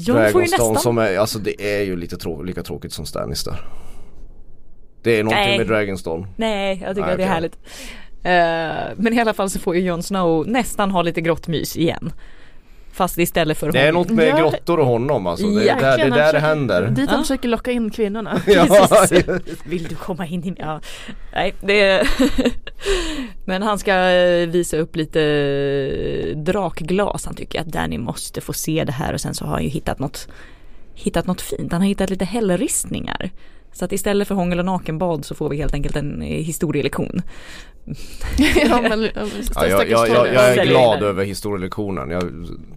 John 0.00 0.32
får 0.32 0.42
ju 0.42 0.48
nästan 0.50 0.76
som 0.76 0.98
är, 0.98 1.18
alltså 1.18 1.38
det 1.38 1.78
är 1.80 1.82
ju 1.84 1.96
lite 1.96 2.16
trå- 2.16 2.42
lika 2.42 2.62
tråkigt 2.62 2.92
som 2.92 3.06
Stannis 3.06 3.44
där. 3.44 3.60
Det 5.02 5.10
är 5.18 5.24
någonting 5.24 5.46
Nej. 5.48 5.58
med 5.58 5.66
Dragonstone. 5.66 6.26
Nej, 6.36 6.78
jag 6.82 6.96
tycker 6.96 7.02
Nej, 7.06 7.12
att 7.12 7.18
det 7.18 7.24
är 7.24 7.26
okej. 7.26 7.34
härligt. 7.34 7.58
Eh, 8.22 8.96
men 8.96 9.12
i 9.12 9.20
alla 9.20 9.34
fall 9.34 9.50
så 9.50 9.58
får 9.58 9.76
ju 9.76 9.80
Jon 9.82 10.02
Snow 10.02 10.48
nästan 10.48 10.90
ha 10.90 11.02
lite 11.02 11.20
grått 11.20 11.48
mys 11.48 11.76
igen. 11.76 12.12
Fast 12.92 13.18
istället 13.18 13.58
för 13.58 13.72
Det 13.72 13.80
är 13.80 13.92
något 13.92 14.10
med 14.10 14.28
Ja. 14.28 14.36
grottor 14.38 14.80
och 14.80 14.86
honom 14.86 15.26
alltså. 15.26 15.46
Det 15.46 15.68
är 15.68 15.80
där 15.80 15.96
det, 15.96 16.02
är 16.02 16.10
där 16.10 16.22
han 16.24 16.32
det 16.32 16.38
händer. 16.40 16.86
Dit 16.88 17.08
de 17.08 17.14
Ja. 17.14 17.20
försöker 17.22 17.48
locka 17.48 17.70
in 17.70 17.90
kvinnorna. 17.90 18.40
Ja. 18.46 18.86
Vill 19.64 19.84
du 19.84 19.94
komma 19.94 20.26
in 20.26 20.44
i 20.44 20.54
Ja, 20.58 20.80
nej 21.32 21.54
det 21.60 21.80
är 21.80 22.08
Men 23.44 23.62
han 23.62 23.78
ska 23.78 23.92
eh, 24.10 24.48
visa 24.48 24.76
upp 24.76 24.96
lite 24.96 25.22
eh, 25.22 26.36
drakglas. 26.36 27.26
Han 27.26 27.34
tycker 27.34 27.60
att 27.60 27.66
Danny 27.66 27.98
måste 27.98 28.40
få 28.40 28.52
se 28.52 28.84
det 28.84 28.92
här 28.92 29.12
och 29.12 29.20
sen 29.20 29.34
så 29.34 29.44
har 29.44 29.52
han 29.52 29.62
ju 29.62 29.68
hittat 29.68 29.98
något 29.98 30.28
Hittat 30.94 31.26
något 31.26 31.40
fint. 31.40 31.72
Han 31.72 31.80
har 31.80 31.88
hittat 31.88 32.10
lite 32.10 32.24
hällristningar. 32.24 33.30
Så 33.72 33.84
att 33.84 33.92
istället 33.92 34.28
för 34.28 34.34
hångel 34.34 34.58
och 34.58 34.64
nakenbad 34.64 35.24
så 35.24 35.34
får 35.34 35.48
vi 35.48 35.56
helt 35.56 35.74
enkelt 35.74 35.96
en 35.96 36.22
eh, 36.22 36.28
historielektion. 36.28 37.22
ja, 38.68 38.80
men, 38.82 39.02
ja, 39.02 39.10
Ja, 39.54 39.66
jag, 39.66 39.90
jag, 39.90 40.08
jag, 40.08 40.34
jag 40.34 40.56
är 40.56 40.64
glad 40.66 41.02
över 41.02 41.24
historielektionen, 41.24 42.10
jag, 42.10 42.22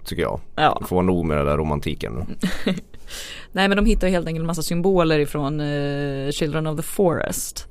tycker 0.06 0.22
jag. 0.22 0.40
Ja. 0.56 0.82
Får 0.88 1.04
nog 1.04 1.26
med 1.26 1.38
den 1.38 1.46
där 1.46 1.58
romantiken. 1.58 2.14
Nej 3.52 3.68
men 3.68 3.78
de 3.78 3.86
hittar 3.86 4.08
helt 4.08 4.28
enkelt 4.28 4.42
en 4.42 4.48
massa 4.48 4.62
symboler 4.64 5.20
ifrån 5.20 5.60
eh, 5.60 6.32
Children 6.32 6.68
of 6.68 6.78
the 6.78 6.84
Forest. 6.84 7.68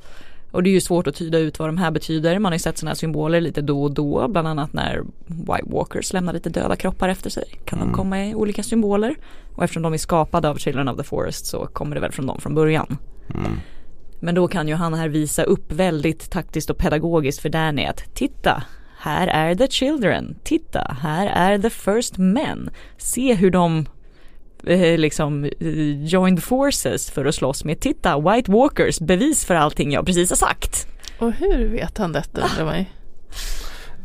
Och 0.50 0.62
det 0.62 0.70
är 0.70 0.72
ju 0.72 0.80
svårt 0.80 1.06
att 1.06 1.14
tyda 1.14 1.38
ut 1.38 1.58
vad 1.58 1.68
de 1.68 1.78
här 1.78 1.90
betyder. 1.90 2.38
Man 2.38 2.52
har 2.52 2.54
ju 2.54 2.58
sett 2.58 2.78
sådana 2.78 2.90
här 2.90 2.94
symboler 2.96 3.40
lite 3.40 3.60
då 3.60 3.82
och 3.82 3.90
då. 3.94 4.28
Bland 4.28 4.48
annat 4.48 4.72
när 4.72 5.02
White 5.26 5.62
Walkers 5.66 6.12
lämnar 6.12 6.32
lite 6.32 6.50
döda 6.50 6.76
kroppar 6.76 7.08
efter 7.08 7.30
sig. 7.30 7.44
Kan 7.64 7.78
Mm. 7.78 7.90
de 7.90 7.96
komma 7.96 8.26
i 8.26 8.34
olika 8.34 8.62
symboler. 8.62 9.14
Och 9.54 9.64
eftersom 9.64 9.82
de 9.82 9.92
är 9.92 9.98
skapade 9.98 10.48
av 10.48 10.56
Children 10.56 10.88
of 10.88 10.96
the 10.96 11.02
Forest 11.04 11.46
så 11.46 11.66
kommer 11.66 11.94
det 11.94 12.00
väl 12.00 12.12
från 12.12 12.26
dem 12.26 12.40
från 12.40 12.54
början. 12.54 12.96
Mm. 13.34 13.60
Men 14.20 14.34
då 14.34 14.48
kan 14.48 14.68
ju 14.68 14.74
han 14.74 14.94
här 14.94 15.08
visa 15.08 15.42
upp 15.42 15.72
väldigt 15.72 16.30
taktiskt 16.30 16.70
och 16.70 16.78
pedagogiskt 16.78 17.40
för 17.40 17.48
Danny 17.48 17.84
att 17.84 18.14
titta, 18.14 18.62
här 18.98 19.26
är 19.26 19.54
the 19.54 19.68
children, 19.68 20.36
titta, 20.44 20.96
här 21.02 21.26
är 21.26 21.58
the 21.58 21.70
first 21.70 22.18
men. 22.18 22.70
Se 22.96 23.34
hur 23.34 23.50
de 23.50 23.86
eh, 24.66 24.98
liksom 24.98 25.44
eh, 25.44 26.04
joined 26.04 26.42
forces 26.42 27.10
för 27.10 27.24
att 27.24 27.34
slåss 27.34 27.64
med, 27.64 27.80
titta, 27.80 28.20
White 28.20 28.52
Walkers, 28.52 29.00
bevis 29.00 29.44
för 29.44 29.54
allting 29.54 29.92
jag 29.92 30.06
precis 30.06 30.30
har 30.30 30.36
sagt. 30.36 30.86
Och 31.18 31.32
hur 31.32 31.68
vet 31.68 31.98
han 31.98 32.12
detta 32.12 32.40
undrar 32.40 32.64
man 32.64 32.78
ju. 32.78 32.84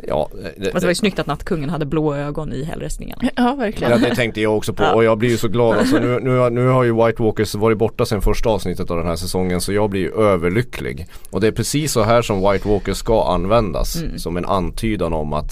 Ja, 0.07 0.29
det, 0.33 0.63
Fast 0.71 0.73
det 0.81 0.81
var 0.81 0.91
ju 0.91 0.95
snyggt 0.95 1.19
att 1.19 1.27
nattkungen 1.27 1.69
hade 1.69 1.85
blå 1.85 2.15
ögon 2.15 2.53
i 2.53 2.63
hällristningarna. 2.63 3.21
Ja, 3.35 3.55
verkligen. 3.55 3.91
Ja, 4.01 4.09
det 4.09 4.15
tänkte 4.15 4.41
jag 4.41 4.57
också 4.57 4.73
på 4.73 4.83
Ja. 4.83 4.93
och 4.93 5.03
jag 5.03 5.17
blir 5.17 5.29
ju 5.29 5.37
så 5.37 5.47
glad 5.47 5.77
alltså, 5.77 5.99
nu, 5.99 6.19
nu, 6.19 6.37
har- 6.37 6.49
nu 6.49 6.67
har 6.67 6.83
ju 6.83 7.05
White 7.05 7.23
Walkers 7.23 7.55
varit 7.55 7.77
borta 7.77 8.05
sedan 8.05 8.21
första 8.21 8.49
avsnittet 8.49 8.91
av 8.91 8.97
den 8.97 9.05
här 9.07 9.15
säsongen 9.15 9.61
så 9.61 9.73
jag 9.73 9.89
blir 9.89 10.01
ju 10.01 10.11
överlycklig. 10.21 11.07
Och 11.31 11.41
det 11.41 11.47
är 11.47 11.51
precis 11.51 11.91
så 11.91 12.03
här 12.03 12.21
som 12.21 12.51
White 12.51 12.67
Walkers 12.69 12.97
ska 12.97 13.23
användas 13.33 13.95
Mm. 14.01 14.17
som 14.19 14.37
en 14.37 14.45
antydan 14.45 15.13
om 15.13 15.33
att 15.33 15.51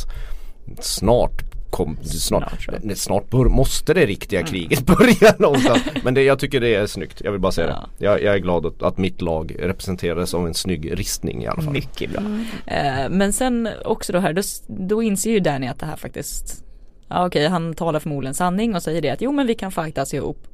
snart 0.79 1.41
kom, 1.75 1.97
snart, 2.03 2.61
Snart, 2.63 2.97
snart 2.97 3.29
bör, 3.29 3.45
måste 3.45 3.93
det 3.93 4.05
riktiga 4.05 4.43
kriget 4.43 4.85
börja 4.85 5.33
någonstans. 5.39 5.81
Men 6.03 6.13
det, 6.13 6.23
jag 6.23 6.39
tycker 6.39 6.61
det 6.61 6.75
är 6.75 6.85
snyggt, 6.87 7.21
jag 7.23 7.31
vill 7.31 7.41
bara 7.41 7.51
säga 7.51 7.67
Ja. 7.67 7.89
det. 7.97 8.05
Jag, 8.05 8.23
jag 8.23 8.35
är 8.35 8.39
glad 8.39 8.65
att, 8.65 8.83
att 8.83 8.97
mitt 8.97 9.21
lag 9.21 9.55
representerades 9.59 10.33
av 10.33 10.47
en 10.47 10.53
snygg 10.53 10.99
ristning 10.99 11.43
i 11.43 11.47
alla 11.47 11.61
fall. 11.61 11.73
Mycket 11.73 12.11
bra. 12.11 12.21
Eh, 12.65 13.09
men 13.09 13.33
sen 13.33 13.69
också 13.85 14.13
då 14.13 14.19
här, 14.19 14.33
då, 14.33 14.41
då 14.67 15.03
inser 15.03 15.31
ju 15.31 15.39
Danny 15.39 15.67
att 15.67 15.79
det 15.79 15.85
här 15.85 15.95
faktiskt 15.95 16.61
Ja 17.09 17.25
okej, 17.27 17.47
han 17.47 17.73
talar 17.73 17.99
förmodligen 17.99 18.33
sanning 18.33 18.75
och 18.75 18.83
säger 18.83 19.01
det 19.01 19.09
att 19.09 19.21
jo 19.21 19.31
men 19.31 19.47
vi 19.47 19.55
kan 19.55 19.71
fightas 19.71 20.13
ihop 20.13 20.47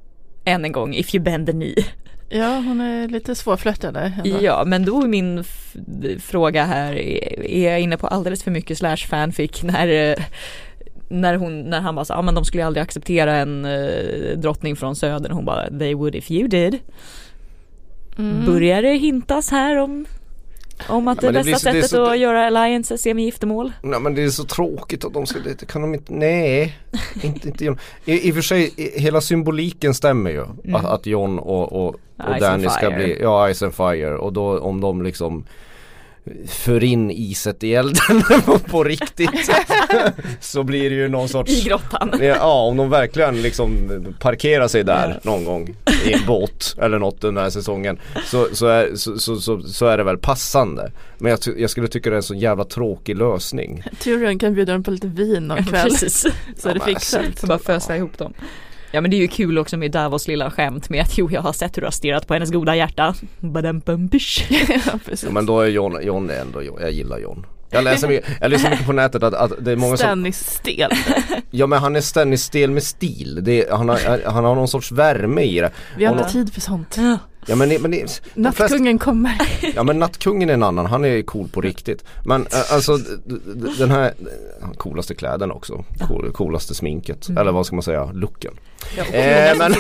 än 0.46 0.66
en 0.66 0.72
gång 0.72 0.94
if 0.94 1.16
you 1.16 1.24
bend 1.24 1.46
the 1.48 1.52
knee. 1.52 1.76
Ja, 2.34 2.56
hon 2.56 2.82
är 2.82 3.08
lite 3.08 3.36
svårflörtad. 3.36 4.12
Ja, 4.42 4.64
men 4.66 4.86
då 4.86 5.02
är 5.04 5.08
min 5.08 5.44
fråga 6.20 6.64
här, 6.66 6.94
är 6.96 7.46
är 7.46 7.72
jag 7.72 7.80
inne 7.82 7.98
på 7.98 8.08
alldeles 8.08 8.44
för 8.44 8.52
mycket 8.52 8.78
slash 8.78 8.98
fanfic 8.98 9.64
när 9.64 9.88
eh, 10.12 10.24
när, 11.12 11.36
hon, 11.36 11.62
när 11.70 11.82
han 11.82 11.96
bara 11.96 12.06
sa, 12.06 12.14
ja 12.14 12.22
men 12.22 12.36
de 12.36 12.46
skulle 12.46 12.66
aldrig 12.66 12.84
acceptera 12.84 13.36
en 13.36 13.66
eh, 13.66 14.38
drottning 14.38 14.76
från 14.76 14.96
södern. 14.96 15.32
Hon 15.32 15.46
bara, 15.46 15.70
they 15.80 15.94
would 15.94 16.16
if 16.16 16.32
you 16.32 16.48
did. 16.48 16.80
Mm. 18.18 18.46
Börjar 18.46 18.82
det 18.82 18.94
hintas 18.96 19.52
här 19.52 19.78
om, 19.78 20.06
om 20.90 21.08
att 21.08 21.24
Ja, 21.24 21.32
det 21.32 21.38
det 21.40 21.44
bästa 21.52 21.60
så- 21.60 21.66
det 21.68 21.74
sättet 21.74 21.90
så- 21.90 22.06
att 22.12 22.20
göra 22.20 22.48
alliances 22.48 23.06
är 23.08 23.14
med 23.14 23.24
giftermål? 23.26 23.72
Nej 23.84 24.00
men 24.00 24.16
det 24.16 24.24
är 24.24 24.30
så 24.30 24.44
tråkigt 24.44 25.06
att 25.06 25.14
de 25.14 25.26
ska, 25.26 25.40
det 25.40 25.68
kan 25.68 25.82
de 25.82 25.94
inte, 25.94 26.14
nej. 26.14 26.78
inte, 27.24 27.48
inte 27.48 27.66
John. 27.66 27.78
I, 28.06 28.28
I 28.28 28.32
och 28.32 28.36
för 28.36 28.42
sig, 28.42 28.74
i, 28.78 29.00
hela 29.00 29.22
symboliken 29.22 29.94
stämmer 29.94 30.32
ju. 30.32 30.44
Mm. 30.64 30.76
Att, 30.76 30.86
att 30.86 31.06
John 31.06 31.40
och, 31.40 31.74
och, 31.74 31.88
och 32.18 32.40
Danny 32.40 32.70
ska 32.70 32.92
bli, 32.92 33.18
ja 33.22 33.54
Ice 33.54 33.62
and 33.64 33.74
Fire. 33.74 34.18
Och 34.18 34.34
då 34.34 34.60
om 34.60 34.82
de 34.82 35.02
liksom 35.02 35.46
för 36.48 36.84
in 36.84 37.12
iset 37.12 37.64
i 37.64 37.74
elden 37.76 38.24
på, 38.70 38.84
riktigt 38.84 39.30
så 40.40 40.64
blir 40.64 40.90
det 40.90 40.96
ju 40.96 41.08
någon 41.10 41.30
sorts 41.30 41.52
I 41.52 41.62
grottan. 41.70 42.14
Ja 42.22 42.54
om 42.64 42.78
de 42.78 42.90
verkligen 42.90 43.42
liksom 43.42 43.78
parkerar 44.20 44.68
sig 44.68 44.84
där 44.84 45.20
Ja. 45.24 45.32
någon 45.32 45.46
gång 45.46 45.76
i 46.06 46.14
en 46.14 46.26
båt 46.28 46.76
eller 46.82 47.00
något 47.00 47.22
den 47.22 47.38
här 47.38 47.50
säsongen 47.50 48.00
så, 48.26 48.48
så, 48.54 48.68
är, 48.68 48.96
så, 48.96 49.20
så, 49.20 49.36
så, 49.42 49.62
så 49.62 49.86
är 49.86 49.98
det 49.98 50.04
väl 50.04 50.18
passande. 50.18 50.92
Men 51.18 51.30
jag, 51.32 51.40
jag 51.60 51.70
skulle 51.70 51.88
tycka 51.88 52.10
det 52.10 52.14
är 52.14 52.18
en 52.18 52.24
så 52.24 52.36
jävla 52.36 52.64
tråkig 52.66 53.18
lösning. 53.18 53.84
Tyrion 54.00 54.40
kan 54.40 54.54
bjuda 54.54 54.74
dem 54.74 54.84
på 54.84 54.92
lite 54.92 55.08
vin 55.08 55.48
någon 55.48 55.64
kväll. 55.66 55.90
Precis. 55.90 56.26
Så 56.58 56.70
är 56.70 56.74
det 56.74 56.80
Ja, 56.80 56.86
fixat. 56.86 57.40
Får 57.40 57.48
bara 57.48 57.60
fösa 57.60 57.98
ihop 57.98 58.18
dem. 58.18 58.34
Ja 58.92 59.02
men 59.02 59.12
det 59.12 59.18
är 59.18 59.22
ju 59.22 59.28
kul 59.28 59.58
också 59.58 59.78
med 59.78 59.92
Davos 59.92 60.28
lilla 60.28 60.52
skämt 60.52 60.90
med 60.90 61.02
att 61.02 61.18
jo 61.18 61.30
jag 61.32 61.42
har 61.42 61.54
sett 61.54 61.78
hur 61.78 61.82
du 61.82 61.86
har 61.86 61.92
stirrat 61.92 62.28
på 62.28 62.34
hennes 62.34 62.52
goda 62.52 62.76
hjärta. 62.76 63.16
Badam-bumpish. 63.40 64.44
ja, 64.86 65.00
precis. 65.06 65.24
Ja, 65.24 65.32
men 65.32 65.46
då 65.46 65.60
är 65.60 65.68
John, 65.68 65.98
John 66.02 66.30
är 66.30 66.42
ändå, 66.42 66.64
jag 66.64 66.92
gillar 66.92 67.20
John. 67.20 67.46
Jag 67.74 67.84
läser 67.84 68.08
mycket, 68.08 68.26
jag 68.42 68.52
läser 68.52 68.70
mycket 68.70 68.86
på 68.86 68.94
nätet 68.94 69.24
att, 69.24 69.34
att 69.34 69.52
det 69.66 69.72
är 69.72 69.76
många 69.76 69.98
som, 69.98 70.06
Stannis 70.06 70.40
stel. 70.54 70.92
ja 71.52 71.68
men 71.68 71.80
han 71.80 71.96
är 71.96 72.02
ständigt 72.02 72.40
stel 72.40 72.72
med 72.72 72.84
stil. 72.84 73.40
Det 73.44 73.68
är, 73.68 73.76
han, 73.76 73.90
har, 73.90 74.22
han 74.32 74.46
har 74.46 74.56
någon 74.56 74.68
sorts 74.68 74.92
värme 74.92 75.42
i 75.42 75.60
det. 75.60 75.72
Vi 75.98 76.06
har 76.06 76.14
inte 76.18 76.30
tid 76.32 76.54
för 76.54 76.62
sånt. 76.62 76.98
Ja 77.48 77.56
men, 77.56 77.70
det- 77.70 77.80
men 77.82 77.92
flesta- 77.94 78.22
Nattkungen 78.34 79.00
kommer. 79.00 79.32
Ja 79.76 79.84
men 79.84 80.00
Nattkungen 80.00 80.50
är 80.50 80.54
en 80.54 80.64
annan, 80.64 80.86
han 80.86 81.06
är 81.06 81.22
cool 81.22 81.48
på 81.48 81.62
riktigt. 81.62 82.04
Men 82.26 82.42
äh, 82.42 82.74
alltså 82.74 82.98
den 83.78 83.92
här, 83.92 84.14
coolaste 84.78 85.16
kläderna 85.16 85.54
också, 85.54 85.84
cool, 86.08 86.32
coolaste 86.34 86.76
sminket, 86.76 87.30
Mm. 87.30 87.42
eller 87.42 87.52
vad 87.52 87.66
ska 87.66 87.76
man 87.76 87.84
säga, 87.84 88.06
looken. 88.14 88.54
Ja, 88.98 89.04
Eh, 89.04 89.58
men, 89.58 89.76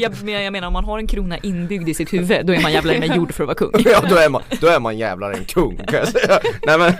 jag, 0.00 0.42
jag 0.44 0.52
menar 0.52 0.66
om 0.66 0.72
man 0.72 0.84
har 0.84 0.98
en 0.98 1.06
krona 1.06 1.38
inbyggd 1.38 1.88
i 1.88 1.94
sitt 1.94 2.12
huvud 2.12 2.46
då 2.46 2.52
är 2.52 2.62
man 2.62 2.72
jävla 2.72 2.92
med 2.98 3.16
gjord 3.16 3.32
för 3.32 3.44
att 3.44 3.46
vara 3.46 3.70
kung. 3.70 3.84
ja 3.92 4.02
då 4.08 4.16
är 4.16 4.28
man, 4.28 4.42
då 4.60 4.66
är 4.66 4.80
man 4.80 4.98
jävlar 4.98 5.32
en 5.32 5.44
kung 5.44 5.76
kan 5.76 5.98
jag 5.98 6.08
säga. 6.08 6.38
Nej 6.66 6.78
men, 6.78 6.92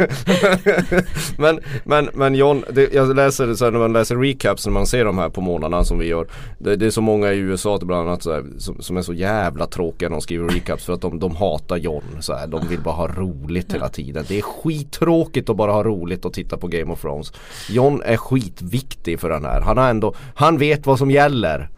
men, 1.37 1.61
men, 1.85 2.09
men 2.15 2.35
John, 2.35 2.65
det, 2.71 2.95
jag 2.95 3.17
läser 3.17 3.55
så 3.55 3.65
här, 3.65 3.73
när 3.73 3.79
man 3.79 3.93
läser 3.93 4.17
recaps 4.17 4.67
när 4.67 4.73
man 4.73 4.87
ser 4.87 5.05
de 5.05 5.19
här 5.19 5.29
på 5.29 5.41
månaderna 5.41 5.85
som 5.85 5.99
vi 5.99 6.07
gör. 6.07 6.27
Det, 6.59 6.77
det 6.77 6.87
är 6.87 6.91
så 6.91 7.01
många 7.01 7.33
i 7.33 7.39
USA 7.39 7.79
bland 7.83 8.09
annat 8.09 8.27
här, 8.27 8.45
som, 8.59 8.83
som 8.83 8.97
är 8.97 9.03
så 9.03 9.15
jävla 9.15 9.67
tråkiga 9.67 10.09
när 10.09 10.17
de 10.17 10.21
skriver 10.21 10.49
recaps 10.49 10.85
för 10.85 10.93
att 10.93 11.01
de, 11.01 11.19
de 11.19 11.37
hatar 11.37 11.77
John. 11.77 12.03
Så 12.21 12.35
här, 12.35 12.47
de 12.47 12.69
vill 12.69 12.81
bara 12.81 12.95
ha 12.95 13.09
roligt 13.09 13.75
hela 13.75 13.89
tiden. 13.89 14.25
Det 14.29 14.39
är 14.39 14.43
skittråkigt 14.43 15.51
att 15.51 15.57
bara 15.57 15.73
ha 15.73 15.85
roligt 15.85 16.25
och 16.25 16.33
titta 16.33 16.57
på 16.57 16.69
Game 16.69 16.93
of 16.93 17.01
Thrones. 17.01 17.33
John 17.71 18.03
är 18.05 18.17
skitviktig 18.17 19.21
för 19.21 19.29
den 19.29 19.45
här. 19.45 19.61
Han 19.61 19.79
har 19.79 19.91
ändå, 19.91 20.15
han 20.35 20.59
vet 20.59 20.87
vad 20.87 20.99
som 20.99 21.11
gäller. 21.13 21.69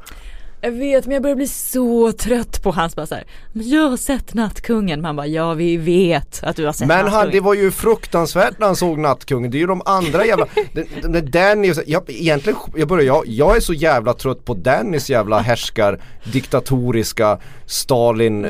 Jag 0.60 0.70
vet 0.72 1.04
men 1.06 1.12
jag 1.14 1.22
börjar 1.22 1.36
bli 1.36 1.48
så 1.48 2.12
trött 2.12 2.62
på 2.62 2.70
hans 2.70 2.96
bara 2.96 3.06
så 3.06 3.14
här, 3.14 3.24
men 3.52 3.68
jag 3.68 3.88
har 3.88 3.96
sett 3.96 4.34
Nattkungen. 4.34 5.00
Man 5.00 5.16
bara 5.16 5.26
ja 5.26 5.54
vi 5.54 5.76
vet 5.76 6.40
att 6.44 6.56
du 6.56 6.64
har 6.66 6.72
sett 6.72 6.88
Men 6.88 6.96
han, 6.96 7.04
Nattkungen. 7.06 7.30
det 7.32 7.40
var 7.40 7.54
ju 7.54 7.70
fruktansvärt 7.70 8.58
när 8.58 8.66
han 8.66 8.76
såg 8.76 8.98
Nattkungen. 8.98 9.50
Det 9.50 9.56
är 9.56 9.60
ju 9.60 9.66
de 9.66 9.82
andra 9.84 10.26
jävla, 10.26 10.46
det, 10.72 10.86
det, 11.08 11.20
Danny, 11.20 11.70
och 11.70 11.74
så- 11.76 11.82
jag, 11.86 12.02
egentligen, 12.06 12.58
jag 12.76 12.88
börjar, 12.88 13.04
jag, 13.04 13.22
jag 13.26 13.56
är 13.56 13.60
så 13.60 13.72
jävla 13.74 14.12
trött 14.14 14.44
på 14.44 14.54
Dannys 14.54 15.10
jävla 15.10 15.38
härskar, 15.38 15.98
diktatoriska 16.32 17.38
Stalin 17.66 18.40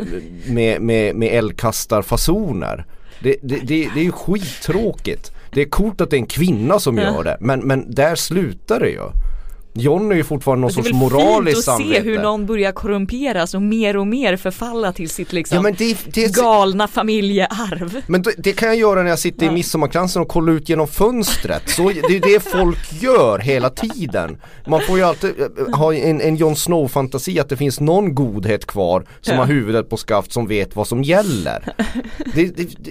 med, 0.46 0.80
med, 0.82 1.14
med 1.16 1.28
eldkastarfasoner. 1.34 2.84
Det, 3.20 3.36
det, 3.42 3.56
det, 3.56 3.88
det 3.94 4.00
är 4.00 4.04
ju 4.04 4.12
skittråkigt. 4.12 5.30
Det 5.52 5.60
är 5.62 5.68
coolt 5.68 6.00
att 6.00 6.10
det 6.10 6.16
är 6.16 6.20
en 6.20 6.26
kvinna 6.26 6.78
som 6.80 6.98
gör 6.98 7.24
det, 7.24 7.36
men, 7.40 7.60
men 7.60 7.94
där 7.94 8.14
slutar 8.14 8.80
det 8.80 8.88
ju. 8.90 9.00
John 9.76 10.12
är 10.12 10.16
ju 10.16 10.24
fortfarande 10.24 10.60
någon 10.60 10.68
det 10.68 10.72
är 10.72 10.92
sorts 10.92 11.12
väl 11.24 11.44
fint 11.46 11.58
att 11.58 11.64
samvete. 11.64 11.94
se 11.94 12.00
hur 12.10 12.18
någon 12.18 12.46
börjar 12.46 12.72
korrumperas 12.72 13.54
och 13.54 13.62
mer 13.62 13.96
och 13.96 14.06
mer 14.06 14.36
förfalla 14.36 14.92
till 14.92 15.08
sitt 15.10 15.32
liksom 15.32 15.56
Ja 15.56 15.62
men 15.62 15.74
det, 15.78 15.98
det, 16.14 16.34
galna 16.36 16.88
familjearv. 16.88 18.00
Men 18.06 18.22
det, 18.22 18.34
det 18.38 18.52
kan 18.52 18.68
jag 18.68 18.76
göra 18.76 19.02
när 19.02 19.10
jag 19.10 19.18
sitter 19.18 19.42
i 19.42 19.46
Ja. 19.46 19.52
midsommarkransen 19.52 20.22
och 20.22 20.28
kollar 20.28 20.52
ut 20.52 20.68
genom 20.68 20.88
fönstret. 20.88 21.68
Så 21.70 21.88
det 21.88 22.16
är 22.16 22.20
det 22.20 22.40
folk 22.40 23.02
gör 23.02 23.38
hela 23.38 23.70
tiden. 23.70 24.36
Man 24.66 24.80
får 24.80 24.98
ju 24.98 25.04
alltid 25.04 25.30
eh, 25.40 25.76
ha 25.78 25.94
en, 25.94 26.20
en 26.20 26.36
Jon 26.36 26.54
Snow-fantasi 26.56 27.40
att 27.40 27.48
det 27.48 27.56
finns 27.56 27.80
någon 27.80 28.14
godhet 28.14 28.66
kvar 28.66 29.04
som 29.20 29.34
Ja. 29.34 29.40
har 29.40 29.46
huvudet 29.46 29.90
på 29.90 29.96
skaft 29.96 30.32
som 30.32 30.46
vet 30.46 30.76
vad 30.76 30.88
som 30.88 31.02
gäller. 31.02 31.74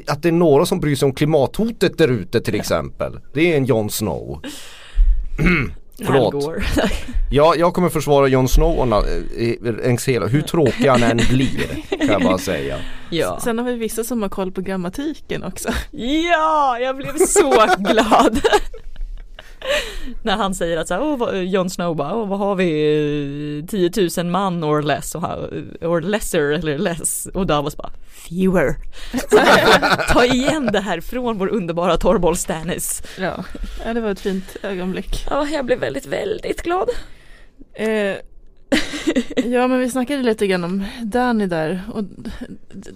Att 0.08 0.22
det 0.24 0.28
är 0.28 0.32
några 0.32 0.66
som 0.66 0.80
bryr 0.80 0.96
sig 0.96 1.06
om 1.06 1.14
klimathotet 1.14 1.98
där 1.98 2.08
ute 2.08 2.42
till 2.42 2.56
exempel. 2.56 3.20
Det 3.34 3.54
är 3.54 3.58
en 3.58 3.66
Jon 3.66 3.90
Snow. 3.90 4.42
Förlåt. 5.98 6.64
Ja, 7.32 7.56
jag 7.58 7.74
kommer 7.74 7.90
försvara 7.90 8.28
Jon 8.28 8.48
Snow 8.48 9.04
längs 9.84 10.08
hela, 10.08 10.28
hur 10.28 10.42
tråkig 10.42 10.88
han 10.88 11.04
än 11.04 11.18
blir 11.18 11.68
kan 11.98 12.08
jag 12.08 12.22
bara 12.22 12.38
säga. 12.38 12.78
ja. 13.10 13.40
Sen 13.44 13.58
har 13.58 13.66
vi 13.66 13.76
vissa 13.76 14.04
som 14.04 14.22
har 14.22 14.30
koll 14.30 14.52
på 14.52 14.62
grammatiken 14.62 15.44
också. 15.44 15.70
ja, 16.32 16.78
jag 16.80 16.98
blev 16.98 17.18
så 17.18 17.66
glad. 17.78 18.40
När 20.22 20.36
han 20.36 20.56
säger 20.56 20.78
att 20.78 20.88
så 20.88 20.94
här, 20.94 21.02
oh, 21.02 21.44
Jon 21.44 21.70
Snow 21.70 21.96
bara, 21.96 22.16
oh, 22.16 22.28
vad 22.28 22.40
har 22.40 22.56
vi, 22.56 23.60
eh, 23.60 23.66
10 23.66 23.92
000 24.18 24.26
man 24.26 24.64
or 24.64 24.82
less, 24.82 25.16
och 25.16 25.22
han, 25.22 25.40
or 25.82 26.02
lesser 26.02 26.42
eller 26.42 26.78
less, 26.78 27.28
och 27.34 27.48
Davos 27.48 27.78
bara, 27.78 27.92
fewer. 28.30 28.76
Här, 29.38 30.14
ta 30.14 30.26
igen 30.26 30.70
det 30.74 30.80
här 30.80 31.02
från 31.02 31.38
vår 31.38 31.48
underbara 31.48 31.98
Torboll 31.98 32.38
Stannis. 32.38 33.04
Ja. 33.20 33.44
ja, 33.86 33.94
det 33.94 34.02
var 34.02 34.10
ett 34.10 34.20
fint 34.20 34.56
ögonblick. 34.64 35.26
Ja, 35.30 35.48
jag 35.48 35.66
blev 35.66 35.80
väldigt, 35.80 36.06
väldigt 36.06 36.62
glad. 36.62 36.90
Eh, 37.74 38.16
ja 39.36 39.68
men 39.68 39.80
vi 39.80 39.90
snackade 39.90 40.24
lite 40.24 40.48
grann 40.48 40.64
om 40.64 40.86
Danny 41.02 41.46
där 41.46 41.82
och 41.94 42.04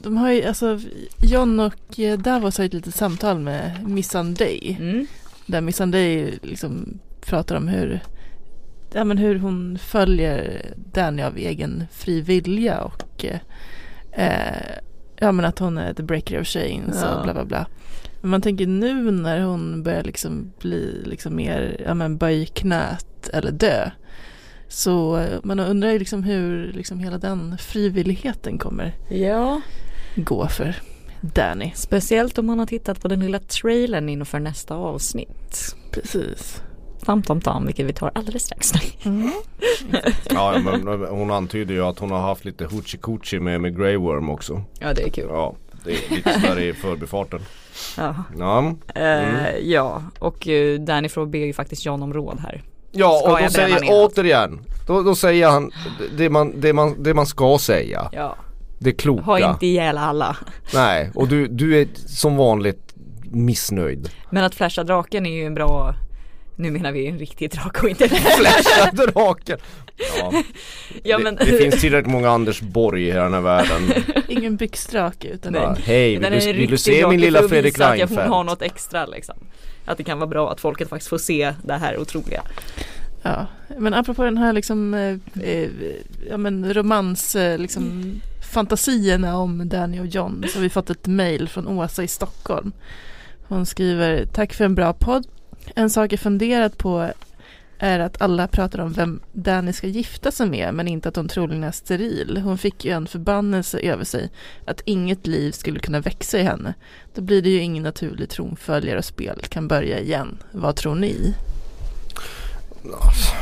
de 0.03 0.17
har 0.17 0.31
ju 0.31 0.43
alltså 0.43 0.79
John 1.21 1.59
och 1.59 1.99
eh, 1.99 2.19
Davos 2.19 2.57
har 2.57 2.63
ju 2.63 2.67
ett 2.67 2.73
litet 2.73 2.95
samtal 2.95 3.39
med 3.39 3.89
Missandei 3.89 4.77
Mm. 4.79 5.07
Där 5.47 5.61
Missandei 5.61 6.39
liksom 6.41 6.99
pratar 7.25 7.55
om 7.55 7.67
hur 7.67 7.99
ja, 8.93 9.03
men 9.03 9.17
hur 9.17 9.39
hon 9.39 9.77
följer 9.77 10.61
Danny 10.93 11.21
av 11.23 11.37
egen 11.37 11.83
fri 11.91 12.21
vilja 12.21 12.81
och 12.81 13.25
eh, 13.25 13.39
eh, 14.11 14.77
ja 15.19 15.31
men 15.31 15.45
att 15.45 15.59
hon 15.59 15.77
är 15.77 15.93
the 15.93 16.03
breaker 16.03 16.41
of 16.41 16.47
chains 16.47 16.99
Ja. 17.01 17.15
och 17.15 17.23
bla 17.23 17.33
bla 17.33 17.45
bla. 17.45 17.67
Men 18.21 18.29
man 18.31 18.41
tänker 18.41 18.67
nu 18.67 19.11
när 19.11 19.41
hon 19.41 19.83
börjar 19.83 20.03
liksom 20.03 20.51
bli 20.61 21.01
liksom 21.05 21.35
mer, 21.35 21.81
ja 21.85 21.93
men 21.93 22.17
böj 22.17 22.45
knät 22.45 23.29
eller 23.33 23.51
dö. 23.51 23.89
Så 24.67 25.25
man 25.43 25.59
undrar 25.59 25.89
ju 25.89 25.99
liksom 25.99 26.23
hur 26.23 26.73
liksom 26.73 26.99
hela 26.99 27.17
den 27.17 27.57
frivilligheten 27.57 28.57
kommer 28.57 28.93
Ja, 29.09 29.61
gå 30.15 30.47
för 30.47 30.75
Danny. 31.21 31.71
speciellt 31.75 32.37
om 32.37 32.45
man 32.45 32.59
har 32.59 32.65
tittat 32.65 33.01
på 33.01 33.07
den 33.07 33.19
lilla 33.19 33.39
trailern 33.39 34.09
inför 34.09 34.39
nästa 34.39 34.75
avsnitt. 34.75 35.75
Precis. 35.91 36.61
Tam 37.05 37.23
tam 37.23 37.41
tam, 37.41 37.65
vilket 37.65 37.85
vi 37.85 37.93
tar 37.93 38.11
alldeles 38.15 38.43
strax. 38.43 38.73
Mm. 39.05 39.31
Ja 40.29 40.59
men 40.63 40.87
hon 41.09 41.31
antyder 41.31 41.73
ju 41.73 41.85
att 41.85 41.99
hon 41.99 42.11
har 42.11 42.19
haft 42.19 42.45
lite 42.45 42.65
hoochie 43.01 43.39
med, 43.39 43.61
med 43.61 43.77
Grey 43.77 43.97
Worm 43.97 44.29
också. 44.29 44.61
Ja, 44.79 44.93
det 44.93 45.03
är 45.03 45.09
kul. 45.09 45.27
Ja, 45.29 45.55
det 45.85 45.91
är 45.91 46.15
lite 46.15 46.33
sådär 46.39 46.59
i 46.59 46.73
förbifarten. 46.73 47.39
Ja. 47.97 48.15
Ja, 48.37 48.73
Eh, 48.95 49.57
ja, 49.61 50.01
och 50.19 50.47
uh, 50.47 50.79
Danny 50.79 51.09
Frog 51.09 51.29
ber 51.29 51.39
ju 51.39 51.53
faktiskt 51.53 51.85
John 51.85 52.03
om 52.03 52.13
råd 52.13 52.39
här. 52.39 52.61
ja 52.91 53.19
Ska 53.19 53.31
och 53.31 53.39
då 53.41 53.49
säger, 53.49 53.79
återigen, 53.89 54.59
då, 54.87 55.03
då 55.03 55.15
säger 55.15 55.49
han 55.49 55.71
det 56.17 56.29
man, 56.29 56.61
det, 56.61 56.73
man, 56.73 57.03
det 57.03 57.13
man 57.13 57.25
ska 57.25 57.57
säga. 57.59 58.09
Ja. 58.11 58.35
Det 58.79 58.91
kloka. 58.91 59.23
Ha 59.23 59.51
inte 59.53 59.65
ihjäl 59.65 59.97
alla. 59.97 60.37
Nej, 60.73 61.11
och 61.15 61.27
du, 61.27 61.47
du 61.47 61.81
är 61.81 61.87
som 62.05 62.37
vanligt 62.37 62.93
missnöjd. 63.31 64.09
Men 64.29 64.43
att 64.43 64.55
flasha 64.55 64.83
draken 64.83 65.25
är 65.25 65.35
ju 65.35 65.45
en 65.45 65.53
bra 65.53 65.95
Nu 66.55 66.71
menar 66.71 66.91
vi 66.91 67.07
en 67.07 67.19
riktig 67.19 67.51
drake 67.51 67.81
och 67.81 67.89
inte 67.89 68.09
Flasha 68.37 68.91
draken! 68.91 69.57
Ja, 70.19 70.43
ja, 71.03 71.17
det, 71.17 71.23
men, 71.23 71.35
det 71.35 71.45
finns 71.45 71.81
tillräckligt 71.81 72.11
många 72.11 72.29
Anders 72.29 72.61
Borg 72.61 73.07
i 73.07 73.11
den 73.11 73.33
här 73.33 73.41
världen. 73.41 74.03
Ingen 74.27 74.55
byxdrake 74.55 75.27
utan. 75.27 75.53
Ja, 75.53 75.75
Hej, 75.83 76.17
vill 76.17 76.31
du, 76.31 76.49
en 76.49 76.57
vill 76.57 76.69
du 76.69 76.77
se 76.77 77.07
min 77.07 77.21
lilla 77.21 77.47
Fredrik 77.47 77.73
visa 77.73 77.85
att 77.85 77.89
jag- 77.89 77.97
Reinfeldt? 77.99 78.23
Hon 78.23 78.31
har 78.31 78.43
något 78.43 78.61
extra 78.61 79.05
liksom. 79.05 79.35
Att 79.85 79.97
det 79.97 80.03
kan 80.03 80.19
vara 80.19 80.27
bra 80.27 80.51
att 80.51 80.59
folket 80.61 80.89
faktiskt 80.89 81.09
får 81.09 81.17
se 81.17 81.53
det 81.63 81.73
här 81.73 81.97
otroliga. 81.97 82.41
Ja, 83.21 83.45
men 83.77 83.93
apropå 83.93 84.23
den 84.23 84.37
här 84.37 84.53
liksom, 84.53 84.93
eh, 84.93 85.43
eh, 85.43 85.69
ja 86.29 86.37
men 86.37 86.73
romans, 86.73 87.35
eh, 87.35 87.57
liksom 87.57 88.13
fantasierna 88.47 89.37
om 89.37 89.69
Danny 89.69 89.99
och 89.99 90.05
John 90.05 90.45
så 90.49 90.57
har 90.57 90.63
vi 90.63 90.69
fått 90.69 90.89
ett 90.89 91.07
mail 91.07 91.49
från 91.49 91.67
Åsa 91.67 92.03
i 92.03 92.07
Stockholm. 92.07 92.71
Hon 93.47 93.65
skriver, 93.65 94.25
tack 94.25 94.53
för 94.53 94.65
en 94.65 94.75
bra 94.75 94.93
podd. 94.93 95.27
En 95.75 95.89
sak 95.89 96.13
jag 96.13 96.19
funderat 96.19 96.77
på 96.77 97.09
är 97.79 97.99
att 97.99 98.21
alla 98.21 98.47
pratar 98.47 98.79
om 98.79 98.93
vem 98.93 99.19
Danny 99.33 99.73
ska 99.73 99.87
gifta 99.87 100.31
sig 100.31 100.49
med 100.49 100.73
men 100.73 100.87
inte 100.87 101.09
att 101.09 101.15
hon 101.15 101.27
troligen 101.27 101.63
är 101.63 101.71
steril. 101.71 102.41
Hon 102.43 102.57
fick 102.57 102.85
ju 102.85 102.91
en 102.91 103.07
förbannelse 103.07 103.79
över 103.79 104.03
sig 104.03 104.31
att 104.65 104.81
inget 104.85 105.27
liv 105.27 105.51
skulle 105.51 105.79
kunna 105.79 105.99
växa 105.99 106.39
i 106.39 106.43
henne. 106.43 106.73
Då 107.15 107.21
blir 107.21 107.41
det 107.41 107.49
ju 107.49 107.61
ingen 107.61 107.83
naturlig 107.83 108.29
tronföljare 108.29 108.97
och 108.97 109.05
spelet 109.05 109.49
kan 109.49 109.67
börja 109.67 109.99
igen. 109.99 110.37
Vad 110.51 110.75
tror 110.75 110.95
ni? 110.95 111.33
Alltså, 112.93 113.33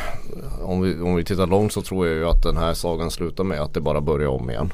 om 0.64 0.82
vi, 0.82 1.01
om 1.01 1.16
vi 1.16 1.24
tittar 1.24 1.47
långt 1.47 1.74
så 1.74 1.82
tror 1.82 2.08
jag 2.08 2.16
ju 2.16 2.28
att 2.30 2.43
den 2.43 2.58
här 2.58 2.74
sagan 2.74 3.12
slutar 3.12 3.43
med 3.43 3.62
att 3.62 3.74
det 3.74 3.82
bara 3.82 4.01
börjar 4.01 4.28
om 4.28 4.49
igen. 4.49 4.72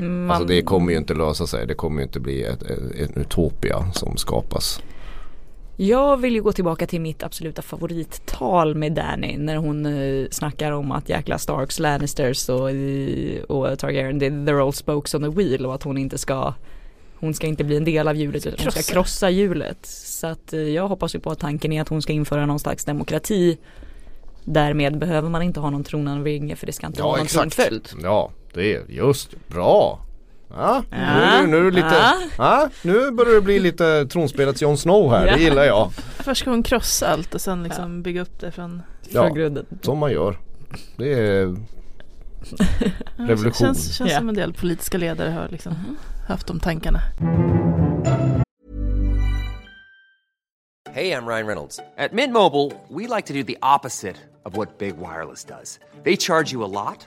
Man, 0.00 0.30
Alltså 0.30 0.46
det 0.48 0.62
kommer 0.62 0.92
ju 0.92 0.98
inte 0.98 1.14
lösa 1.14 1.46
sig. 1.46 1.66
Det 1.66 1.74
kommer 1.74 1.96
ju 2.00 2.02
inte 2.06 2.20
bli 2.20 2.42
ett, 2.42 2.62
ett, 2.62 2.78
en 3.00 3.22
utopia 3.22 3.92
som 3.94 4.16
skapas. 4.16 4.80
Jag 5.80 6.16
vill 6.16 6.34
ju 6.34 6.42
gå 6.42 6.52
tillbaka 6.52 6.86
till 6.86 7.00
mitt 7.00 7.22
absoluta 7.22 7.62
favorittal 7.62 8.74
med 8.74 8.92
Danny 8.92 9.36
när 9.36 9.56
hon 9.56 9.86
eh, 9.86 10.26
snackar 10.30 10.72
om 10.72 10.92
att 10.92 11.08
jäkla 11.08 11.38
Starks, 11.38 11.78
Lannisters 11.78 12.48
och, 12.48 12.70
eh, 12.70 13.42
och 13.42 13.78
Targaryen, 13.78 14.18
det- 14.18 14.30
they're 14.30 14.66
all 14.66 14.72
spokes 14.72 15.14
on 15.14 15.22
the 15.22 15.28
wheel 15.28 15.66
och 15.66 15.74
att 15.74 15.82
hon 15.82 15.98
inte 15.98 16.18
ska 16.18 16.54
hon 17.20 17.34
ska 17.34 17.46
inte 17.46 17.64
bli 17.64 17.76
en 17.76 17.84
del 17.84 18.08
av 18.08 18.16
hjulet 18.16 18.46
utan 18.46 18.58
hon 18.64 18.72
ska 18.72 18.92
Krossa. 18.94 19.30
hjulet. 19.30 19.78
Så 19.86 20.26
att 20.26 20.52
eh, 20.52 20.60
jag 20.60 20.88
hoppas 20.88 21.14
ju 21.14 21.18
på 21.20 21.30
att 21.30 21.38
tanken 21.38 21.72
är 21.72 21.82
att 21.82 21.88
hon 21.88 22.02
ska 22.02 22.12
införa 22.12 22.46
någon 22.46 22.58
slags 22.58 22.84
demokrati. 22.84 23.58
Därmed 24.44 24.98
behöver 24.98 25.28
man 25.28 25.42
inte 25.42 25.60
ha 25.60 25.70
någon 25.70 25.84
tronanvinge 25.84 26.56
för 26.56 26.66
det 26.66 26.72
ska 26.72 26.86
inte 26.86 27.02
vara 27.02 27.16
någon 27.16 27.26
tronföljd. 27.26 27.88
Ja, 28.02 28.30
det 28.58 28.74
är 28.74 28.84
just 28.88 29.48
bra. 29.48 30.00
Ja, 30.50 30.82
Ja, 30.90 31.40
nu, 31.42 31.46
nu, 31.46 31.62
nu 31.62 31.70
lite, 31.70 31.86
ja. 32.00 32.14
ja, 32.38 32.68
nu 32.82 33.10
börjar 33.10 33.34
det 33.34 33.40
bli 33.40 33.58
lite 33.58 34.06
tronspelets 34.06 34.62
Jon 34.62 34.78
Snow 34.78 35.10
här, 35.10 35.26
Ja. 35.26 35.36
det 35.36 35.42
gillar 35.42 35.64
jag. 35.64 35.92
Först 36.18 36.40
ska 36.40 36.50
hon 36.50 36.62
krossa 36.62 37.08
allt 37.08 37.34
och 37.34 37.40
sen 37.40 37.62
liksom 37.62 38.02
bygga 38.02 38.22
upp 38.22 38.40
det 38.40 38.50
från 38.50 38.82
Ja. 39.10 39.22
Från 39.26 39.34
grunden. 39.34 39.66
Som 39.82 39.98
man 39.98 40.12
gör. 40.12 40.38
Det 40.96 41.12
är 41.12 41.56
Ja, 42.58 42.64
Revolution. 43.16 43.52
Känns, 43.66 43.96
känns 43.96 44.10
Ja. 44.12 44.18
som 44.18 44.28
en 44.28 44.34
del 44.34 44.52
politiska 44.54 44.98
ledare 44.98 45.30
har 45.30 45.48
liksom 45.48 45.74
haft 46.28 46.46
de 46.46 46.60
tankarna. 46.60 47.00
Hey, 50.94 51.12
I'm 51.12 51.26
Ryan 51.26 51.46
Reynolds. 51.46 51.80
At 51.98 52.12
Mint 52.12 52.32
Mobile, 52.32 52.72
we 52.88 53.06
like 53.16 53.26
to 53.26 53.32
do 53.34 53.42
the 53.42 53.56
opposite 53.62 54.16
of 54.44 54.56
what 54.56 54.78
Big 54.78 54.94
Wireless 54.98 55.44
does. 55.44 55.78
They 56.04 56.16
charge 56.16 56.52
you 56.52 56.64
a 56.64 56.68
lot, 56.68 57.06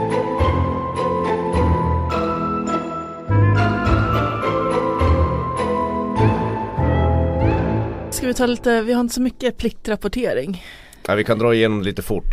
vi 8.31 8.37
ta 8.37 8.45
lite, 8.45 8.81
vi 8.81 8.93
har 8.93 9.01
inte 9.01 9.13
så 9.13 9.21
mycket 9.21 9.57
pliktrapportering. 9.57 10.63
Ja, 11.07 11.15
vi 11.15 11.23
kan 11.23 11.39
dra 11.39 11.55
igenom 11.55 11.81
lite 11.81 12.01
fort. 12.01 12.25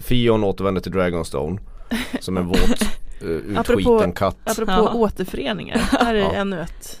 Fion 0.00 0.44
återvänder 0.44 0.80
till 0.80 0.92
Dragonstone 0.92 1.58
som 2.20 2.36
en 2.36 2.46
våt 2.46 2.58
Apropå- 3.56 3.80
utskiten 3.80 4.12
katt. 4.12 4.36
Apropå 4.44 4.72
Ja. 4.72 4.92
återföreningar, 4.94 5.76
här 5.78 6.14
är 6.14 6.18
Ja. 6.18 6.32
ännu 6.32 6.60
ett. 6.60 7.00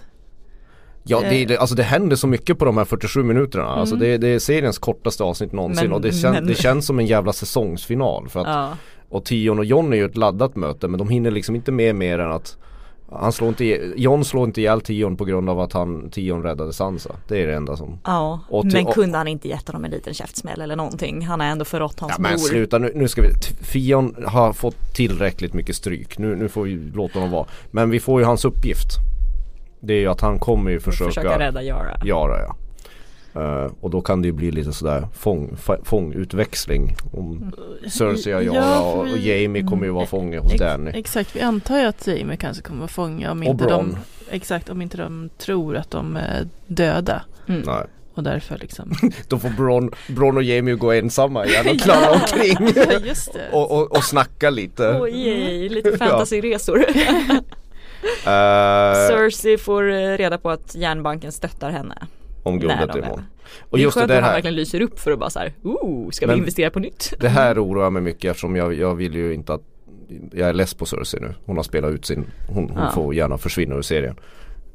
Ja 1.02 1.20
det, 1.30 1.44
det, 1.44 1.56
alltså 1.58 1.74
det 1.76 1.82
händer 1.82 2.16
så 2.16 2.26
mycket 2.26 2.58
på 2.58 2.64
de 2.64 2.76
här 2.76 2.84
47 2.84 3.22
minuterna. 3.22 3.64
Alltså 3.64 3.94
Mm. 3.94 4.08
det, 4.08 4.18
det 4.18 4.28
är 4.28 4.38
seriens 4.38 4.78
kortaste 4.78 5.24
avsnitt 5.24 5.52
någonsin 5.52 5.84
Men- 5.84 5.92
och 5.92 6.00
det, 6.00 6.12
kän, 6.12 6.32
men- 6.32 6.46
det 6.46 6.54
känns 6.54 6.86
som 6.86 6.98
en 6.98 7.06
jävla 7.06 7.32
säsongsfinal. 7.32 8.28
För 8.28 8.40
att, 8.40 8.46
Ja. 8.46 8.70
Och 9.08 9.24
Tion 9.24 9.58
och 9.58 9.64
John 9.64 9.92
är 9.92 9.96
ju 9.96 10.04
ett 10.04 10.16
laddat 10.16 10.56
möte 10.56 10.88
men 10.88 10.98
de 10.98 11.08
hinner 11.08 11.30
liksom 11.30 11.54
inte 11.56 11.72
med 11.72 11.94
mer 11.94 12.18
än 12.18 12.30
att 12.30 12.58
han 13.12 13.32
slår 13.32 13.48
inte, 13.48 13.64
John 13.96 14.24
slår 14.24 14.44
inte 14.44 14.60
ihjäl 14.60 14.80
Tion 14.80 15.16
på 15.16 15.24
grund 15.24 15.50
av 15.50 15.60
att 15.60 15.72
han, 15.72 16.10
Tion 16.10 16.42
räddade 16.42 16.72
Sansa. 16.72 17.10
Det 17.28 17.42
är 17.42 17.46
det 17.46 17.54
enda 17.54 17.76
som 17.76 17.98
Ja, 18.04 18.40
till- 18.62 18.72
men 18.72 18.84
kunde 18.86 19.18
han 19.18 19.28
inte 19.28 19.48
gett 19.48 19.66
honom 19.68 19.84
en 19.84 19.90
liten 19.90 20.14
käftsmäll 20.14 20.60
eller 20.60 20.76
någonting? 20.76 21.26
Han 21.26 21.40
har 21.40 21.46
ändå 21.46 21.64
förrått 21.64 22.00
hans 22.00 22.12
Ja 22.16 22.22
men 22.22 22.32
mor. 22.32 22.38
sluta 22.38 22.78
nu, 22.78 22.92
nu 22.94 23.08
ska 23.08 23.22
vi, 23.22 23.28
Fion 23.60 24.24
har 24.26 24.52
fått 24.52 24.94
tillräckligt 24.94 25.54
mycket 25.54 25.76
stryk. 25.76 26.18
Nu, 26.18 26.36
nu 26.36 26.48
får 26.48 26.62
vi 26.62 26.74
låta 26.94 27.18
honom 27.18 27.30
vara. 27.30 27.46
Men 27.70 27.90
vi 27.90 28.00
får 28.00 28.20
ju 28.20 28.26
hans 28.26 28.44
uppgift. 28.44 28.88
Det 29.80 29.94
är 29.94 29.98
ju 30.00 30.06
att 30.06 30.20
han 30.20 30.38
kommer 30.38 30.70
ju 30.70 30.80
försöka, 30.80 31.10
Försöka 31.10 31.38
rädda 31.38 31.62
Yara. 31.62 31.96
Yara 32.04 32.40
ja. 32.42 32.56
Eh, 33.34 33.72
och 33.80 33.90
då 33.90 34.00
kan 34.00 34.22
det 34.22 34.26
ju 34.28 34.32
bli 34.32 34.50
lite 34.50 34.72
sådär 34.72 35.08
fång, 35.14 35.56
fångutväxling. 35.84 36.96
Om 37.12 37.52
Cersei 37.90 38.34
och 38.34 38.42
Yara 38.42 38.56
Ja, 38.56 38.80
och, 38.80 39.00
och 39.00 39.18
Jamie 39.18 39.62
kommer 39.62 39.84
ju 39.84 39.90
vara 39.90 40.06
fånge 40.06 40.38
hos 40.38 40.52
Ex- 40.52 40.60
Danny. 40.60 40.90
Exakt, 40.94 41.36
vi 41.36 41.40
antar 41.40 41.78
ju 41.78 41.84
att 41.84 42.06
Jamie 42.06 42.36
kanske 42.36 42.62
kommer 42.62 42.84
att 42.84 42.90
fånga 42.90 43.30
om 43.30 43.38
Och 43.38 43.44
inte 43.44 43.64
de, 43.66 43.96
exakt, 44.30 44.68
om 44.68 44.82
inte 44.82 44.96
de 44.96 45.30
tror 45.38 45.76
att 45.76 45.90
de 45.90 46.16
är 46.16 46.48
döda. 46.66 47.22
Mm. 47.48 47.62
Nej. 47.66 47.84
Och 48.14 48.22
därför 48.22 48.58
liksom. 48.58 48.92
Då 49.28 49.38
får 49.38 49.48
Bron, 49.50 49.90
Bron 50.08 50.36
och 50.36 50.42
Jamie 50.42 50.74
gå 50.74 50.92
ensamma 50.92 51.46
igen 51.46 51.66
och 51.68 51.78
klara 51.80 52.10
omkring. 52.10 52.72
ja, 52.90 52.98
just 53.04 53.32
det. 53.32 53.48
och, 53.52 53.70
och, 53.70 53.96
och 53.96 54.04
snacka 54.04 54.50
lite. 54.50 54.98
Oj, 55.00 55.28
yay, 55.28 55.68
lite 55.68 55.98
fantasyresor. 55.98 56.84
Eh, 58.24 59.08
Cersei 59.08 59.58
får 59.58 59.90
eh, 59.92 60.16
reda 60.16 60.38
på 60.38 60.50
att 60.50 60.74
järnbanken 60.74 61.32
stöttar 61.32 61.70
henne. 61.70 61.94
Om 62.42 62.58
guldet 62.58 62.92
de 62.92 62.98
imorgon. 62.98 63.18
är- 63.18 63.24
Och 63.70 63.78
det 63.78 63.82
är 63.82 63.84
just 63.84 63.94
det 63.94 64.00
skönt 64.00 64.08
där 64.08 64.16
att 64.16 64.22
han 64.22 64.28
här. 64.30 64.36
verkligen 64.36 64.54
lyser 64.54 64.80
upp 64.80 64.98
för 65.00 65.12
att 65.12 65.18
bara 65.18 65.30
så 65.30 65.38
här, 65.38 65.52
oh, 65.62 66.10
ska 66.10 66.26
vi 66.26 66.34
investera 66.38 66.70
på 66.70 66.78
nytt? 66.78 67.14
Det 67.20 67.28
här 67.28 67.64
oroar 67.64 67.90
mig 67.90 68.02
mycket 68.02 68.30
eftersom 68.30 68.56
jag, 68.56 68.74
jag 68.74 68.94
vill 68.94 69.14
ju 69.14 69.34
inte 69.34 69.54
att 69.54 69.62
Jag 70.32 70.48
är 70.48 70.52
less 70.52 70.74
på 70.74 70.86
Cersei 70.86 71.20
nu. 71.20 71.34
Hon 71.44 71.56
har 71.56 71.62
spelat 71.64 71.90
ut 71.92 72.04
sin 72.06 72.24
Hon, 72.48 72.70
hon 72.70 72.82
Ja. 72.82 72.90
får 72.90 73.14
gärna 73.14 73.38
försvinna 73.38 73.74
ur 73.74 73.82
serien. 73.82 74.16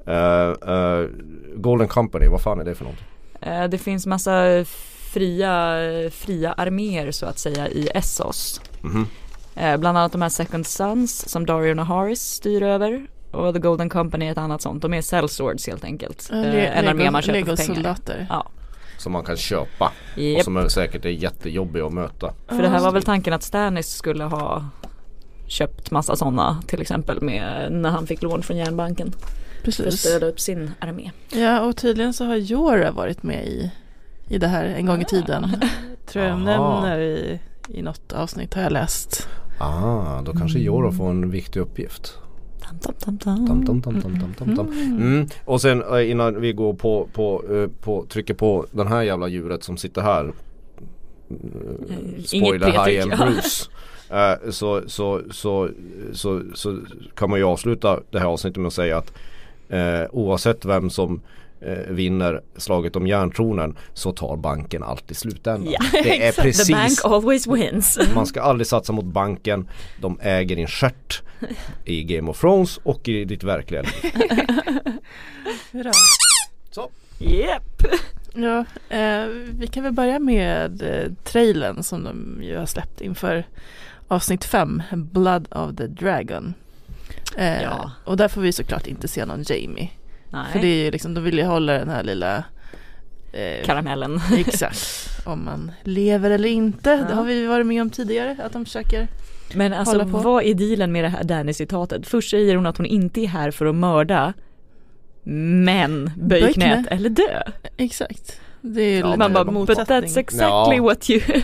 Eh, 0.07 0.73
eh, 0.73 1.07
Golden 1.55 1.87
Company, 1.87 2.27
vad 2.27 2.41
fan 2.41 2.59
är 2.59 2.63
det 2.65 2.75
för 2.75 2.85
något? 2.85 2.99
Eh, 3.41 3.63
Det 3.63 3.77
finns 3.77 4.05
massa 4.05 4.65
fria, 5.13 5.75
fria 6.11 6.53
arméer 6.53 7.11
så 7.11 7.25
att 7.25 7.39
säga 7.39 7.67
i 7.67 7.87
Essos. 7.93 8.61
Mhm. 8.81 9.05
Eh, 9.55 9.77
Bland 9.77 9.97
annat 9.97 10.11
de 10.11 10.21
här 10.21 10.29
Second 10.29 10.67
Sons 10.67 11.29
som 11.29 11.45
Dario 11.45 11.73
Naharis 11.73 12.21
styr 12.21 12.63
över. 12.63 13.07
Och 13.35 13.53
The 13.53 13.59
Golden 13.59 13.89
Company 13.89 14.25
är 14.27 14.31
ett 14.31 14.37
annat 14.37 14.61
sånt. 14.61 14.81
De 14.81 14.93
är 14.93 15.01
sellswords 15.01 15.67
helt 15.67 15.83
enkelt. 15.83 16.29
Eh, 16.31 16.41
le- 16.41 16.65
En 16.67 16.87
armé 16.87 17.03
Lego- 17.03 17.11
man 17.11 17.21
köper 17.21 17.39
för 17.39 17.45
pengar. 17.45 17.57
Legosoldater. 17.57 18.27
Ja. 18.29 18.47
Som 18.97 19.11
man 19.11 19.23
kan 19.23 19.37
köpa. 19.37 19.91
Och 20.15 20.19
Japp. 20.21 20.43
som 20.43 20.57
är 20.57 20.67
säkert 20.67 21.05
är 21.05 21.09
jättejobbiga 21.09 21.85
att 21.85 21.93
möta. 21.93 22.33
För 22.47 22.61
det 22.61 22.67
här 22.69 22.79
var 22.79 22.91
väl 22.91 23.03
tanken 23.03 23.33
att 23.33 23.43
Stannis 23.43 23.89
skulle 23.89 24.23
ha 24.23 24.65
köpt 25.47 25.91
massa 25.91 26.15
sådana 26.15 26.61
till 26.67 26.81
exempel 26.81 27.21
med 27.21 27.71
när 27.71 27.89
han 27.89 28.07
fick 28.07 28.21
lån 28.21 28.43
från 28.43 28.57
järnbanken 28.57 29.11
för 29.11 29.57
att 29.57 29.63
Precis. 29.63 29.99
stödja 29.99 30.27
upp 30.27 30.39
sin 30.39 30.71
armé. 30.79 31.11
Ja, 31.33 31.61
och 31.61 31.77
tydligen 31.77 32.13
så 32.13 32.25
har 32.25 32.35
Jorah 32.35 32.93
varit 32.93 33.23
med 33.23 33.45
i, 33.47 33.71
i 34.27 34.37
det 34.37 34.47
här 34.47 34.63
en 34.65 34.85
gång 34.85 35.01
i 35.01 35.05
tiden. 35.05 35.47
Tror 36.05 36.25
jag 36.25 36.33
de 36.33 36.47
Aha. 36.47 36.81
nämner 36.81 36.99
i, 36.99 37.39
i 37.69 37.81
något 37.81 38.13
avsnitt 38.13 38.53
har 38.53 38.61
jag 38.61 38.71
läst. 38.71 39.27
Ah, 39.59 40.21
då 40.21 40.33
kanske 40.33 40.59
Jorah 40.59 40.91
får 40.91 41.09
en 41.09 41.29
viktig 41.31 41.59
uppgift. 41.59 42.17
Mm. 44.71 45.27
Och 45.45 45.61
sen 45.61 45.83
eh, 45.93 46.11
innan 46.11 46.41
vi 46.41 46.53
går 46.53 46.73
på, 46.73 47.07
på, 47.13 47.43
eh, 47.51 47.69
på, 47.81 48.05
trycker 48.09 48.33
på 48.33 48.65
den 48.71 48.87
här 48.87 49.01
jävla 49.01 49.27
djuret 49.27 49.63
som 49.63 49.77
sitter 49.77 50.01
här. 50.01 50.25
Eh, 50.25 51.35
Inget 52.09 52.27
Spoiler 52.27 52.67
High 52.67 52.85
P-tryck, 52.85 53.03
and 53.03 53.11
ja. 53.11 53.25
Bruce. 53.25 53.69
Så, 54.51 54.81
så, 54.87 55.21
så, 55.31 55.69
så, 56.13 56.41
så 56.53 56.79
kan 57.15 57.29
man 57.29 57.39
ju 57.39 57.45
avsluta 57.45 57.99
det 58.11 58.19
här 58.19 58.27
avsnittet 58.27 58.57
med 58.57 58.67
att 58.67 58.73
säga 58.73 58.97
att 58.97 59.13
oavsett 60.11 60.65
vem 60.65 60.89
som 60.89 61.21
vinner 61.87 62.41
slaget 62.57 62.95
om 62.95 63.07
järntronen 63.07 63.77
så 63.93 64.11
tar 64.11 64.37
banken 64.37 64.83
alltid 64.83 65.17
slutändan. 65.17 65.71
Ja, 65.73 65.79
det 66.03 66.27
är 66.27 66.31
The 66.31 66.41
bank 66.41 66.55
precis 66.57 67.05
always 67.05 67.47
wins. 67.47 67.99
man 68.15 68.25
ska 68.25 68.41
aldrig 68.41 68.67
satsa 68.67 68.93
mot 68.93 69.05
banken. 69.05 69.69
De 70.01 70.19
äger 70.21 70.55
din 70.55 70.67
stjärt 70.67 71.21
i 71.85 72.03
Game 72.03 72.31
of 72.31 72.39
Thrones 72.39 72.77
och 72.83 73.07
i 73.09 73.25
ditt 73.25 73.43
verkliga 73.43 73.81
liv. 73.81 73.91
Så. 76.71 76.89
Yep. 77.19 77.83
Ja, 78.33 78.65
eh, 78.89 79.25
vi 79.59 79.67
kan 79.67 79.83
väl 79.83 79.93
börja 79.93 80.19
med 80.19 80.81
eh, 80.81 81.11
trailern 81.23 81.83
som 81.83 82.03
de 82.03 82.39
ju 82.43 82.57
har 82.57 82.65
släppt 82.65 83.01
inför 83.01 83.45
avsnitt 84.07 84.45
5, 84.45 84.81
Blood 84.93 85.47
of 85.51 85.75
the 85.75 85.87
Dragon. 85.87 86.53
Eh, 87.37 87.61
Ja. 87.63 87.91
Och 88.03 88.17
där 88.17 88.27
får 88.27 88.41
vi 88.41 88.51
såklart 88.51 88.87
inte 88.87 89.07
se 89.07 89.25
någon 89.25 89.43
Jamie. 89.47 89.89
Nej. 90.35 90.51
För 90.53 90.59
det 90.59 90.67
är 90.67 90.83
ju 90.85 90.91
liksom, 90.91 91.13
de 91.13 91.23
vill 91.23 91.37
ju 91.37 91.43
hålla 91.43 91.73
den 91.73 91.89
här 91.89 92.03
lilla 92.03 92.43
eh, 93.33 93.65
Karamellen. 93.65 94.19
Exakt, 94.37 95.09
om 95.25 95.45
man 95.45 95.71
lever 95.83 96.29
eller 96.31 96.49
inte. 96.49 96.89
Det 96.95 97.05
Ja. 97.09 97.15
har 97.15 97.23
vi 97.23 97.45
varit 97.47 97.65
med 97.67 97.81
om 97.81 97.89
tidigare, 97.89 98.37
att 98.43 98.53
de 98.53 98.65
försöker. 98.65 99.07
Men 99.53 99.73
alltså 99.73 99.97
Hålla 99.97 100.11
på. 100.11 100.17
vad 100.17 100.43
är 100.43 100.53
dealen 100.53 100.91
med 100.91 101.03
det 101.03 101.09
här 101.09 101.23
Danny-citatet? 101.23 102.07
Först 102.07 102.29
säger 102.29 102.55
hon 102.55 102.65
att 102.65 102.77
hon 102.77 102.85
inte 102.85 103.21
är 103.21 103.27
här 103.27 103.51
för 103.51 103.65
att 103.65 103.75
mörda 103.75 104.33
men 105.23 106.11
böj 106.17 106.41
Böj 106.41 106.53
knät 106.53 106.87
knä. 106.87 106.95
eller 106.95 107.09
dö. 107.09 107.41
Exakt. 107.77 108.39
Det 108.61 108.81
är 108.81 108.99
Ja, 108.99 109.15
Man 109.17 109.33
bara, 109.33 109.43
but 109.43 109.69
that's 109.69 110.03
exactly 110.03 110.39
Ja. 110.39 110.77
what 110.81 111.09
you... 111.09 111.21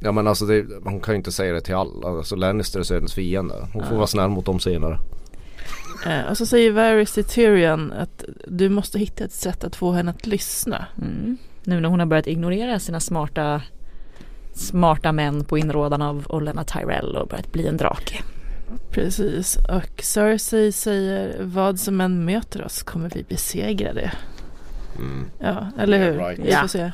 Ja 0.00 0.12
men 0.12 0.26
alltså 0.26 0.44
det, 0.46 0.66
hon 0.84 1.00
kan 1.00 1.14
ju 1.14 1.16
inte 1.16 1.32
säga 1.32 1.52
det 1.52 1.60
till 1.60 1.74
alla. 1.74 2.08
Alltså 2.08 2.36
Lannisters 2.36 2.90
är 2.90 2.94
hennes 2.94 3.14
fiende. 3.14 3.54
Hon 3.72 3.82
får 3.82 3.92
Ja. 3.92 3.96
vara 3.96 4.06
snäll 4.06 4.28
mot 4.28 4.46
dem 4.46 4.60
senare. 4.60 4.98
Eh, 6.06 6.30
och 6.30 6.38
så 6.38 6.46
säger 6.46 6.70
Varys 6.72 7.12
till 7.12 7.24
Tyrion 7.24 7.92
att 7.92 8.24
du 8.46 8.68
måste 8.68 8.98
hitta 8.98 9.24
ett 9.24 9.32
sätt 9.32 9.64
att 9.64 9.76
få 9.76 9.92
henne 9.92 10.10
att 10.10 10.26
lyssna. 10.26 10.86
Mm. 10.98 11.36
Nu 11.64 11.80
när 11.80 11.88
hon 11.88 11.98
har 11.98 12.06
börjat 12.06 12.26
ignorera 12.26 12.78
sina 12.78 13.00
smarta 13.00 13.62
smarta 14.54 15.12
män 15.12 15.44
på 15.44 15.58
inrådan 15.58 16.02
av 16.02 16.26
Olenna 16.28 16.64
Tyrell 16.64 17.16
och 17.16 17.28
börjat 17.28 17.52
bli 17.52 17.66
en 17.66 17.76
drake. 17.76 18.22
Precis, 18.90 19.56
och 19.56 20.02
Cersei 20.02 20.72
säger 20.72 21.36
vad 21.40 21.80
som 21.80 22.00
än 22.00 22.24
möter 22.24 22.64
oss 22.64 22.82
kommer 22.82 23.10
vi 23.10 23.22
besegra 23.28 23.92
det. 23.92 24.12
Mm. 24.98 25.30
Ja, 25.38 25.66
eller 25.78 25.98
hur? 25.98 26.14
Yeah, 26.14 26.28
right. 26.28 26.38
Vi 26.38 26.50
Ja. 26.52 26.60
får 26.60 26.68
se 26.68 26.90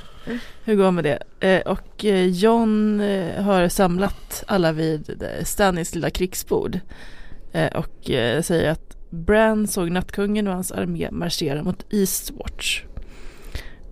hur 0.65 0.75
går 0.75 0.91
med 0.91 1.05
det. 1.05 1.47
Eh, 1.49 1.61
och 1.73 2.05
eh, 2.05 2.27
John 2.27 3.01
eh, 3.01 3.43
har 3.43 3.69
samlat 3.69 4.45
alla 4.47 4.73
vid 4.73 5.25
Stannis 5.45 5.95
lilla 5.95 6.11
krigsbord. 6.11 6.81
Eh, 7.53 7.77
och 7.79 7.97
säger 8.45 8.71
att 8.71 8.97
Bran 9.11 9.67
såg 9.67 9.91
Nattkungen 9.91 10.49
och 10.49 10.55
hans 10.55 10.73
armé 10.73 11.09
marschera 11.11 11.63
mot 11.63 11.93
Eastwatch. 11.93 12.83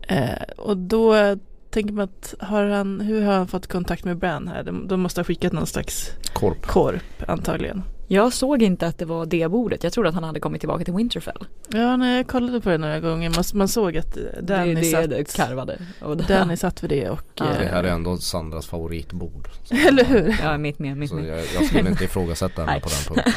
Eh, 0.09 0.43
och 0.57 0.77
då 0.77 1.37
tänker 1.71 1.93
man 1.93 2.05
att 2.05 2.35
har 2.41 2.64
han, 2.64 3.01
hur 3.01 3.23
har 3.23 3.33
han 3.35 3.49
fått 3.49 3.66
kontakt 3.66 4.05
med 4.05 4.19
Bran 4.19 4.49
här? 4.49 4.62
De, 4.62 4.89
de 4.89 5.01
måste 5.01 5.21
ha 5.21 5.25
skickat 5.25 5.53
någon 5.53 5.66
slags 5.66 6.11
Korp. 6.33 6.66
korp 6.66 7.29
antagligen. 7.29 7.83
Jag 8.11 8.33
såg 8.33 8.62
inte 8.62 8.87
att 8.87 8.99
det 8.99 9.05
var 9.05 9.27
det 9.27 9.49
bordet. 9.49 9.85
Jag 9.85 9.93
trodde 9.93 10.09
att 10.09 10.14
han 10.14 10.25
hade 10.25 10.41
kommit 10.41 10.61
tillbaka 10.61 10.85
till 10.85 10.95
Winterfell. 10.95 11.45
Ja, 11.69 11.97
nej, 11.97 12.16
jag 12.16 12.27
kollade 12.27 12.61
på 12.61 12.71
det 12.71 12.79
några 12.79 13.01
gånger. 13.01 13.31
Man, 13.31 13.45
man 13.55 13.69
såg 13.69 13.97
att 13.97 14.19
Danny, 14.43 14.75
det, 14.75 14.81
det, 14.81 14.87
satt, 14.87 15.11
det 15.11 15.37
karvade. 15.37 15.79
Och 16.01 16.16
det, 16.16 16.25
Danny 16.29 16.57
satt 16.57 16.83
vid 16.83 16.91
det 16.91 17.09
och... 17.11 17.21
Ja. 17.35 17.45
Det 17.45 17.66
här 17.66 17.85
är 17.85 17.89
ändå 17.89 18.16
Sandras 18.16 18.66
favoritbord. 18.66 19.49
Eller 19.89 20.05
hur? 20.05 20.37
Ja, 20.43 20.59
mitt 20.59 20.79
med, 20.79 20.97
mitt 20.97 21.11
Så 21.11 21.16
med. 21.16 21.29
jag, 21.29 21.39
jag 21.39 21.66
skulle 21.66 21.91
inte 21.91 22.05
ifrågasätta 22.05 22.64
henne 22.64 22.81
på 22.81 22.89
den 22.89 23.14
punkten. 23.14 23.33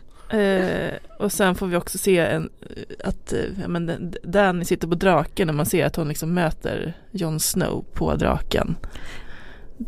Eh, 0.32 0.92
och 1.18 1.32
sen 1.32 1.54
får 1.54 1.66
vi 1.66 1.76
också 1.76 1.98
se 1.98 2.18
en, 2.18 2.50
att 3.04 3.32
eh, 3.32 3.38
ja, 3.62 3.68
men, 3.68 3.86
den- 3.86 4.14
Danny 4.22 4.64
sitter 4.64 4.88
på 4.88 4.94
draken 4.94 5.48
och 5.48 5.54
man 5.54 5.66
ser 5.66 5.86
att 5.86 5.96
hon 5.96 6.08
liksom 6.08 6.34
möter 6.34 6.92
Jon 7.10 7.40
Snow 7.40 7.84
på 7.94 8.14
draken. 8.16 8.76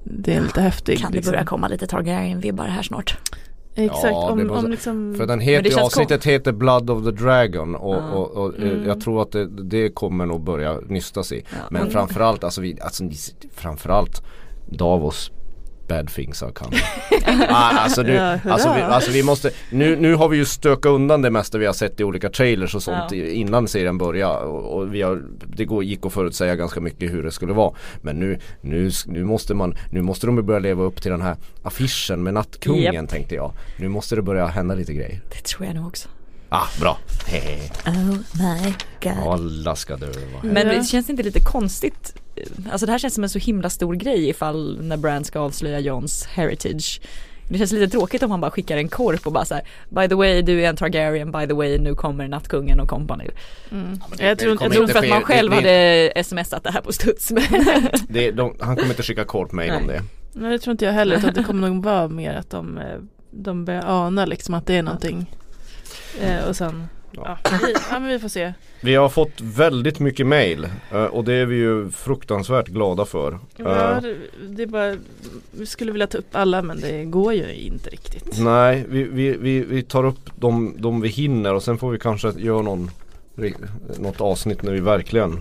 Det 0.05 0.35
är 0.35 0.41
lite 0.43 0.61
häftigt. 0.61 1.01
Kan 1.01 1.11
det 1.11 1.17
liksom. 1.17 1.33
börja 1.33 1.45
komma 1.45 1.69
lite 1.69 1.87
Targaryen-vibbar 1.87 2.65
här 2.67 2.83
snart? 2.83 3.19
Exakt, 3.75 4.03
Ja, 4.05 4.31
om, 4.31 4.51
om 4.51 4.71
liksom... 4.71 5.15
För 5.15 5.27
den 5.27 5.41
heter 5.41 5.63
det 5.63 5.69
ju, 5.69 5.81
avsnittet 5.81 6.25
heter 6.25 6.53
Blood 6.53 6.91
of 6.91 7.05
the 7.05 7.11
Dragon 7.11 7.75
och, 7.75 7.95
Ja. 7.95 8.11
och, 8.11 8.31
och 8.31 8.59
eh, 8.59 8.71
Mm. 8.71 8.87
jag 8.87 9.01
tror 9.01 9.23
att 9.23 9.33
det, 9.33 9.47
det 9.47 9.89
kommer 9.91 10.27
nog 10.27 10.45
börja 10.45 10.81
nystas 10.87 11.33
i. 11.33 11.45
Ja. 11.51 11.57
Men 11.71 11.81
Mm. 11.83 11.93
framförallt, 11.93 12.45
alltså, 12.45 12.61
vi, 12.61 12.81
alltså 12.81 13.05
framförallt 13.55 14.23
Davos 14.69 15.31
bad 15.89 16.09
things 16.09 16.43
are 16.43 16.53
coming. 16.53 16.81
ah, 17.49 17.79
alltså, 17.79 18.03
nu, 18.03 18.13
Ja, 18.15 18.39
alltså, 18.45 18.73
vi, 18.75 18.81
alltså 18.83 19.11
vi 19.11 19.23
måste, 19.23 19.51
nu, 19.71 19.97
nu 19.97 20.15
har 20.15 20.29
vi 20.29 20.37
ju 20.37 20.45
stökat 20.45 20.87
undan 20.91 21.23
det 21.23 21.31
mesta 21.31 21.59
vi 21.59 21.67
har 21.67 21.73
sett 21.73 22.01
i 22.01 22.05
olika 22.05 22.31
trailers 22.31 22.75
och 22.75 22.83
sånt 22.83 23.13
Ja. 23.13 23.17
innan 23.17 23.69
serien 23.69 23.99
började 23.99 24.39
och, 24.45 24.77
och 24.79 24.95
vi 24.95 25.03
har, 25.03 25.23
det 25.47 25.65
går, 25.65 25.85
gick 25.85 26.07
att 26.07 26.13
förutsäga 26.13 26.57
ganska 26.57 26.81
mycket 26.81 27.13
hur 27.13 27.23
det 27.23 27.31
skulle 27.31 27.53
vara. 27.53 27.75
Men 28.03 28.17
nu, 28.17 28.39
nu, 28.61 28.91
nu 29.07 29.25
måste 29.25 29.55
man, 29.55 29.75
nu 29.91 30.03
måste 30.03 30.27
de 30.27 30.47
börja 30.47 30.61
leva 30.61 30.83
upp 30.85 31.03
till 31.03 31.11
den 31.11 31.23
här 31.23 31.37
affischen 31.63 32.23
med 32.23 32.35
nattkungen 32.35 32.95
Japp. 32.95 33.09
tänkte 33.09 33.35
jag. 33.35 33.53
Nu 33.77 33.89
måste 33.89 34.17
det 34.17 34.23
börja 34.23 34.47
hända 34.47 34.75
lite 34.75 34.93
grejer. 34.93 35.21
Det 35.29 35.43
tror 35.45 35.67
jag 35.67 35.75
nog 35.77 35.87
också. 35.87 36.09
Ah, 36.55 36.69
bra. 36.81 36.99
Hehe. 37.27 37.71
Oh 37.87 38.11
my 38.13 38.73
god. 39.03 39.29
Alla 39.33 39.77
ska 39.77 39.97
dö. 39.97 40.07
Men 40.43 40.67
Ja. 40.67 40.73
det 40.75 40.85
känns 40.85 41.11
inte 41.11 41.23
lite 41.23 41.41
konstigt? 41.41 42.15
Alltså 42.73 42.87
det 42.87 42.93
här 42.93 42.99
känns 42.99 43.15
som 43.15 43.25
en 43.25 43.31
så 43.31 43.39
himla 43.39 43.71
stor 43.71 43.95
grej 43.95 44.29
ifall 44.29 44.79
när 44.83 44.97
Brand 44.97 45.27
ska 45.27 45.41
avslöja 45.41 45.79
Johns 45.81 46.27
heritage. 46.27 47.01
Det 47.49 47.59
känns 47.59 47.73
lite 47.73 47.89
tråkigt 47.93 48.23
om 48.23 48.31
han 48.31 48.41
bara 48.41 48.51
skickar 48.51 48.77
en 48.77 48.89
korp 48.89 49.27
och 49.27 49.33
bara 49.33 49.45
så 49.45 49.55
här, 49.55 49.65
By 49.89 50.09
the 50.09 50.15
way 50.15 50.43
du 50.43 50.65
är 50.65 50.69
en 50.69 50.77
Targaryen, 50.77 51.33
by 51.33 51.47
the 51.47 51.53
way 51.53 51.79
nu 51.79 51.95
kommer 51.95 52.29
nattkungen 52.29 52.81
och 52.81 52.89
kompani. 52.89 53.25
Mm. 53.71 54.01
det- 54.17 54.25
jag 54.27 54.39
tror, 54.39 54.49
det 54.51 54.55
jag 54.55 54.65
Jag 54.65 54.73
tror 54.73 54.83
inte 54.83 54.93
för 54.93 55.03
att 55.03 55.09
man 55.09 55.23
själv 55.23 55.51
Det- 55.51 55.57
hade 55.57 56.25
smsat 56.25 56.65
det 56.65 56.71
här 56.71 56.81
på 56.81 56.93
studs. 56.93 57.31
Men 57.31 57.43
Det, 58.09 58.31
de, 58.31 58.57
han 58.61 58.77
kommer 58.77 58.91
inte 58.91 59.03
skicka 59.03 59.25
korpmail 59.25 59.73
om 59.73 59.83
Nej. 59.87 59.97
det. 59.97 60.03
nej, 60.41 60.51
det 60.51 60.59
tror 60.59 60.73
inte 60.73 60.85
jag 60.85 60.93
heller. 60.93 61.17
Utan 61.17 61.35
det 61.35 61.43
kommer 61.45 61.69
nog 61.69 61.85
vara 61.85 62.09
mer 62.09 62.35
att 62.35 62.51
de, 62.51 62.79
eh, 62.79 62.85
de 63.31 63.65
börjar 63.65 63.83
ana 63.87 64.27
liksom 64.27 64.55
att 64.55 64.67
det 64.67 64.75
är 64.75 64.83
någonting. 64.83 65.27
Eh, 66.21 66.49
och 66.49 66.57
sen, 66.57 66.89
Ja. 67.15 67.39
ja. 67.45 67.51
vi, 67.67 67.73
ja 67.91 67.99
men 68.01 68.09
vi 68.09 68.19
får 68.19 68.29
se. 68.29 68.53
Vi 68.81 68.95
har 68.95 69.09
fått 69.09 69.41
väldigt 69.41 69.99
mycket 70.01 70.27
mail 70.27 70.69
eh, 70.93 71.05
och 71.05 71.25
det 71.25 71.33
är 71.35 71.47
vi 71.47 71.57
ju 71.57 71.91
fruktansvärt 71.91 72.67
glada 72.69 73.05
för. 73.05 73.39
Ja, 73.57 73.91
Eh, 73.97 74.03
det, 74.03 74.17
det 74.49 74.63
är 74.63 74.67
bara, 74.67 74.97
vi 75.51 75.67
skulle 75.67 75.93
vilja 75.93 76.07
ta 76.07 76.19
upp 76.19 76.27
alla 76.37 76.63
men 76.63 76.81
det 76.81 77.05
går 77.05 77.35
ju 77.35 77.55
inte 77.55 77.91
riktigt. 77.91 78.39
Nej, 78.41 78.85
vi, 78.89 79.03
vi, 79.05 79.37
vi, 79.37 79.61
vi 79.61 79.83
tar 79.83 80.05
upp 80.05 80.31
de, 80.37 80.75
de 80.79 81.01
vi 81.01 81.09
hinner 81.09 81.55
och 81.55 81.63
sen 81.63 81.79
får 81.79 81.91
vi 81.91 81.99
kanske 81.99 82.33
göra 82.37 82.63
någon, 82.63 82.91
något 83.99 84.21
avsnitt 84.21 84.63
när 84.63 84.73
vi 84.73 84.81
verkligen 84.81 85.41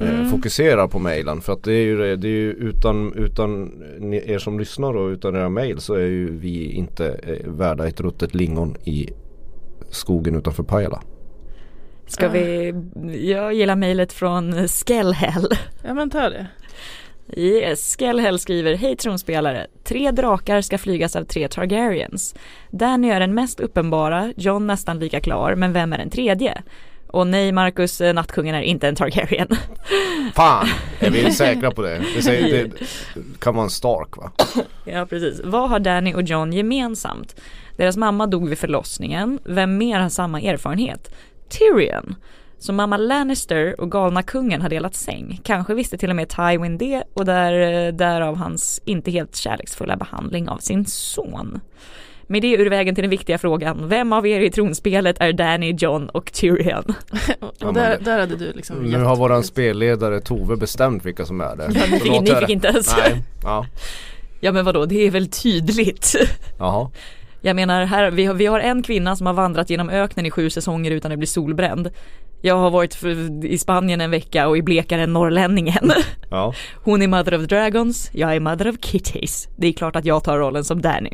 eh, 0.00 0.08
Mm. 0.14 0.30
fokuserar 0.30 0.88
på 0.88 0.98
mailen. 0.98 1.40
För 1.40 1.52
att 1.52 1.62
det 1.62 1.72
är 1.72 1.84
ju, 1.84 1.98
det 1.98 2.16
det 2.16 2.28
är 2.28 2.30
ju 2.30 2.50
utan, 2.52 3.12
utan 3.12 3.72
er 4.12 4.38
som 4.38 4.58
lyssnar 4.58 4.96
och 4.96 5.08
utan 5.08 5.36
era 5.36 5.48
mail 5.48 5.80
så 5.80 5.94
är 5.94 6.06
ju 6.06 6.36
vi 6.38 6.72
inte 6.72 7.08
eh, 7.22 7.50
värda 7.50 7.86
ett 7.88 8.00
ruttet 8.00 8.34
lingon 8.34 8.76
i 8.84 9.08
skogen 9.90 10.36
utanför 10.36 10.62
Pajala. 10.62 11.02
ska 12.06 12.28
vi, 12.28 12.74
jag 13.28 13.54
gillar 13.54 13.76
mejlet 13.76 14.12
från 14.12 14.68
Skellhäll. 14.68 15.48
Ja 15.84 15.94
men 15.94 16.10
ta 16.10 16.28
det. 16.30 16.46
Yes, 17.36 17.96
Skellhäll 17.98 18.38
skriver 18.38 18.74
Hej 18.74 18.96
tronspelare, 18.96 19.66
tre 19.84 20.10
drakar 20.10 20.60
ska 20.60 20.78
flygas 20.78 21.16
av 21.16 21.24
tre 21.24 21.48
Targaryens. 21.48 22.34
Danny 22.70 23.08
är 23.10 23.20
den 23.20 23.34
mest 23.34 23.60
uppenbara, 23.60 24.32
John 24.36 24.66
nästan 24.66 24.98
lika 24.98 25.20
klar, 25.20 25.54
men 25.54 25.72
vem 25.72 25.92
är 25.92 25.98
den 25.98 26.10
tredje? 26.10 26.62
Och 27.14 27.26
nej 27.26 27.52
Marcus, 27.52 28.00
eh, 28.00 28.14
nattkungen 28.14 28.54
är 28.54 28.62
inte 28.62 28.88
en 28.88 28.94
Targaryen. 28.94 29.48
Fan! 30.34 30.68
Är 31.00 31.10
vi 31.10 31.32
säkra 31.32 31.70
på 31.70 31.82
det? 31.82 32.02
Det, 32.14 32.22
säger, 32.22 32.64
det 32.64 32.70
kan 33.38 33.54
vara 33.54 33.64
en 33.64 33.70
Stark 33.70 34.16
va? 34.16 34.32
ja 34.84 35.06
precis. 35.06 35.40
Vad 35.44 35.70
har 35.70 35.78
Danny 35.78 36.14
och 36.14 36.22
John 36.22 36.52
gemensamt? 36.52 37.40
Deras 37.76 37.96
mamma 37.96 38.26
dog 38.26 38.48
vid 38.48 38.58
förlossningen. 38.58 39.38
Vem 39.44 39.76
mer 39.76 40.00
har 40.00 40.08
samma 40.08 40.40
erfarenhet? 40.40 41.14
Tyrion. 41.48 42.14
Så 42.58 42.72
mamma 42.72 42.96
Lannister 42.96 43.80
och 43.80 43.90
galna 43.90 44.22
kungen 44.22 44.62
har 44.62 44.68
delat 44.68 44.94
säng. 44.94 45.40
Kanske 45.44 45.74
visste 45.74 45.98
till 45.98 46.10
och 46.10 46.16
med 46.16 46.28
Tywin 46.28 46.78
det 46.78 47.02
och 47.14 47.24
där, 47.24 47.52
eh, 47.86 47.92
därav 47.92 48.36
hans 48.36 48.80
inte 48.84 49.10
helt 49.10 49.36
kärleksfulla 49.36 49.96
behandling 49.96 50.48
av 50.48 50.58
sin 50.58 50.86
son. 50.86 51.60
Med 52.26 52.42
det 52.42 52.52
ur 52.52 52.70
vägen 52.70 52.94
till 52.94 53.02
den 53.02 53.10
viktiga 53.10 53.38
frågan, 53.38 53.88
vem 53.88 54.12
av 54.12 54.26
er 54.26 54.40
i 54.40 54.50
tronspelet 54.50 55.16
är 55.20 55.32
Danny, 55.32 55.74
John 55.78 56.08
och 56.08 56.32
Tyrion? 56.32 56.94
Och 57.60 57.74
där, 57.74 57.98
där 58.00 58.20
hade 58.20 58.36
du 58.36 58.52
liksom 58.52 58.82
Nu 58.82 58.98
har 58.98 59.16
våran 59.16 59.42
spelledare 59.42 60.20
Tove 60.20 60.56
bestämt 60.56 61.06
vilka 61.06 61.26
som 61.26 61.40
är 61.40 61.56
det. 61.56 61.70
Ja, 61.74 61.80
ni 61.90 62.00
fick, 62.00 62.20
ni 62.20 62.34
fick 62.34 62.48
inte 62.48 62.68
ens. 62.68 62.96
Nej, 62.96 63.22
ja, 63.42 63.66
Ja 64.40 64.52
men 64.52 64.64
vadå, 64.64 64.86
det 64.86 65.06
är 65.06 65.10
väl 65.10 65.28
tydligt. 65.28 66.14
jaha. 66.58 66.90
Jag 67.44 67.56
menar, 67.56 67.84
här, 67.84 68.10
vi, 68.10 68.24
har, 68.24 68.34
vi 68.34 68.46
har 68.46 68.60
en 68.60 68.82
kvinna 68.82 69.16
som 69.16 69.26
har 69.26 69.34
vandrat 69.34 69.70
genom 69.70 69.90
öknen 69.90 70.26
i 70.26 70.30
sju 70.30 70.50
säsonger 70.50 70.90
utan 70.90 71.12
att 71.12 71.18
bli 71.18 71.26
solbränd. 71.26 71.90
Jag 72.40 72.54
har 72.56 72.70
varit 72.70 73.04
i 73.44 73.58
Spanien 73.58 74.00
en 74.00 74.10
vecka 74.10 74.48
och 74.48 74.58
är 74.58 74.62
blekare 74.62 75.02
än 75.02 75.12
norrlänningen. 75.12 75.92
Ja. 76.30 76.54
Hon 76.84 77.02
är 77.02 77.08
Mother 77.08 77.34
of 77.38 77.46
Dragons, 77.46 78.10
jag 78.12 78.36
är 78.36 78.40
Mother 78.40 78.68
of 78.68 78.76
Kitties. 78.80 79.48
Det 79.56 79.66
är 79.66 79.72
klart 79.72 79.96
att 79.96 80.04
jag 80.04 80.24
tar 80.24 80.38
rollen 80.38 80.64
som 80.64 80.82
Danny. 80.82 81.10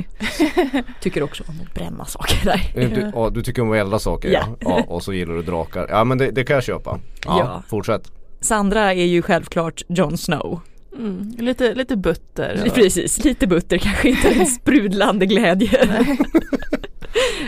Tycker 1.01 1.23
också 1.23 1.45
om 1.49 1.55
att 1.67 1.75
bränna 1.75 2.05
saker 2.05 2.45
där. 2.45 2.61
Du, 2.75 3.11
ja, 3.15 3.31
du 3.31 3.43
tycker 3.43 3.63
om 3.63 3.71
att 3.71 3.77
elda 3.77 3.99
saker 3.99 4.31
ja. 4.31 4.57
ja. 4.61 4.85
Och 4.89 5.03
så 5.03 5.13
gillar 5.13 5.35
du 5.35 5.43
drakar. 5.43 5.87
Ja 5.91 6.05
men 6.05 6.19
det, 6.19 6.31
det 6.31 6.45
kan 6.45 6.55
jag 6.55 6.65
köpa. 6.65 6.99
Ja, 7.25 7.39
Ja. 7.39 7.63
Fortsätt. 7.69 8.13
Sandra 8.41 8.95
är 8.95 9.05
ju 9.05 9.23
självklart 9.23 9.83
Jon 9.89 10.19
Snow. 10.19 10.61
Mm, 10.97 11.31
lite, 11.39 11.75
lite 11.75 11.97
butter. 11.97 12.63
och- 12.67 12.75
Precis, 12.75 13.25
lite 13.25 13.47
butter 13.47 13.79
kanske 13.79 14.09
inte 14.09 14.29
en 14.29 14.47
sprudlande 14.61 15.27
glädje. 15.27 16.07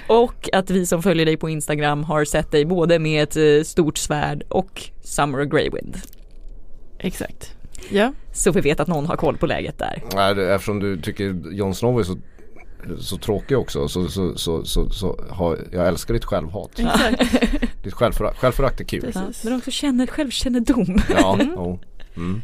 och 0.07 0.49
att 0.53 0.71
vi 0.71 0.87
som 0.87 1.03
följer 1.03 1.27
dig 1.27 1.37
på 1.37 1.49
Instagram 1.49 2.05
har 2.05 2.25
sett 2.25 2.51
dig 2.51 2.65
både 2.65 2.99
med 2.99 3.23
ett 3.23 3.37
eh, 3.37 3.65
stort 3.65 3.99
svärd 3.99 4.43
och 4.49 4.83
Summer 5.03 5.41
of 5.47 5.49
Greywind. 5.51 5.97
Exakt. 6.99 7.55
Ja, 7.91 8.13
Så 8.33 8.53
vi 8.53 8.61
vet 8.61 8.81
att 8.81 8.89
någon 8.89 9.07
har 9.07 9.17
koll 9.17 9.37
på 9.37 9.47
läget 9.47 9.79
där. 9.79 10.03
Nej, 10.15 10.51
eftersom 10.55 10.81
du 10.81 11.01
tycker 11.01 11.53
Jon 11.53 11.75
Snow 11.75 12.01
är 12.01 12.03
så, 12.03 12.17
så 12.99 13.17
tråkig 13.17 13.59
också 13.59 13.89
så, 13.89 14.09
så, 14.09 14.39
så, 14.39 14.65
så, 14.65 14.91
så 14.91 15.25
har, 15.31 15.59
jag 15.73 15.89
älskar 15.89 16.15
ditt 16.15 16.25
självhat. 16.25 16.71
exakt. 16.79 17.23
Ditt 17.85 17.95
självförakt, 17.95 18.39
självförakt 18.39 18.81
är 18.81 18.85
kul. 18.85 19.01
Precis. 19.01 19.45
Men 19.45 19.57
också 19.57 19.71
känner 19.71 20.07
självkännedom. 20.07 20.99
Ja, 21.11 21.39
jo. 21.41 21.81
Mm. 22.17 22.43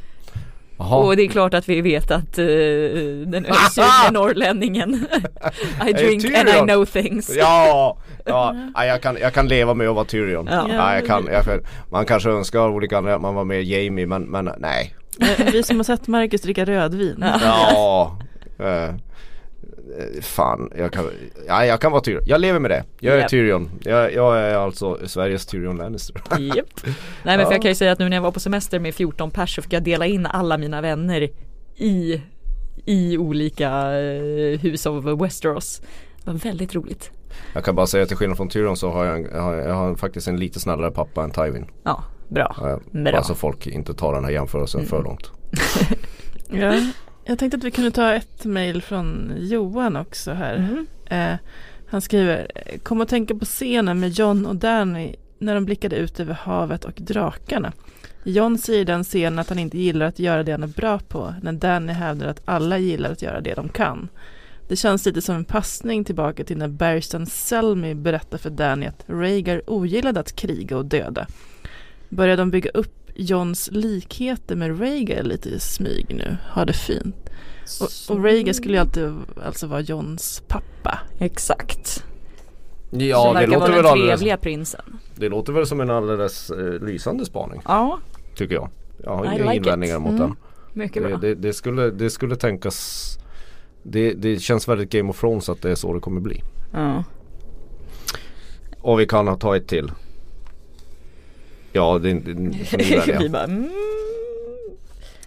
Jaha. 0.79 0.97
Och 0.97 1.17
det 1.17 1.23
är 1.23 1.29
klart 1.29 1.55
att 1.55 1.69
vi 1.69 1.81
vet 1.81 2.11
att 2.11 2.39
eh, 2.39 2.45
den 3.27 3.47
ödslige 3.47 4.11
norrlänningen 4.13 4.95
I 5.89 5.93
drink 5.93 6.25
and 6.25 6.49
I 6.49 6.73
know 6.73 6.85
things. 6.85 7.37
Ja, 7.37 7.99
ja 8.25 8.55
ja, 8.75 8.85
jag, 8.85 9.03
kan, 9.03 9.17
jag 9.21 9.33
kan 9.33 9.49
leva 9.49 9.75
med 9.75 9.89
att 9.89 9.95
vara 9.95 10.05
Tyrion. 10.05 10.49
Ja. 10.51 10.67
Ja. 10.69 10.95
jag 10.95 11.07
kan, 11.07 11.29
jag, 11.33 11.45
man 11.91 12.07
kanske 12.07 12.31
önskar 12.31 12.69
olika 12.69 12.99
andra 12.99 13.15
att 13.15 13.21
man 13.21 13.35
var 13.35 13.45
med 13.45 13.65
Jamie 13.65 14.07
men, 14.07 14.23
men 14.23 14.51
nej. 14.59 14.95
Vi 15.53 15.63
som 15.63 15.77
har 15.77 15.85
sett 15.85 16.07
Marcus 16.07 16.43
dricka 16.43 16.65
rödvin. 16.65 17.25
Ja, 17.43 18.19
eh, 18.59 18.67
eh, 18.67 18.95
fan, 20.23 20.71
jag 20.79 20.93
kan, 20.93 21.05
ja, 21.47 21.65
jag 21.65 21.81
kan 21.81 21.93
vara 21.93 22.03
Tyrion. 22.03 22.23
Jag 22.27 22.41
lever 22.41 22.59
med 22.61 22.71
det. 22.71 22.85
Jag 23.01 23.15
är 23.15 23.19
Japp. 23.21 23.31
Tyrion. 23.31 23.71
Jag, 23.81 24.15
jag 24.15 24.39
är 24.39 24.55
alltså 24.55 24.99
Sveriges 25.09 25.47
Tyrion 25.47 25.77
Lannister. 25.77 26.23
Japp. 26.39 26.67
Nej 26.85 27.37
men 27.37 27.39
för 27.39 27.45
Ja. 27.45 27.53
jag 27.53 27.63
kan 27.63 27.71
ju 27.71 27.75
säga 27.75 27.93
att 27.93 27.99
nu 27.99 28.09
när 28.09 28.17
jag 28.17 28.23
var 28.23 28.33
på 28.33 28.41
semester 28.41 28.79
med 28.79 28.95
14 28.95 29.31
pers 29.31 29.55
så 29.57 29.63
fick 29.63 29.73
jag 29.73 29.83
dela 29.83 30.07
in 30.07 30.27
alla 30.27 30.59
mina 30.59 30.81
vänner 30.81 31.29
i, 31.77 32.23
i 32.85 33.19
olika 33.19 33.69
eh, 33.99 34.59
hus 34.61 34.87
av 34.87 35.19
Westeros. 35.19 35.81
Det 36.25 36.31
var 36.31 36.39
väldigt 36.39 36.75
roligt. 36.75 37.11
Jag 37.53 37.65
kan 37.65 37.75
bara 37.75 37.87
säga 37.87 38.03
att 38.03 38.09
till 38.09 38.17
skillnad 38.17 38.37
från 38.37 38.49
Tyrion 38.49 38.77
så 38.77 38.91
har 38.91 39.05
jag, 39.05 39.41
har, 39.41 39.55
jag 39.55 39.75
har 39.75 39.95
faktiskt 39.95 40.29
en 40.29 40.37
lite 40.37 40.61
snällare 40.61 40.91
pappa 40.91 41.25
än 41.25 41.31
Tywin. 41.31 41.67
Ja, 41.83 42.05
bra. 42.29 42.57
Eh, 42.63 43.01
Bra. 43.03 43.13
Bara 43.13 43.23
så 43.23 43.35
folk 43.35 43.67
inte 43.67 43.95
tar 43.95 44.15
den 44.15 44.25
här 44.25 44.31
jämförelsen 44.33 44.87
för 44.87 45.03
långt. 45.03 45.31
Ja. 46.51 46.75
Jag 47.29 47.39
tänkte 47.39 47.57
att 47.57 47.65
vi 47.65 47.71
kunde 47.71 47.91
ta 47.91 48.13
ett 48.13 48.45
mejl 48.45 48.83
från 48.83 49.33
Johan 49.37 49.97
också 49.97 50.33
här. 50.33 50.57
Mm. 50.57 50.87
Eh, 51.07 51.39
han 51.87 52.01
skriver, 52.01 52.51
kom 52.83 53.01
att 53.01 53.09
tänka 53.09 53.35
på 53.35 53.45
scenen 53.45 54.01
med 54.01 54.11
John 54.11 54.47
och 54.47 54.57
Danny 54.57 55.15
när 55.39 55.55
de 55.55 55.65
blickade 55.65 55.97
ut 55.97 56.21
över 56.21 56.35
havet 56.35 56.85
och 56.85 56.93
drakarna. 56.97 57.73
John 58.25 58.59
säger 58.59 58.81
i 58.81 58.85
den 58.85 59.05
scenen 59.05 59.39
att 59.39 59.49
han 59.49 59.59
inte 59.59 59.79
gillar 59.79 60.07
att 60.07 60.19
göra 60.19 60.43
det 60.43 60.53
han 60.53 60.63
är 60.63 60.67
bra 60.67 60.99
på, 60.99 61.35
när 61.43 61.53
Danny 61.53 61.93
hävdar 61.93 62.27
att 62.27 62.43
alla 62.45 62.79
gillar 62.79 63.13
att 63.13 63.23
göra 63.23 63.41
det 63.41 63.55
de 63.55 63.69
kan. 63.69 64.09
Det 64.69 64.77
känns 64.77 65.07
lite 65.07 65.23
som 65.23 65.37
en 65.37 65.45
passning 65.45 66.05
tillbaka 66.05 66.45
till 66.45 66.59
när 66.59 66.69
Barristan 66.69 67.27
Selmy 67.27 67.95
berättar 67.95 68.39
för 68.39 68.51
Danny 68.51 68.87
att 68.87 69.05
Rhaegar 69.07 69.63
ogillade 69.67 70.21
att 70.21 70.37
kriga 70.37 70.77
och 70.77 70.85
döda. 70.85 71.27
Börjar 72.09 72.37
de 72.37 72.51
bygga 72.51 72.71
upp 72.71 72.98
Johns 73.21 73.69
likheter 73.73 74.57
med 74.57 74.81
Rhaegar 74.81 75.23
lite 75.23 75.49
i 75.49 75.59
smyg 75.61 76.07
nu? 76.15 76.37
Har 76.49 76.67
det 76.67 76.73
fint. 76.73 77.17
Och, 77.81 78.17
och 78.17 78.25
Rhaegar 78.25 78.53
skulle 78.53 78.75
ju 78.75 78.81
alltid 78.81 79.13
alltså 79.45 79.67
vara 79.67 79.81
Johns 79.81 80.43
pappa. 80.49 80.99
Exakt. 81.19 82.05
Ja 82.91 83.23
Som 83.25 83.35
det 83.35 83.47
låter, 83.47 83.61
väl 83.73 83.77
den 83.83 83.87
alldeles, 83.87 84.19
trevliga 84.21 84.37
prinsen. 84.37 84.99
det 85.17 85.29
låter 85.29 85.53
väl 85.53 85.67
som 85.67 85.81
en 85.81 85.91
alldeles 85.91 86.51
eh, 86.51 86.87
lysande 86.87 87.25
spaning 87.25 87.61
Ja, 87.65 87.99
tycker 88.37 88.55
jag. 88.55 88.71
Jag 89.05 89.17
har 89.17 89.25
inga 89.25 89.35
like 89.45 89.57
invändningar 89.57 89.97
it. 89.97 90.03
mot 90.03 90.11
Mm. 90.11 90.21
den. 90.23 90.37
mycket 90.73 91.03
Det, 91.03 91.09
bra. 91.09 91.19
det, 91.19 91.35
det, 91.35 91.53
skulle, 91.53 91.91
det 91.91 92.11
skulle 92.11 92.37
tänkas 92.37 93.19
det, 93.83 94.13
det 94.13 94.39
känns 94.39 94.69
väldigt 94.69 94.91
Game 94.91 95.11
of 95.11 95.21
Thrones 95.21 95.49
att 95.49 95.63
det 95.63 95.71
är 95.71 95.75
så 95.75 95.95
det 95.95 96.01
kommer 96.01 96.21
bli. 96.21 96.43
Ja. 96.73 97.05
Och 98.81 99.01
vi 99.01 99.07
kan 99.07 99.39
ta 99.39 99.57
ett 99.57 99.69
till. 99.69 99.93
Ja, 101.73 101.99
det, 101.99 102.13
det, 102.13 102.35
det 102.35 102.41
ni 102.41 102.67
Vi 103.19 103.29
bara, 103.29 103.45
mm. 103.45 103.71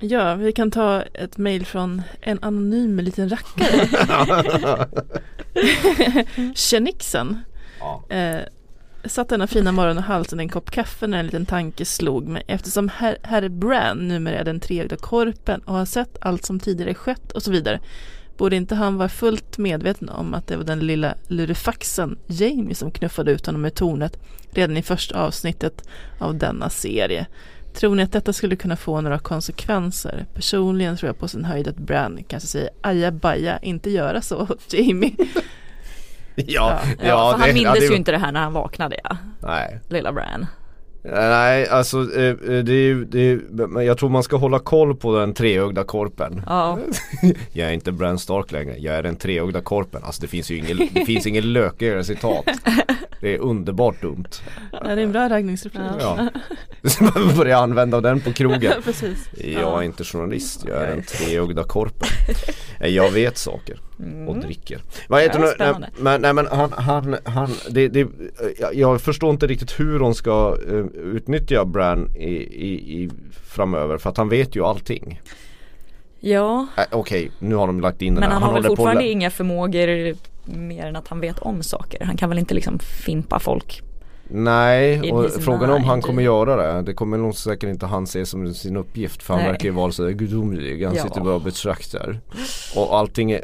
Ja, 0.03 0.35
vi 0.35 0.51
kan 0.51 0.71
ta 0.71 1.01
ett 1.01 1.37
mejl 1.37 1.65
från 1.65 2.01
en 2.21 2.39
anonym 2.41 2.99
liten 2.99 3.29
rackare. 3.29 3.87
Tjenixen. 6.55 7.39
Ja. 7.79 8.15
Eh, 8.15 8.41
satt 9.05 9.29
denna 9.29 9.47
fina 9.47 9.71
morgon 9.71 9.97
och 9.97 10.03
halsade 10.03 10.41
en 10.41 10.49
kopp 10.49 10.71
kaffe 10.71 11.07
när 11.07 11.19
en 11.19 11.25
liten 11.25 11.45
tanke 11.45 11.85
slog 11.85 12.27
mig. 12.27 12.43
Eftersom 12.47 12.89
herr, 12.89 13.17
herr 13.23 13.49
Bran 13.49 14.07
numera 14.07 14.39
är 14.39 14.43
den 14.43 14.59
treögda 14.59 14.95
korpen 14.95 15.61
och 15.61 15.73
har 15.73 15.85
sett 15.85 16.17
allt 16.21 16.45
som 16.45 16.59
tidigare 16.59 16.93
skett 16.93 17.31
och 17.31 17.43
så 17.43 17.51
vidare. 17.51 17.79
Borde 18.41 18.55
inte 18.55 18.75
han 18.75 18.97
vara 18.97 19.09
fullt 19.09 19.57
medveten 19.57 20.09
om 20.09 20.33
att 20.33 20.47
det 20.47 20.57
var 20.57 20.63
den 20.63 20.79
lilla 20.79 21.15
lurifaxen 21.27 22.17
Jamie 22.27 22.75
som 22.75 22.91
knuffade 22.91 23.31
ut 23.31 23.45
honom 23.45 23.65
ur 23.65 23.69
tornet 23.69 24.17
redan 24.51 24.77
i 24.77 24.81
första 24.81 25.21
avsnittet 25.23 25.87
av 26.19 26.35
denna 26.35 26.69
serie. 26.69 27.25
Tror 27.73 27.95
ni 27.95 28.03
att 28.03 28.11
detta 28.11 28.33
skulle 28.33 28.55
kunna 28.55 28.75
få 28.75 29.01
några 29.01 29.19
konsekvenser? 29.19 30.25
Personligen 30.33 30.97
tror 30.97 31.07
jag 31.09 31.17
på 31.17 31.27
sin 31.27 31.45
höjd 31.45 31.67
att 31.67 31.77
Bran 31.77 32.19
kanske 32.27 32.47
säger 32.49 32.69
aja 32.81 33.11
baja, 33.11 33.59
inte 33.59 33.89
göra 33.89 34.21
så 34.21 34.47
Jamie. 34.69 35.15
Ja, 36.35 36.43
Ja, 36.45 36.81
ja, 37.07 37.31
för 37.31 37.39
han 37.39 37.47
det- 37.47 37.53
mindes 37.53 37.75
ja, 37.75 37.79
det- 37.79 37.85
ju 37.85 37.95
inte 37.95 38.11
det 38.11 38.17
här 38.17 38.31
när 38.31 38.39
han 38.43 38.53
vaknade 38.53 38.99
ja, 39.03 39.17
Nej, 39.41 39.79
lilla 39.89 40.11
Bran. 40.13 40.45
Nej 41.03 41.67
alltså 41.67 42.15
eh, 42.15 42.25
eh, 42.25 42.63
det 42.63 42.73
är 42.73 43.05
det 43.11 43.19
är, 43.19 43.67
men 43.67 43.85
jag 43.85 43.97
tror 43.97 44.09
man 44.09 44.23
ska 44.23 44.35
hålla 44.37 44.59
koll 44.59 44.95
på 44.95 45.19
den 45.19 45.33
treögda 45.33 45.83
korpen. 45.83 46.41
Ja, 46.45 46.79
Jag 47.51 47.69
är 47.69 47.73
inte 47.73 47.91
Bran 47.91 48.19
Stark 48.19 48.51
längre, 48.51 48.75
jag 48.77 48.95
är 48.95 49.03
den 49.03 49.15
treögda 49.15 49.61
korpen. 49.61 50.03
Alltså 50.03 50.21
det 50.21 50.27
finns 50.27 50.51
ju 50.51 50.57
ingen, 50.57 50.77
det 50.93 51.05
finns 51.05 51.27
ingen 51.27 51.53
lökigare 51.53 52.03
citat. 52.03 52.45
Det 53.21 53.35
är 53.35 53.39
underbart 53.39 54.01
dumt. 54.01 54.25
Ja, 54.71 54.79
det 54.83 54.89
är 54.89 54.97
en 54.97 55.11
bra 55.11 55.29
raggningsreplik. 55.29 55.81
Ja. 55.99 56.27
Man 56.99 57.31
börjar 57.37 57.57
använda 57.57 58.01
den 58.01 58.19
på 58.21 58.33
krogen. 58.33 58.73
Precis. 58.83 59.29
Jag 59.37 59.79
är 59.79 59.83
inte 59.83 60.03
journalist, 60.03 60.63
jag 60.67 60.77
är 60.83 60.87
den 60.87 61.03
treögda 61.03 61.63
korpen. 61.63 62.07
Jag 62.79 63.11
vet 63.11 63.37
saker 63.37 63.79
och 64.27 64.37
dricker. 64.39 64.81
Vad 65.07 65.21
heter 65.21 65.39
det? 65.39 65.47
spännande. 65.47 65.89
Men, 65.97 66.21
nej 66.21 66.33
men 66.33 66.47
han, 66.51 66.71
han, 66.71 67.15
han 67.25 67.49
det, 67.69 67.87
det, 67.87 68.07
jag- 68.73 69.01
förstår 69.01 69.29
inte 69.29 69.47
riktigt 69.47 69.79
hur 69.79 69.99
de 69.99 70.13
ska 70.13 70.57
eh, 70.71 70.85
utnyttja 70.95 71.65
Bran 71.65 72.15
i, 72.15 72.25
i, 72.67 73.03
i 73.03 73.09
framöver 73.43 73.97
för 73.97 74.09
att 74.09 74.17
han 74.17 74.29
vet 74.29 74.55
ju 74.55 74.65
allting. 74.65 75.21
ja. 76.19 76.67
Äh, 76.77 76.83
Okej, 76.91 77.31
nu 77.39 77.55
har 77.55 77.67
de 77.67 77.81
lagt 77.81 78.01
in 78.01 78.13
den 78.15 78.19
men 78.19 78.23
här. 78.31 78.39
han 78.39 78.43
har 78.43 78.53
väl 78.53 78.63
på 78.63 78.67
fortfarande 78.69 79.07
inga 79.07 79.29
förmågor 79.29 80.15
mer 80.57 80.85
än 80.85 80.95
att 80.95 81.07
han 81.07 81.19
vet 81.19 81.39
om 81.39 81.63
saker. 81.63 82.05
Han 82.05 82.17
kan 82.17 82.29
väl 82.29 82.39
inte 82.39 82.53
liksom 82.53 82.79
fimpa 82.79 83.39
folk. 83.39 83.81
Nej, 84.33 85.11
och 85.11 85.31
frågan 85.31 85.69
är 85.69 85.75
om 85.75 85.83
han 85.83 86.01
kommer 86.01 86.23
göra 86.23 86.55
det. 86.75 86.81
Det 86.81 86.93
kommer 86.93 87.17
nog 87.17 87.35
säkert 87.35 87.69
inte 87.69 87.85
han 87.85 88.07
se 88.07 88.25
som 88.25 88.53
sin 88.53 88.77
uppgift 88.77 89.23
för 89.23 89.33
han 89.33 89.43
Nej. 89.43 89.51
verkar 89.51 89.65
ju 89.65 89.71
vara 89.75 89.91
så 89.91 90.07
gudomlig. 90.07 90.83
Han 90.85 90.95
Ja. 90.95 91.03
sitter 91.03 91.21
bara 91.21 91.35
och 91.35 91.41
betraktar. 91.41 92.19
Och 92.75 92.97
allting 92.97 93.31
är, 93.31 93.43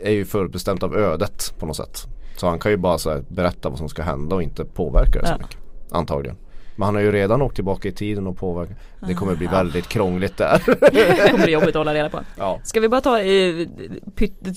är 0.00 0.10
ju 0.10 0.24
förutbestämt 0.24 0.82
av 0.82 0.96
ödet 0.96 1.54
på 1.58 1.66
något 1.66 1.76
sätt. 1.76 2.04
Så 2.36 2.46
han 2.48 2.58
kan 2.58 2.70
ju 2.70 2.76
bara 2.76 2.98
så 2.98 3.20
berätta 3.28 3.68
vad 3.68 3.78
som 3.78 3.88
ska 3.88 4.02
hända 4.02 4.36
och 4.36 4.42
inte 4.42 4.64
påverka 4.64 5.20
det 5.20 5.26
så 5.26 5.32
Ja. 5.32 5.38
mycket. 5.38 5.58
Antagligen. 5.94 6.36
Men 6.76 6.86
han 6.86 6.94
har 6.94 7.02
ju 7.02 7.12
redan 7.12 7.42
åkt 7.42 7.54
tillbaka 7.54 7.88
i 7.88 7.92
tiden 7.92 8.26
och 8.26 8.36
påverkat. 8.38 8.76
Det 9.08 9.14
kommer 9.14 9.34
bli 9.34 9.46
Ah. 9.46 9.50
väldigt 9.50 9.88
krångligt 9.88 10.36
där. 10.36 10.62
Det 10.92 11.30
kommer 11.30 11.44
bli 11.44 11.52
jobbigt 11.52 11.68
att 11.68 11.74
hålla 11.74 11.94
reda 11.94 12.10
på. 12.10 12.20
ja. 12.38 12.60
Ska 12.64 12.80
vi 12.80 12.88
bara 12.88 13.00
ta 13.00 13.20
eh, 13.20 13.66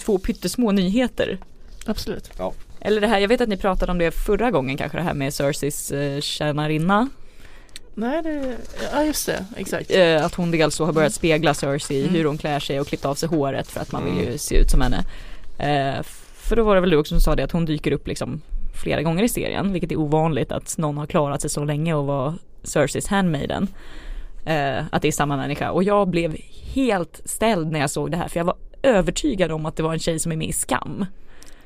två 0.05 0.17
pyttesmå 0.17 0.71
nyheter? 0.71 1.37
Absolut. 1.85 2.31
Eller 2.81 3.01
det 3.01 3.07
här, 3.07 3.19
jag 3.19 3.27
vet 3.27 3.41
att 3.41 3.49
ni 3.49 3.57
pratade 3.57 3.91
om 3.91 3.97
det 3.97 4.11
förra 4.11 4.51
gången 4.51 4.77
kanske 4.77 4.97
det 4.97 5.03
här 5.03 5.13
med 5.13 5.33
Cerseis 5.33 5.91
eh, 5.91 6.19
tjänarinna. 6.21 7.09
Nej, 7.93 8.23
det, 8.23 8.57
ja 8.93 9.03
just 9.03 9.25
det, 9.25 9.45
exakt. 9.57 9.91
Eh, 9.91 10.25
att 10.25 10.35
hon 10.35 10.51
dels 10.51 10.75
så 10.75 10.85
har 10.85 10.93
börjat 10.93 11.13
spegla 11.13 11.53
Cersei 11.53 12.01
Mm. 12.01 12.15
hur 12.15 12.25
hon 12.25 12.37
klär 12.37 12.59
sig 12.59 12.79
och 12.79 12.87
klippt 12.87 13.05
av 13.05 13.15
sig 13.15 13.29
håret 13.29 13.67
för 13.67 13.79
att 13.81 13.91
man 13.91 14.05
vill 14.05 14.17
ju 14.17 14.25
Mm. 14.25 14.37
se 14.37 14.55
ut 14.57 14.69
som 14.69 14.81
henne. 14.81 15.05
Eh, 15.59 16.03
för 16.35 16.55
då 16.55 16.63
var 16.63 16.75
det 16.75 16.81
väl 16.81 16.89
du 16.89 16.97
också 16.97 17.15
som 17.15 17.21
sa 17.21 17.35
det 17.35 17.43
att 17.43 17.51
hon 17.51 17.65
dyker 17.65 17.91
upp 17.91 18.07
liksom 18.07 18.41
flera 18.77 19.01
gånger 19.01 19.23
i 19.23 19.29
serien 19.29 19.73
vilket 19.73 19.91
är 19.91 19.95
ovanligt 19.95 20.51
att 20.51 20.77
någon 20.77 20.97
har 20.97 21.05
klarat 21.05 21.41
sig 21.41 21.49
så 21.49 21.63
länge 21.63 21.93
och 21.93 22.05
var 22.05 22.33
Cerseis 22.63 23.07
handmaiden. 23.07 23.67
Eh, 24.45 24.83
att 24.91 25.01
det 25.01 25.07
är 25.07 25.11
samma 25.11 25.37
människa 25.37 25.71
och 25.71 25.83
jag 25.83 26.07
blev 26.07 26.37
helt 26.73 27.21
ställd 27.25 27.71
när 27.71 27.79
jag 27.79 27.89
såg 27.89 28.11
det 28.11 28.17
här 28.17 28.27
för 28.27 28.39
jag 28.39 28.45
var 28.45 28.55
övertygad 28.81 29.51
om 29.51 29.65
att 29.65 29.75
det 29.75 29.83
var 29.83 29.93
en 29.93 29.99
tjej 29.99 30.19
som 30.19 30.31
är 30.31 30.35
med 30.35 30.47
i 30.47 30.53
Skam. 30.53 31.05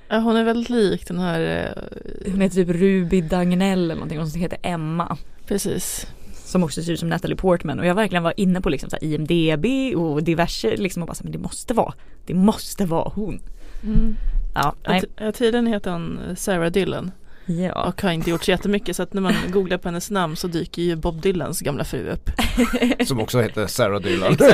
Hon 0.09 0.36
är 0.36 0.43
väldigt 0.43 0.70
lik 0.70 1.07
den 1.07 1.20
här, 1.20 1.41
eh, 1.41 2.32
Hon 2.32 2.41
heter 2.41 2.55
typ 2.55 2.70
Ruby 2.70 3.22
Dagnell 3.22 3.84
eller 3.84 3.95
någonting 3.95 4.20
och 4.20 4.28
som 4.28 4.41
heter 4.41 4.59
Emma. 4.62 5.18
precis. 5.47 6.07
Som 6.34 6.64
också 6.64 6.84
ser 6.84 6.93
ut 6.93 6.99
som 6.99 7.09
Natalie 7.09 7.36
Portman 7.36 7.80
och 7.80 7.86
jag 7.86 7.95
verkligen 7.95 8.24
var 8.24 8.34
inne 8.38 8.62
på 8.62 8.70
liksom 8.70 8.89
så 8.89 8.97
IMDB 9.01 9.95
och 9.97 10.24
diverse 10.24 10.76
liksom 10.76 11.03
och 11.03 11.07
bara 11.07 11.14
så, 11.14 11.24
men 11.24 11.32
det 11.32 11.38
måste 11.38 11.74
vara, 11.74 11.93
det 12.26 12.34
måste 12.34 12.86
vara 12.86 13.12
hon. 13.16 13.41
Mm. 13.84 14.16
Ja, 14.54 14.76
Ja, 14.84 14.91
nej. 14.91 15.02
t- 15.02 15.08
ja, 15.18 15.32
Tydligen 15.32 15.68
heter 15.68 15.91
hon 15.91 16.20
Sarah 16.36 16.72
Dillon 16.72 17.12
ja. 17.45 17.84
och 17.88 18.02
har 18.02 18.12
inte 18.12 18.30
gjort 18.30 18.43
så 18.43 18.52
jättemycket 18.52 18.95
så 18.95 19.04
att 19.04 19.14
när 19.14 19.22
man 19.22 19.34
googlar 19.52 19.78
på 19.78 19.88
hennes 19.88 20.12
namn 20.12 20.36
så 20.36 20.47
dyker 20.47 20.82
ju 20.82 20.95
Bob 20.95 21.22
Dylans 21.22 21.62
gamla 21.62 21.84
fru 21.84 22.10
upp. 22.10 22.30
Som 23.08 23.20
också 23.20 23.41
heter 23.41 23.68
Sarah 23.68 24.02
Dylan. 24.02 24.38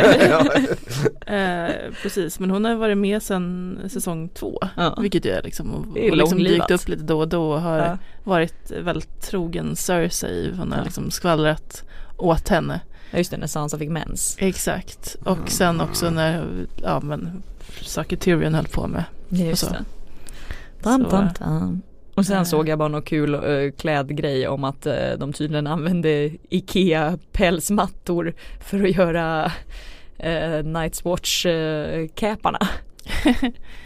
Eh, 1.27 1.69
precis, 2.01 2.39
men 2.39 2.49
hon 2.51 2.65
har 2.65 2.75
varit 2.75 2.97
med 2.97 3.23
sedan 3.23 3.79
säsong 3.89 4.29
två. 4.29 4.59
Ja. 4.77 4.97
Vilket 5.01 5.25
ju 5.25 5.31
är 5.31 5.41
liksom, 5.43 5.71
och, 5.73 5.93
Det 5.93 6.07
är 6.07 6.11
och 6.11 6.17
liksom 6.17 6.37
dykt 6.43 6.71
upp 6.71 6.87
lite 6.87 7.03
då 7.03 7.19
och 7.19 7.27
då 7.27 7.51
och 7.51 7.61
har 7.61 7.77
Ja. 7.77 7.97
varit 8.23 8.71
väldigt 8.71 9.21
trogen 9.21 9.75
Cersei. 9.75 10.53
Hon 10.57 10.71
har 10.71 10.77
Ja. 10.79 10.83
liksom 10.83 11.11
skvallrat 11.11 11.83
åt 12.17 12.49
henne. 12.49 12.79
Ja, 13.11 13.17
just 13.17 13.31
det, 13.31 13.37
när 13.37 13.47
Sansa 13.47 13.77
fick 13.77 13.89
mens. 13.89 14.35
Exakt. 14.39 15.15
Och 15.23 15.49
sen 15.49 15.81
också 15.81 16.09
när, 16.09 16.43
ja 16.83 16.99
men, 16.99 17.43
saker 17.81 18.17
Tyrion 18.17 18.53
höll 18.53 18.67
på 18.67 18.87
med. 18.87 19.03
Just 19.29 19.65
så. 19.65 19.69
det. 19.69 19.85
Dam, 20.83 21.03
Så, 21.03 21.09
dam, 21.09 21.29
dam. 21.39 21.81
Och 22.15 22.25
sen 22.25 22.37
eh. 22.37 22.43
såg 22.43 22.69
jag 22.69 22.79
bara 22.79 22.87
någon 22.87 23.01
kul 23.01 23.35
uh, 23.35 23.71
klädgrej 23.71 24.47
om 24.47 24.63
att 24.63 24.85
eh, 24.85 25.11
de 25.17 25.33
tydligen 25.33 25.67
använde 25.67 26.31
Ikea 26.49 27.17
pälsmattor 27.31 28.33
för 28.59 28.83
att 28.83 28.95
göra 28.95 29.45
uh, 29.45 30.63
Night's 30.63 31.03
Watch 31.03 31.45
uh, 31.45 32.07
käparna. 32.15 32.59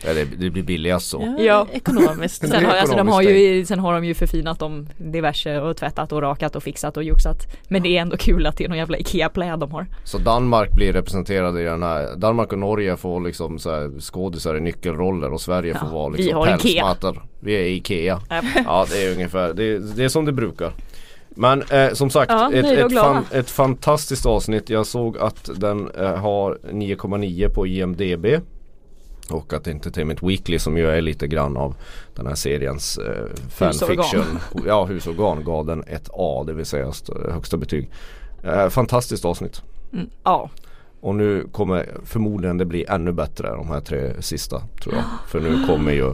Ja, 0.05 0.13
det, 0.13 0.25
det 0.25 0.49
blir 0.49 0.63
billigast 0.63 1.09
så. 1.09 1.35
Ja. 1.39 1.67
Ekonomiskt. 1.71 2.41
Det 2.41 2.47
Sen 2.47 2.65
har, 2.65 2.71
alltså, 2.75 2.95
de 2.95 3.07
ekonomiskt 3.07 3.13
har 3.15 3.21
ju, 3.21 3.65
sen 3.65 3.79
har 3.79 3.93
de 3.93 4.05
ju 4.05 4.13
förfinat 4.13 4.59
dem 4.59 4.87
diverse 4.97 5.59
och 5.61 5.77
tvättat 5.77 6.11
och 6.11 6.21
rakat 6.21 6.55
och 6.55 6.63
fixat 6.63 6.97
och 6.97 7.03
joxat. 7.03 7.37
Men 7.67 7.83
det 7.83 7.97
är 7.97 8.01
ändå 8.01 8.17
kul 8.17 8.45
att 8.45 8.57
det 8.57 8.63
är 8.65 8.69
någon 8.69 8.77
jävla 8.77 8.97
Ikea-pläd 8.97 9.59
de 9.59 9.71
har. 9.71 9.85
Så 10.03 10.17
Danmark 10.17 10.71
blir 10.75 10.93
representerade 10.93 11.61
i 11.61 11.63
den 11.63 11.83
här 11.83 12.15
Danmark 12.15 12.51
och 12.53 12.59
Norge 12.59 12.97
får 12.97 13.21
liksom 13.21 13.59
så 13.59 13.71
här 13.71 13.99
skådisar 13.99 14.55
i 14.57 14.59
nyckelroller 14.59 15.33
och 15.33 15.41
Sverige 15.41 15.73
får 15.73 15.87
Ja, 15.87 15.93
vara 15.95 16.09
vi 16.09 16.17
liksom 16.17 16.37
har 16.37 16.45
Ikea. 16.47 16.57
pälsmattor. 16.57 17.23
Vi 17.39 17.53
är 17.53 17.65
Ikea. 17.65 18.19
Japp. 18.29 18.45
Ja 18.65 18.85
det 18.91 19.03
är 19.05 19.13
ungefär, 19.13 19.53
det 19.53 19.63
är, 19.63 19.79
det 19.95 20.03
är 20.03 20.09
som 20.09 20.25
det 20.25 20.31
brukar. 20.31 20.71
Men 21.35 21.61
eh, 21.61 21.93
som 21.93 22.09
sagt, 22.09 22.31
Ja, 22.31 22.53
ett, 22.53 22.65
ett, 22.65 22.93
fan, 22.93 23.25
ett 23.31 23.49
fantastiskt 23.49 24.25
avsnitt. 24.25 24.69
Jag 24.69 24.85
såg 24.85 25.17
att 25.17 25.49
den 25.55 25.91
eh, 25.97 26.15
har 26.15 26.57
9,9 26.71 27.49
på 27.53 27.67
IMDB. 27.67 28.25
Och 29.31 29.53
att 29.53 29.67
Entertainment 29.67 30.23
Weekly 30.23 30.59
som 30.59 30.77
ju 30.77 30.89
är 30.89 31.01
lite 31.01 31.27
grann 31.27 31.57
av 31.57 31.75
den 32.15 32.27
här 32.27 32.35
seriens 32.35 32.97
eh, 32.97 33.25
fanfiction. 33.49 34.39
Ja, 34.67 34.85
husorgan 34.85 35.43
gav 35.43 35.65
den 35.65 35.83
ett 35.87 36.09
A, 36.13 36.43
det 36.47 36.53
vill 36.53 36.65
säga 36.65 36.89
st- 36.89 37.13
högsta 37.31 37.57
betyg. 37.57 37.89
Eh, 38.43 38.69
fantastiskt 38.69 39.25
avsnitt. 39.25 39.61
Ja, 40.23 40.49
Och 41.01 41.15
nu 41.15 41.47
kommer 41.51 41.85
förmodligen 42.05 42.57
det 42.57 42.65
bli 42.65 42.85
ännu 42.89 43.11
bättre 43.11 43.49
de 43.49 43.67
här 43.69 43.81
tre 43.81 44.21
sista 44.21 44.61
tror 44.83 44.95
jag. 44.95 45.03
För 45.27 45.39
nu 45.39 45.65
kommer 45.67 45.91
ju 45.91 46.13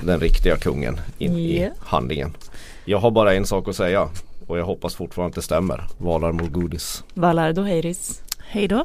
den 0.00 0.20
riktiga 0.20 0.56
kungen 0.56 1.00
in 1.18 1.32
Ja. 1.32 1.38
i 1.38 1.70
handlingen. 1.80 2.36
Jag 2.84 2.98
har 2.98 3.10
bara 3.10 3.34
en 3.34 3.46
sak 3.46 3.68
att 3.68 3.76
säga 3.76 4.08
och 4.46 4.58
jag 4.58 4.64
hoppas 4.64 4.94
fortfarande 4.94 5.28
att 5.30 5.34
det 5.34 5.42
stämmer. 5.42 5.86
Valar 5.98 6.32
mot 6.32 6.52
godis. 6.52 7.04
Valar 7.14 7.52
Doheiris. 7.52 8.22
Hej 8.38 8.68
då. 8.68 8.84